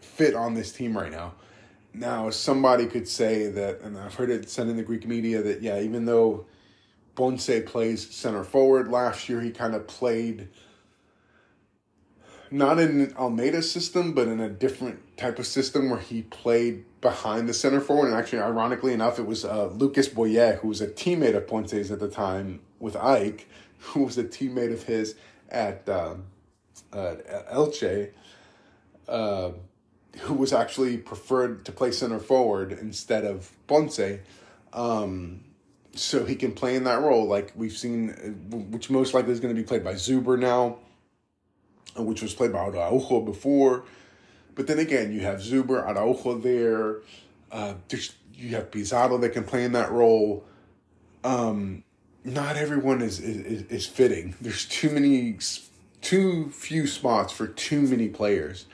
fit 0.00 0.34
on 0.34 0.54
this 0.54 0.72
team 0.72 0.96
right 0.96 1.12
now. 1.12 1.34
Now, 1.94 2.30
somebody 2.30 2.86
could 2.86 3.08
say 3.08 3.48
that, 3.48 3.80
and 3.82 3.96
I've 3.96 4.14
heard 4.14 4.30
it 4.30 4.48
said 4.50 4.68
in 4.68 4.76
the 4.76 4.82
Greek 4.82 5.06
media 5.06 5.42
that 5.42 5.62
yeah, 5.62 5.80
even 5.80 6.04
though 6.04 6.46
Ponce 7.14 7.50
plays 7.66 8.14
center 8.14 8.44
forward 8.44 8.88
last 8.88 9.28
year, 9.28 9.40
he 9.40 9.50
kind 9.50 9.74
of 9.74 9.86
played 9.86 10.48
not 12.50 12.78
in 12.78 13.08
Almeyda's 13.14 13.70
system, 13.70 14.12
but 14.12 14.28
in 14.28 14.40
a 14.40 14.48
different 14.48 15.16
type 15.16 15.38
of 15.38 15.46
system 15.46 15.90
where 15.90 16.00
he 16.00 16.22
played 16.22 16.84
behind 17.00 17.48
the 17.48 17.54
center 17.54 17.80
forward. 17.80 18.08
And 18.08 18.16
actually, 18.16 18.40
ironically 18.40 18.92
enough, 18.92 19.18
it 19.18 19.26
was 19.26 19.44
uh, 19.44 19.66
Lucas 19.66 20.08
Boyé, 20.08 20.58
who 20.60 20.68
was 20.68 20.80
a 20.80 20.86
teammate 20.86 21.36
of 21.36 21.46
Ponce's 21.46 21.90
at 21.90 22.00
the 22.00 22.08
time 22.08 22.60
with 22.78 22.94
AEK, 22.94 23.44
who 23.92 24.04
was 24.04 24.18
a 24.18 24.24
teammate 24.24 24.72
of 24.72 24.84
his 24.84 25.14
at 25.50 25.88
um, 25.88 26.24
uh, 26.92 27.16
Elche, 27.52 28.10
uh, 29.08 29.50
who 30.20 30.34
was 30.34 30.52
actually 30.52 30.98
preferred 30.98 31.64
to 31.64 31.72
play 31.72 31.90
center 31.90 32.18
forward 32.18 32.72
instead 32.72 33.24
of 33.24 33.50
Ponce. 33.66 34.18
Um, 34.72 35.44
so 35.94 36.24
he 36.24 36.36
can 36.36 36.52
play 36.52 36.76
in 36.76 36.84
that 36.84 37.02
role, 37.02 37.26
like 37.26 37.52
we've 37.56 37.76
seen, 37.76 38.08
which 38.70 38.90
most 38.90 39.14
likely 39.14 39.32
is 39.32 39.40
going 39.40 39.54
to 39.54 39.60
be 39.60 39.66
played 39.66 39.82
by 39.82 39.94
Zuber 39.94 40.38
now, 40.38 40.78
which 41.96 42.22
was 42.22 42.34
played 42.34 42.52
by 42.52 42.60
Araujo 42.60 43.20
before. 43.20 43.84
But 44.54 44.66
then 44.66 44.78
again, 44.78 45.12
you 45.12 45.20
have 45.20 45.38
Zuber, 45.38 45.86
Araujo 45.86 46.38
there. 46.38 46.98
Uh, 47.50 47.74
you 48.34 48.54
have 48.54 48.70
Pizarro 48.70 49.18
that 49.18 49.30
can 49.30 49.44
play 49.44 49.64
in 49.64 49.72
that 49.72 49.90
role. 49.90 50.44
Um, 51.24 51.84
not 52.34 52.56
everyone 52.56 53.02
is, 53.02 53.20
is 53.20 53.62
is 53.70 53.86
fitting. 53.86 54.34
There's 54.40 54.66
too 54.66 54.90
many, 54.90 55.38
too 56.00 56.50
few 56.50 56.86
spots 56.86 57.32
for 57.32 57.46
too 57.46 57.82
many 57.82 58.08
players. 58.08 58.66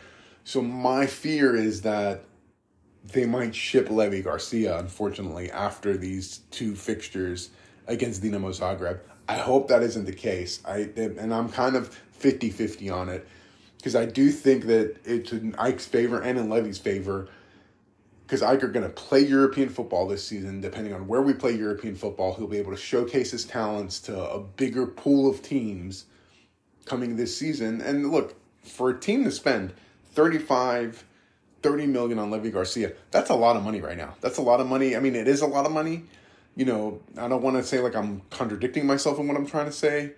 So 0.44 0.60
my 0.60 1.06
fear 1.06 1.56
is 1.56 1.82
that 1.82 2.24
they 3.12 3.26
might 3.26 3.54
ship 3.54 3.90
Levi 3.90 4.20
Garcia, 4.20 4.78
unfortunately, 4.78 5.50
after 5.50 5.96
these 5.96 6.38
two 6.50 6.74
fixtures 6.74 7.50
against 7.86 8.22
Dinamo 8.22 8.50
Zagreb. 8.50 9.00
I 9.28 9.36
hope 9.36 9.68
that 9.68 9.82
isn't 9.82 10.04
the 10.04 10.12
case. 10.12 10.60
I 10.64 10.90
and 10.96 11.32
I'm 11.32 11.48
kind 11.48 11.76
of 11.76 11.98
50-50 12.20 12.94
on 12.94 13.08
it 13.08 13.26
because 13.76 13.96
I 13.96 14.06
do 14.06 14.30
think 14.30 14.66
that 14.66 14.96
it's 15.04 15.32
in 15.32 15.52
AEK's 15.52 15.86
favor 15.86 16.20
and 16.20 16.38
in 16.38 16.48
Levi's 16.48 16.78
favor 16.78 17.28
because 18.34 18.56
AEK 18.56 18.72
going 18.72 18.82
to 18.82 18.88
play 18.88 19.20
European 19.20 19.68
football 19.68 20.08
this 20.08 20.26
season. 20.26 20.60
Depending 20.60 20.92
on 20.92 21.06
where 21.06 21.22
we 21.22 21.32
play 21.32 21.52
European 21.52 21.94
football, 21.94 22.34
he'll 22.34 22.48
be 22.48 22.58
able 22.58 22.72
to 22.72 22.76
showcase 22.76 23.30
his 23.30 23.44
talents 23.44 24.00
to 24.00 24.28
a 24.28 24.40
bigger 24.40 24.88
pool 24.88 25.30
of 25.30 25.40
teams 25.40 26.06
coming 26.84 27.14
this 27.14 27.36
season. 27.36 27.80
And 27.80 28.10
look, 28.10 28.34
for 28.64 28.90
a 28.90 28.98
team 28.98 29.22
to 29.22 29.30
spend 29.30 29.72
35, 30.14 31.04
30 31.62 31.86
million 31.86 32.18
on 32.18 32.32
Levi 32.32 32.48
Garcia, 32.48 32.94
that's 33.12 33.30
a 33.30 33.36
lot 33.36 33.54
of 33.54 33.62
money 33.62 33.80
right 33.80 33.96
now. 33.96 34.16
That's 34.20 34.38
a 34.38 34.42
lot 34.42 34.58
of 34.58 34.66
money. 34.66 34.96
I 34.96 34.98
mean, 34.98 35.14
it 35.14 35.28
is 35.28 35.40
a 35.40 35.46
lot 35.46 35.64
of 35.64 35.70
money. 35.70 36.02
You 36.56 36.64
know, 36.64 37.00
I 37.16 37.28
don't 37.28 37.42
want 37.42 37.56
to 37.56 37.62
say 37.62 37.78
like 37.78 37.94
I'm 37.94 38.20
contradicting 38.30 38.84
myself 38.84 39.20
in 39.20 39.28
what 39.28 39.36
I'm 39.36 39.46
trying 39.46 39.66
to 39.66 39.72
say 39.72 40.14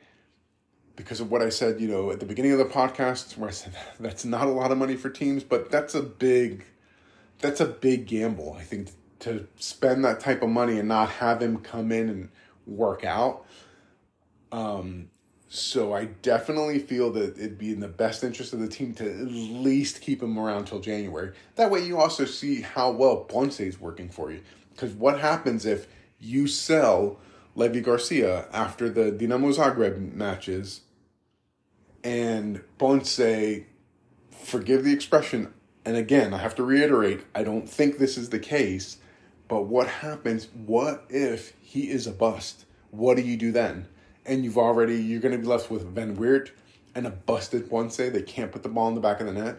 because 0.97 1.21
of 1.21 1.31
what 1.31 1.43
I 1.43 1.51
said, 1.51 1.83
you 1.83 1.89
know, 1.89 2.11
at 2.13 2.21
the 2.21 2.27
beginning 2.27 2.53
of 2.53 2.59
the 2.59 2.65
podcast 2.65 3.37
where 3.37 3.51
I 3.51 3.53
said 3.53 3.75
that's 4.01 4.25
not 4.25 4.47
a 4.47 4.53
lot 4.53 4.73
of 4.73 4.79
money 4.79 4.97
for 4.97 5.11
teams, 5.11 5.45
but 5.45 5.71
that's 5.71 5.95
a 5.95 6.03
big 6.03 6.65
that's 7.41 7.61
a 7.61 7.67
big 7.67 8.07
gamble. 8.07 8.57
I 8.59 8.63
think 8.63 8.91
to 9.21 9.47
spend 9.57 10.05
that 10.05 10.21
type 10.21 10.43
of 10.43 10.51
money 10.51 10.79
and 10.79 10.89
not 10.89 11.11
have 11.11 11.41
him 11.41 11.59
come 11.59 11.93
in 11.93 12.09
and 12.09 12.29
work 12.67 13.05
out. 13.05 13.45
Um 14.53 15.11
so 15.49 15.93
I 15.93 16.07
definitely 16.23 16.81
feel 16.81 17.13
that 17.13 17.39
it'd 17.39 17.57
be 17.57 17.71
in 17.71 17.81
the 17.81 17.89
best 17.89 18.25
interest 18.25 18.53
of 18.53 18.59
the 18.59 18.69
team 18.69 18.95
to 18.95 19.09
at 19.09 19.29
least 19.29 20.01
keep 20.01 20.23
him 20.23 20.39
around 20.39 20.67
till 20.67 20.81
January. 20.81 21.33
That 21.55 21.71
way 21.71 21.85
you 21.85 21.99
also 21.99 22.25
see 22.25 22.63
how 22.63 22.91
well 22.91 23.19
Ponce 23.19 23.61
is 23.61 23.81
working 23.81 24.09
for 24.09 24.33
you. 24.33 24.41
Because 24.73 24.93
what 24.93 25.21
happens 25.21 25.65
if 25.65 25.87
you 26.19 26.47
sell 26.47 27.19
Levi 27.55 27.81
Garcia 27.81 28.49
after 28.53 28.91
the 28.91 29.13
Dinamo 29.13 29.55
Zagreb 29.55 30.13
matches 30.13 30.83
and 32.03 32.63
Ponce, 32.77 33.65
forgive 34.31 34.85
the 34.85 34.93
expression, 34.93 35.53
and 35.87 35.97
again, 35.97 36.35
I 36.35 36.39
have 36.39 36.57
to 36.57 36.65
reiterate, 36.65 37.25
I 37.33 37.45
don't 37.45 37.71
think 37.71 37.97
this 37.97 38.19
is 38.19 38.31
the 38.31 38.41
case, 38.41 38.97
but 39.47 39.67
what 39.67 39.87
happens? 39.87 40.49
What 40.53 41.05
if 41.09 41.53
he 41.63 41.91
is 41.91 42.09
a 42.09 42.11
bust? 42.11 42.65
What 42.91 43.17
do 43.17 43.23
you 43.23 43.37
do 43.37 43.53
then? 43.53 43.87
And 44.27 44.45
you've 44.45 44.59
already, 44.59 44.97
you're 44.97 45.21
going 45.21 45.31
to 45.31 45.39
be 45.39 45.47
left 45.47 45.71
with 45.71 45.87
Van 45.87 46.17
Weert 46.17 46.51
and 46.97 47.07
a 47.07 47.11
busted 47.11 47.71
Ponce 47.71 47.97
They 47.97 48.23
can't 48.23 48.51
put 48.51 48.65
the 48.65 48.69
ball 48.69 48.89
in 48.89 48.97
the 48.97 49.01
back 49.01 49.21
of 49.21 49.27
the 49.27 49.33
net. 49.33 49.59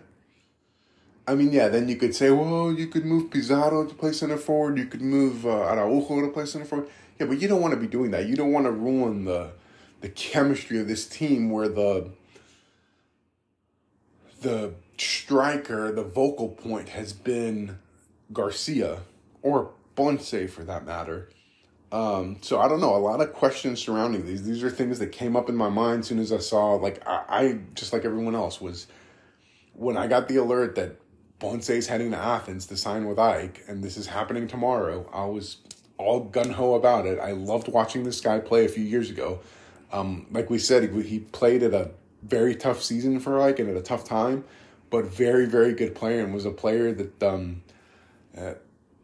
I 1.25 1.35
mean, 1.35 1.53
yeah, 1.53 1.69
then 1.69 1.87
you 1.87 1.95
could 1.95 2.13
say, 2.13 2.29
well, 2.29 2.73
you 2.73 2.87
could 2.87 3.05
move 3.05 3.31
Pizarro 3.31 3.85
to 3.85 3.95
play 3.95 4.11
center 4.11 4.37
forward. 4.37 4.77
You 4.77 4.85
could 4.85 5.01
move 5.01 5.45
uh, 5.45 5.49
Araujo 5.49 6.21
to 6.21 6.27
play 6.27 6.45
center 6.45 6.65
forward. 6.65 6.89
Yeah, 7.19 7.27
but 7.27 7.41
you 7.41 7.47
don't 7.47 7.61
want 7.61 7.73
to 7.73 7.79
be 7.79 7.87
doing 7.87 8.11
that. 8.11 8.27
You 8.27 8.35
don't 8.35 8.51
want 8.51 8.65
to 8.65 8.71
ruin 8.71 9.23
the 9.23 9.51
the 9.99 10.09
chemistry 10.09 10.79
of 10.79 10.87
this 10.87 11.07
team 11.07 11.49
where 11.49 11.67
the 11.67 12.11
the 14.41 14.73
striker, 14.97 15.91
the 15.91 16.03
vocal 16.03 16.49
point 16.49 16.89
has 16.89 17.13
been 17.13 17.79
Garcia 18.33 19.01
or 19.41 19.71
Ponce 19.95 20.49
for 20.49 20.63
that 20.63 20.85
matter. 20.85 21.29
Um, 21.91 22.37
so 22.41 22.59
I 22.59 22.67
don't 22.67 22.81
know. 22.81 22.95
A 22.95 22.97
lot 22.97 23.21
of 23.21 23.33
questions 23.33 23.79
surrounding 23.79 24.25
these. 24.25 24.43
These 24.43 24.63
are 24.63 24.69
things 24.69 24.99
that 24.99 25.11
came 25.11 25.35
up 25.35 25.47
in 25.49 25.55
my 25.55 25.69
mind 25.69 26.01
as 26.01 26.07
soon 26.07 26.19
as 26.19 26.31
I 26.31 26.39
saw. 26.39 26.73
Like 26.73 27.01
I, 27.07 27.23
I 27.29 27.59
just 27.75 27.93
like 27.93 28.03
everyone 28.03 28.35
else 28.35 28.59
was 28.59 28.87
when 29.73 29.95
I 29.95 30.07
got 30.07 30.27
the 30.27 30.37
alert 30.37 30.75
that 30.75 30.97
Ponce 31.39 31.69
is 31.69 31.87
heading 31.87 32.11
to 32.11 32.17
Athens 32.17 32.65
to 32.67 32.77
sign 32.77 33.05
with 33.05 33.17
AEK, 33.17 33.69
and 33.69 33.83
this 33.83 33.95
is 33.95 34.07
happening 34.07 34.47
tomorrow. 34.47 35.07
I 35.13 35.25
was 35.25 35.57
all 35.97 36.19
gun 36.21 36.49
ho 36.49 36.73
about 36.73 37.05
it. 37.05 37.19
I 37.19 37.31
loved 37.31 37.67
watching 37.67 38.03
this 38.03 38.21
guy 38.21 38.39
play 38.39 38.65
a 38.65 38.69
few 38.69 38.83
years 38.83 39.09
ago. 39.09 39.39
Um, 39.91 40.25
like 40.31 40.49
we 40.49 40.59
said, 40.59 40.91
he, 40.91 41.01
he 41.03 41.19
played 41.19 41.63
at 41.63 41.73
a 41.73 41.91
very 42.23 42.55
tough 42.55 42.83
season 42.83 43.19
for 43.19 43.33
AEK 43.39 43.59
and 43.59 43.69
at 43.69 43.77
a 43.77 43.81
tough 43.81 44.03
time, 44.03 44.43
but 44.89 45.05
very 45.05 45.45
very 45.45 45.73
good 45.73 45.95
player 45.95 46.23
and 46.23 46.33
was 46.33 46.45
a 46.45 46.51
player 46.51 46.93
that 46.93 47.23
um, 47.23 47.63
uh, 48.37 48.53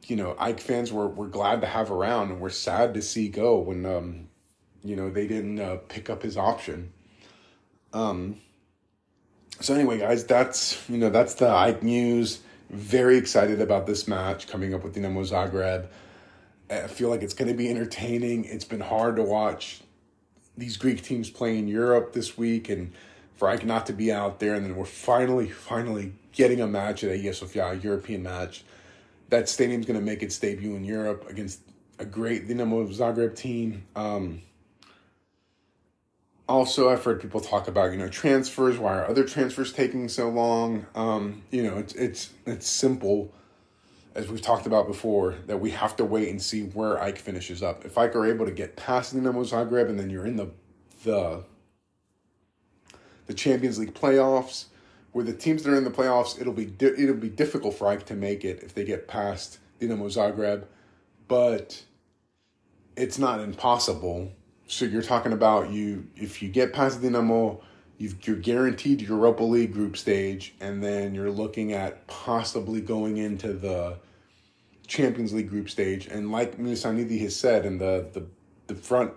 you 0.05 0.15
know 0.15 0.35
AEK 0.39 0.59
fans 0.59 0.93
were 0.93 1.07
were 1.07 1.27
glad 1.27 1.61
to 1.61 1.67
have 1.67 1.91
around 1.91 2.31
and 2.31 2.39
were 2.39 2.49
sad 2.49 2.93
to 2.93 3.01
see 3.01 3.29
go 3.29 3.59
when 3.59 3.85
um, 3.85 4.27
you 4.83 4.95
know 4.95 5.09
they 5.09 5.27
didn't 5.27 5.59
uh, 5.59 5.77
pick 5.87 6.09
up 6.09 6.23
his 6.23 6.37
option. 6.37 6.91
Um. 7.93 8.37
So 9.59 9.73
anyway, 9.73 9.99
guys, 9.99 10.25
that's 10.25 10.87
you 10.89 10.97
know 10.97 11.09
that's 11.09 11.35
the 11.35 11.45
AEK 11.45 11.83
news. 11.83 12.39
Very 12.69 13.17
excited 13.17 13.61
about 13.61 13.85
this 13.85 14.07
match 14.07 14.47
coming 14.47 14.73
up 14.73 14.83
with 14.83 14.95
Dinamo 14.95 15.21
Zagreb. 15.21 15.87
I 16.69 16.87
feel 16.87 17.09
like 17.09 17.21
it's 17.21 17.35
going 17.35 17.49
to 17.49 17.53
be 17.53 17.69
entertaining. 17.69 18.45
It's 18.45 18.65
been 18.65 18.81
hard 18.81 19.17
to 19.17 19.23
watch 19.23 19.81
these 20.57 20.77
Greek 20.77 21.03
teams 21.03 21.29
play 21.29 21.57
in 21.57 21.67
Europe 21.67 22.13
this 22.13 22.37
week 22.37 22.69
and 22.69 22.93
for 23.35 23.47
AEK 23.47 23.65
not 23.65 23.85
to 23.87 23.93
be 23.93 24.11
out 24.11 24.39
there. 24.39 24.55
And 24.55 24.65
then 24.65 24.75
we're 24.75 24.85
finally, 24.85 25.49
finally 25.49 26.13
getting 26.31 26.61
a 26.61 26.67
match 26.67 27.03
at 27.03 27.11
Hagia 27.11 27.33
Sophia, 27.33 27.67
a 27.67 27.75
European 27.75 28.23
match. 28.23 28.63
That 29.29 29.49
stadium's 29.49 29.85
going 29.85 29.99
to 29.99 30.05
make 30.05 30.21
its 30.21 30.37
debut 30.37 30.75
in 30.75 30.83
Europe 30.83 31.25
against 31.29 31.61
a 31.99 32.05
great 32.05 32.47
Dinamo 32.47 32.87
Zagreb 32.93 33.35
team. 33.35 33.85
Um, 33.95 34.41
also, 36.47 36.89
I've 36.89 37.03
heard 37.03 37.21
people 37.21 37.39
talk 37.39 37.67
about 37.67 37.91
you 37.91 37.97
know 37.97 38.09
transfers. 38.09 38.77
Why 38.77 38.97
are 38.97 39.07
other 39.07 39.23
transfers 39.23 39.71
taking 39.71 40.09
so 40.09 40.29
long? 40.29 40.85
Um, 40.93 41.43
you 41.51 41.63
know, 41.63 41.77
it's 41.77 41.93
it's 41.95 42.31
it's 42.45 42.67
simple 42.67 43.33
as 44.15 44.29
we've 44.29 44.41
talked 44.41 44.65
about 44.65 44.87
before, 44.87 45.35
that 45.47 45.59
we 45.59 45.71
have 45.71 45.95
to 45.95 46.05
wait 46.05 46.29
and 46.29 46.41
see 46.41 46.63
where 46.63 46.97
AEK 46.97 47.17
finishes 47.17 47.63
up. 47.63 47.85
If 47.85 47.95
AEK 47.95 48.15
are 48.15 48.25
able 48.25 48.45
to 48.45 48.51
get 48.51 48.75
past 48.75 49.15
Dinamo 49.15 49.43
Zagreb 49.43 49.89
and 49.89 49.99
then 49.99 50.09
you're 50.09 50.25
in 50.25 50.35
the 50.35 50.51
the 51.03 51.43
the 53.27 53.33
Champions 53.33 53.79
League 53.79 53.93
playoffs, 53.93 54.65
where 55.11 55.23
the 55.23 55.33
teams 55.33 55.63
that 55.63 55.73
are 55.73 55.77
in 55.77 55.83
the 55.83 55.91
playoffs, 55.91 56.39
it'll 56.39 56.53
be 56.53 56.65
di- 56.65 56.97
it'll 56.97 57.15
be 57.15 57.29
difficult 57.29 57.75
for 57.75 57.85
AEK 57.85 58.05
to 58.07 58.15
make 58.15 58.43
it 58.43 58.63
if 58.63 58.73
they 58.73 58.83
get 58.83 59.07
past 59.07 59.59
Dinamo 59.79 60.05
Zagreb, 60.05 60.65
but 61.27 61.83
it's 62.95 63.17
not 63.17 63.39
impossible. 63.39 64.31
So 64.67 64.85
you're 64.85 65.01
talking 65.01 65.33
about 65.33 65.71
you 65.71 66.07
if 66.15 66.41
you 66.41 66.49
get 66.49 66.73
past 66.73 67.01
Dinamo 67.01 67.61
You've, 67.97 68.27
you're 68.27 68.35
guaranteed 68.35 69.01
Europa 69.01 69.43
League 69.43 69.71
group 69.71 69.95
stage, 69.95 70.55
and 70.59 70.83
then 70.83 71.13
you're 71.13 71.31
looking 71.31 71.73
at 71.73 72.05
possibly 72.07 72.81
going 72.81 73.17
into 73.17 73.53
the 73.53 73.97
Champions 74.87 75.33
League 75.33 75.49
group 75.49 75.69
stage. 75.69 76.07
And 76.07 76.31
like 76.31 76.57
Melissanidi 76.57 77.19
has 77.21 77.35
said, 77.35 77.65
and 77.65 77.79
the, 77.79 78.09
the 78.11 78.25
the 78.67 78.75
front 78.75 79.13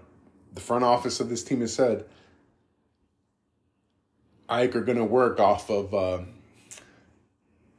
the 0.54 0.60
front 0.60 0.84
office 0.84 1.20
of 1.20 1.28
this 1.28 1.42
team 1.42 1.62
has 1.62 1.72
said, 1.72 2.04
AEK 4.48 4.76
are 4.76 4.80
going 4.82 4.98
to 4.98 5.04
work 5.04 5.40
off 5.40 5.70
of 5.70 5.94
uh, 5.94 6.20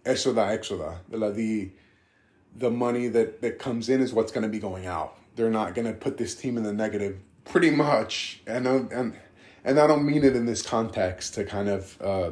exoda 0.05 0.57
exoda. 0.57 0.97
The 1.09 1.71
the 2.55 2.71
money 2.71 3.07
that 3.07 3.41
that 3.41 3.59
comes 3.59 3.89
in 3.89 4.01
is 4.01 4.13
what's 4.13 4.31
going 4.31 4.43
to 4.43 4.49
be 4.49 4.59
going 4.59 4.85
out. 4.85 5.17
They're 5.35 5.51
not 5.51 5.75
going 5.75 5.87
to 5.87 5.93
put 5.93 6.17
this 6.17 6.35
team 6.35 6.57
in 6.57 6.63
the 6.63 6.73
negative. 6.73 7.19
Pretty 7.45 7.69
much, 7.71 8.41
and 8.45 8.67
and 8.67 9.15
and 9.63 9.79
I 9.79 9.87
don't 9.87 10.05
mean 10.05 10.23
it 10.23 10.35
in 10.35 10.45
this 10.45 10.61
context 10.61 11.35
to 11.35 11.43
kind 11.43 11.69
of. 11.69 12.01
Uh, 12.01 12.31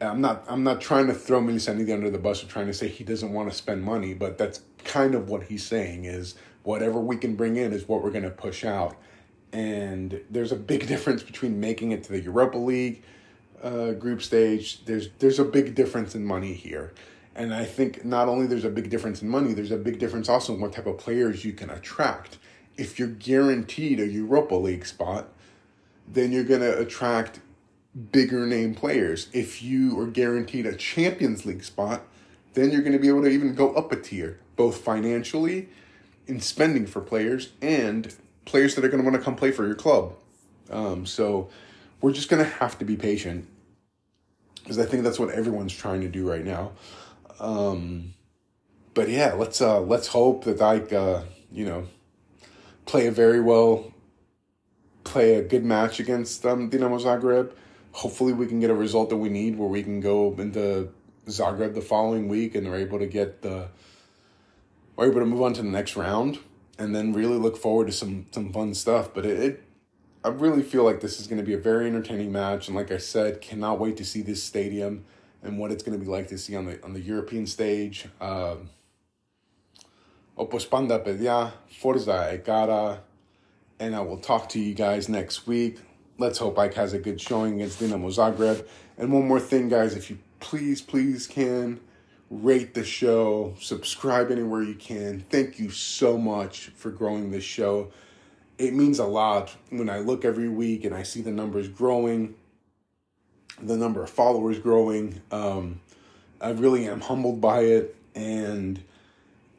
I'm 0.00 0.20
not. 0.20 0.44
I'm 0.48 0.64
not 0.64 0.80
trying 0.80 1.06
to 1.06 1.14
throw 1.14 1.40
Melissanidi 1.40 1.92
under 1.92 2.10
the 2.10 2.18
bus 2.18 2.42
or 2.42 2.48
trying 2.48 2.66
to 2.66 2.74
say 2.74 2.88
he 2.88 3.04
doesn't 3.04 3.32
want 3.32 3.50
to 3.50 3.56
spend 3.56 3.84
money, 3.84 4.14
but 4.14 4.38
that's 4.38 4.62
kind 4.84 5.14
of 5.14 5.28
what 5.28 5.44
he's 5.44 5.64
saying 5.64 6.04
is 6.06 6.34
whatever 6.64 6.98
we 6.98 7.16
can 7.16 7.36
bring 7.36 7.56
in 7.56 7.72
is 7.72 7.86
what 7.86 8.02
we're 8.02 8.10
going 8.10 8.24
to 8.24 8.30
push 8.30 8.64
out. 8.64 8.96
And 9.52 10.20
there's 10.30 10.52
a 10.52 10.56
big 10.56 10.86
difference 10.92 11.22
between 11.22 11.60
making 11.60 11.92
it 11.92 12.04
to 12.04 12.12
the 12.12 12.20
Europa 12.20 12.58
League 12.58 13.02
uh, 13.62 13.92
group 13.92 14.22
stage. 14.22 14.84
There's 14.84 15.10
there's 15.18 15.38
a 15.38 15.44
big 15.44 15.74
difference 15.74 16.14
in 16.14 16.24
money 16.24 16.54
here. 16.54 16.92
And 17.34 17.54
I 17.54 17.64
think 17.64 18.04
not 18.04 18.28
only 18.28 18.46
there's 18.46 18.64
a 18.64 18.70
big 18.70 18.90
difference 18.90 19.22
in 19.22 19.28
money, 19.28 19.54
there's 19.54 19.70
a 19.70 19.78
big 19.78 19.98
difference 19.98 20.28
also 20.28 20.54
in 20.54 20.60
what 20.60 20.72
type 20.72 20.86
of 20.86 20.98
players 20.98 21.44
you 21.44 21.52
can 21.52 21.70
attract. 21.70 22.38
If 22.76 22.98
you're 22.98 23.08
guaranteed 23.08 24.00
a 24.00 24.06
Europa 24.06 24.54
League 24.54 24.84
spot, 24.84 25.28
then 26.06 26.32
you're 26.32 26.44
going 26.44 26.60
to 26.60 26.78
attract 26.78 27.40
bigger 28.10 28.46
name 28.46 28.74
players. 28.74 29.28
If 29.32 29.62
you 29.62 29.98
are 30.00 30.06
guaranteed 30.06 30.66
a 30.66 30.74
Champions 30.74 31.46
League 31.46 31.64
spot, 31.64 32.02
then 32.54 32.70
you're 32.70 32.82
going 32.82 32.92
to 32.92 32.98
be 32.98 33.08
able 33.08 33.22
to 33.22 33.28
even 33.28 33.54
go 33.54 33.72
up 33.74 33.92
a 33.92 33.96
tier, 33.96 34.38
both 34.56 34.78
financially 34.78 35.68
in 36.26 36.40
spending 36.40 36.86
for 36.86 37.00
players 37.00 37.52
and 37.60 38.14
players 38.44 38.74
that 38.74 38.84
are 38.84 38.88
going 38.88 39.02
to 39.02 39.08
want 39.08 39.16
to 39.16 39.22
come 39.22 39.36
play 39.36 39.52
for 39.52 39.66
your 39.66 39.74
club. 39.74 40.14
Um, 40.70 41.06
so 41.06 41.50
we're 42.00 42.12
just 42.12 42.28
going 42.28 42.42
to 42.44 42.50
have 42.50 42.78
to 42.78 42.84
be 42.84 42.96
patient 42.96 43.46
because 44.62 44.78
I 44.78 44.84
think 44.84 45.04
that's 45.04 45.18
what 45.18 45.30
everyone's 45.30 45.74
trying 45.74 46.00
to 46.02 46.08
do 46.08 46.28
right 46.28 46.44
now. 46.44 46.72
Um, 47.40 48.14
but 48.94 49.08
yeah, 49.08 49.32
let's 49.32 49.60
uh 49.60 49.80
let's 49.80 50.08
hope 50.08 50.44
that 50.44 50.60
I 50.60 50.78
uh 50.94 51.24
you 51.50 51.64
know 51.64 51.86
play 52.86 53.06
a 53.06 53.10
very 53.10 53.40
well 53.40 53.92
play 55.04 55.34
a 55.34 55.42
good 55.42 55.64
match 55.64 55.98
against 56.00 56.44
um 56.46 56.70
Dinamo 56.70 57.00
Zagreb. 57.00 57.52
Hopefully 57.92 58.32
we 58.32 58.46
can 58.46 58.60
get 58.60 58.70
a 58.70 58.74
result 58.74 59.10
that 59.10 59.16
we 59.16 59.28
need 59.28 59.58
where 59.58 59.68
we 59.68 59.82
can 59.82 60.00
go 60.00 60.34
into 60.38 60.90
Zagreb 61.26 61.74
the 61.74 61.80
following 61.80 62.28
week 62.28 62.54
and 62.54 62.66
are 62.66 62.76
able 62.76 62.98
to 62.98 63.06
get 63.06 63.42
the 63.42 63.68
are 64.98 65.06
able 65.06 65.20
to 65.20 65.26
move 65.26 65.42
on 65.42 65.54
to 65.54 65.62
the 65.62 65.68
next 65.68 65.96
round 65.96 66.38
and 66.78 66.94
then 66.94 67.12
really 67.12 67.38
look 67.38 67.56
forward 67.56 67.86
to 67.86 67.92
some 67.92 68.26
some 68.30 68.52
fun 68.52 68.74
stuff. 68.74 69.12
But 69.14 69.26
it, 69.26 69.38
it 69.38 69.62
I 70.24 70.28
really 70.28 70.62
feel 70.62 70.84
like 70.84 71.00
this 71.00 71.20
is 71.20 71.26
going 71.26 71.40
to 71.40 71.44
be 71.44 71.54
a 71.54 71.58
very 71.58 71.86
entertaining 71.86 72.32
match, 72.32 72.68
and 72.68 72.76
like 72.76 72.92
I 72.92 72.98
said, 72.98 73.40
cannot 73.40 73.80
wait 73.80 73.96
to 73.96 74.04
see 74.04 74.22
this 74.22 74.42
stadium 74.42 75.04
and 75.42 75.58
what 75.58 75.72
it's 75.72 75.82
going 75.82 75.98
to 75.98 76.04
be 76.04 76.10
like 76.10 76.28
to 76.28 76.38
see 76.38 76.56
on 76.56 76.66
the 76.66 76.82
on 76.84 76.92
the 76.92 77.00
European 77.00 77.46
stage. 77.46 78.06
Um, 78.20 78.70
Opus 80.38 80.64
Panda 80.64 80.98
Pedia, 80.98 81.52
Forza 81.78 82.38
Ekara, 82.38 83.00
and 83.78 83.94
I 83.94 84.00
will 84.00 84.16
talk 84.16 84.48
to 84.50 84.60
you 84.60 84.74
guys 84.74 85.08
next 85.08 85.46
week. 85.46 85.78
Let's 86.18 86.38
hope 86.38 86.56
AEK 86.56 86.74
has 86.74 86.92
a 86.92 86.98
good 86.98 87.20
showing 87.20 87.54
against 87.54 87.80
Dinamo 87.80 88.08
Zagreb. 88.08 88.66
And 88.96 89.12
one 89.12 89.26
more 89.26 89.40
thing, 89.40 89.68
guys, 89.68 89.94
if 89.94 90.08
you 90.08 90.18
please, 90.40 90.80
please 90.80 91.26
can 91.26 91.80
rate 92.32 92.72
the 92.72 92.82
show, 92.84 93.54
subscribe 93.60 94.30
anywhere 94.30 94.62
you 94.62 94.74
can. 94.74 95.20
Thank 95.28 95.58
you 95.58 95.70
so 95.70 96.16
much 96.16 96.68
for 96.74 96.90
growing 96.90 97.30
this 97.30 97.44
show. 97.44 97.92
It 98.56 98.72
means 98.72 98.98
a 98.98 99.04
lot 99.04 99.54
when 99.68 99.90
I 99.90 99.98
look 99.98 100.24
every 100.24 100.48
week 100.48 100.84
and 100.84 100.94
I 100.94 101.02
see 101.02 101.20
the 101.20 101.30
numbers 101.30 101.68
growing, 101.68 102.34
the 103.60 103.76
number 103.76 104.02
of 104.02 104.08
followers 104.08 104.58
growing. 104.58 105.20
Um, 105.30 105.80
I 106.40 106.50
really 106.50 106.88
am 106.88 107.02
humbled 107.02 107.40
by 107.40 107.60
it, 107.60 107.94
and 108.14 108.82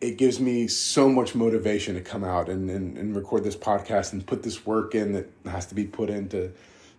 it 0.01 0.17
gives 0.17 0.39
me 0.39 0.67
so 0.67 1.07
much 1.07 1.35
motivation 1.35 1.93
to 1.95 2.01
come 2.01 2.23
out 2.23 2.49
and, 2.49 2.69
and, 2.71 2.97
and 2.97 3.15
record 3.15 3.43
this 3.43 3.55
podcast 3.55 4.13
and 4.13 4.25
put 4.25 4.41
this 4.41 4.65
work 4.65 4.95
in 4.95 5.13
that 5.13 5.29
has 5.45 5.67
to 5.67 5.75
be 5.75 5.85
put 5.85 6.09
into 6.09 6.51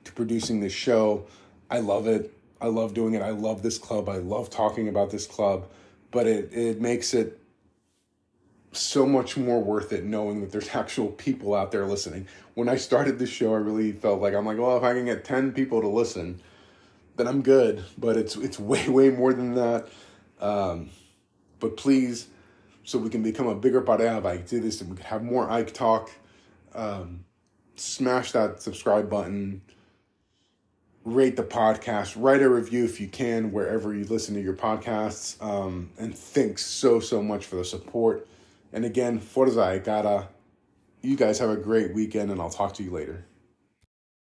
to 0.04 0.12
producing 0.12 0.60
this 0.60 0.72
show. 0.72 1.26
I 1.68 1.80
love 1.80 2.06
it. 2.06 2.32
I 2.64 2.68
love 2.68 2.94
doing 2.94 3.12
it. 3.12 3.20
I 3.20 3.28
love 3.30 3.62
this 3.62 3.76
club. 3.76 4.08
I 4.08 4.16
love 4.16 4.48
talking 4.48 4.88
about 4.88 5.10
this 5.10 5.26
club, 5.26 5.68
but 6.10 6.26
it, 6.26 6.50
it 6.50 6.80
makes 6.80 7.12
it 7.12 7.38
so 8.72 9.04
much 9.04 9.36
more 9.36 9.62
worth 9.62 9.92
it 9.92 10.04
knowing 10.04 10.40
that 10.40 10.50
there's 10.50 10.68
actual 10.74 11.08
people 11.08 11.54
out 11.54 11.72
there 11.72 11.84
listening. 11.84 12.26
When 12.54 12.70
I 12.70 12.76
started 12.76 13.18
this 13.18 13.28
show, 13.28 13.52
I 13.52 13.58
really 13.58 13.92
felt 13.92 14.22
like 14.22 14.32
I'm 14.32 14.46
like, 14.46 14.56
well, 14.56 14.78
if 14.78 14.82
I 14.82 14.94
can 14.94 15.04
get 15.04 15.26
10 15.26 15.52
people 15.52 15.82
to 15.82 15.88
listen, 15.88 16.40
then 17.16 17.28
I'm 17.28 17.42
good. 17.42 17.84
But 17.98 18.16
it's 18.16 18.34
it's 18.34 18.58
way 18.58 18.88
way 18.98 19.10
more 19.10 19.34
than 19.34 19.54
that. 19.56 19.88
Um, 20.40 20.88
but 21.60 21.76
please, 21.76 22.28
so 22.82 22.98
we 22.98 23.10
can 23.10 23.22
become 23.22 23.46
a 23.46 23.54
bigger 23.54 23.82
Parea 23.82 24.16
of 24.16 24.24
AEK 24.24 24.48
do 24.48 24.60
this 24.60 24.80
and 24.80 24.88
we 24.88 24.96
can 24.96 25.04
have 25.04 25.22
more 25.22 25.50
AEK 25.50 25.74
talk. 25.74 26.10
Um, 26.74 27.26
smash 27.76 28.32
that 28.32 28.62
subscribe 28.62 29.10
button 29.10 29.60
rate 31.04 31.36
the 31.36 31.42
podcast, 31.44 32.14
write 32.18 32.42
a 32.42 32.48
review 32.48 32.84
if 32.84 33.00
you 33.00 33.08
can, 33.08 33.52
wherever 33.52 33.94
you 33.94 34.04
listen 34.04 34.34
to 34.34 34.40
your 34.40 34.54
podcasts. 34.54 35.40
Um, 35.42 35.90
and 35.98 36.16
thanks 36.16 36.64
so, 36.64 36.98
so 36.98 37.22
much 37.22 37.44
for 37.46 37.56
the 37.56 37.64
support. 37.64 38.26
And 38.72 38.84
again, 38.84 39.18
Forza 39.20 39.60
Ekara, 39.60 40.28
you 41.02 41.16
guys 41.16 41.38
have 41.38 41.50
a 41.50 41.56
great 41.56 41.94
weekend, 41.94 42.30
and 42.30 42.40
I'll 42.40 42.50
talk 42.50 42.74
to 42.74 42.82
you 42.82 42.90
later. 42.90 43.26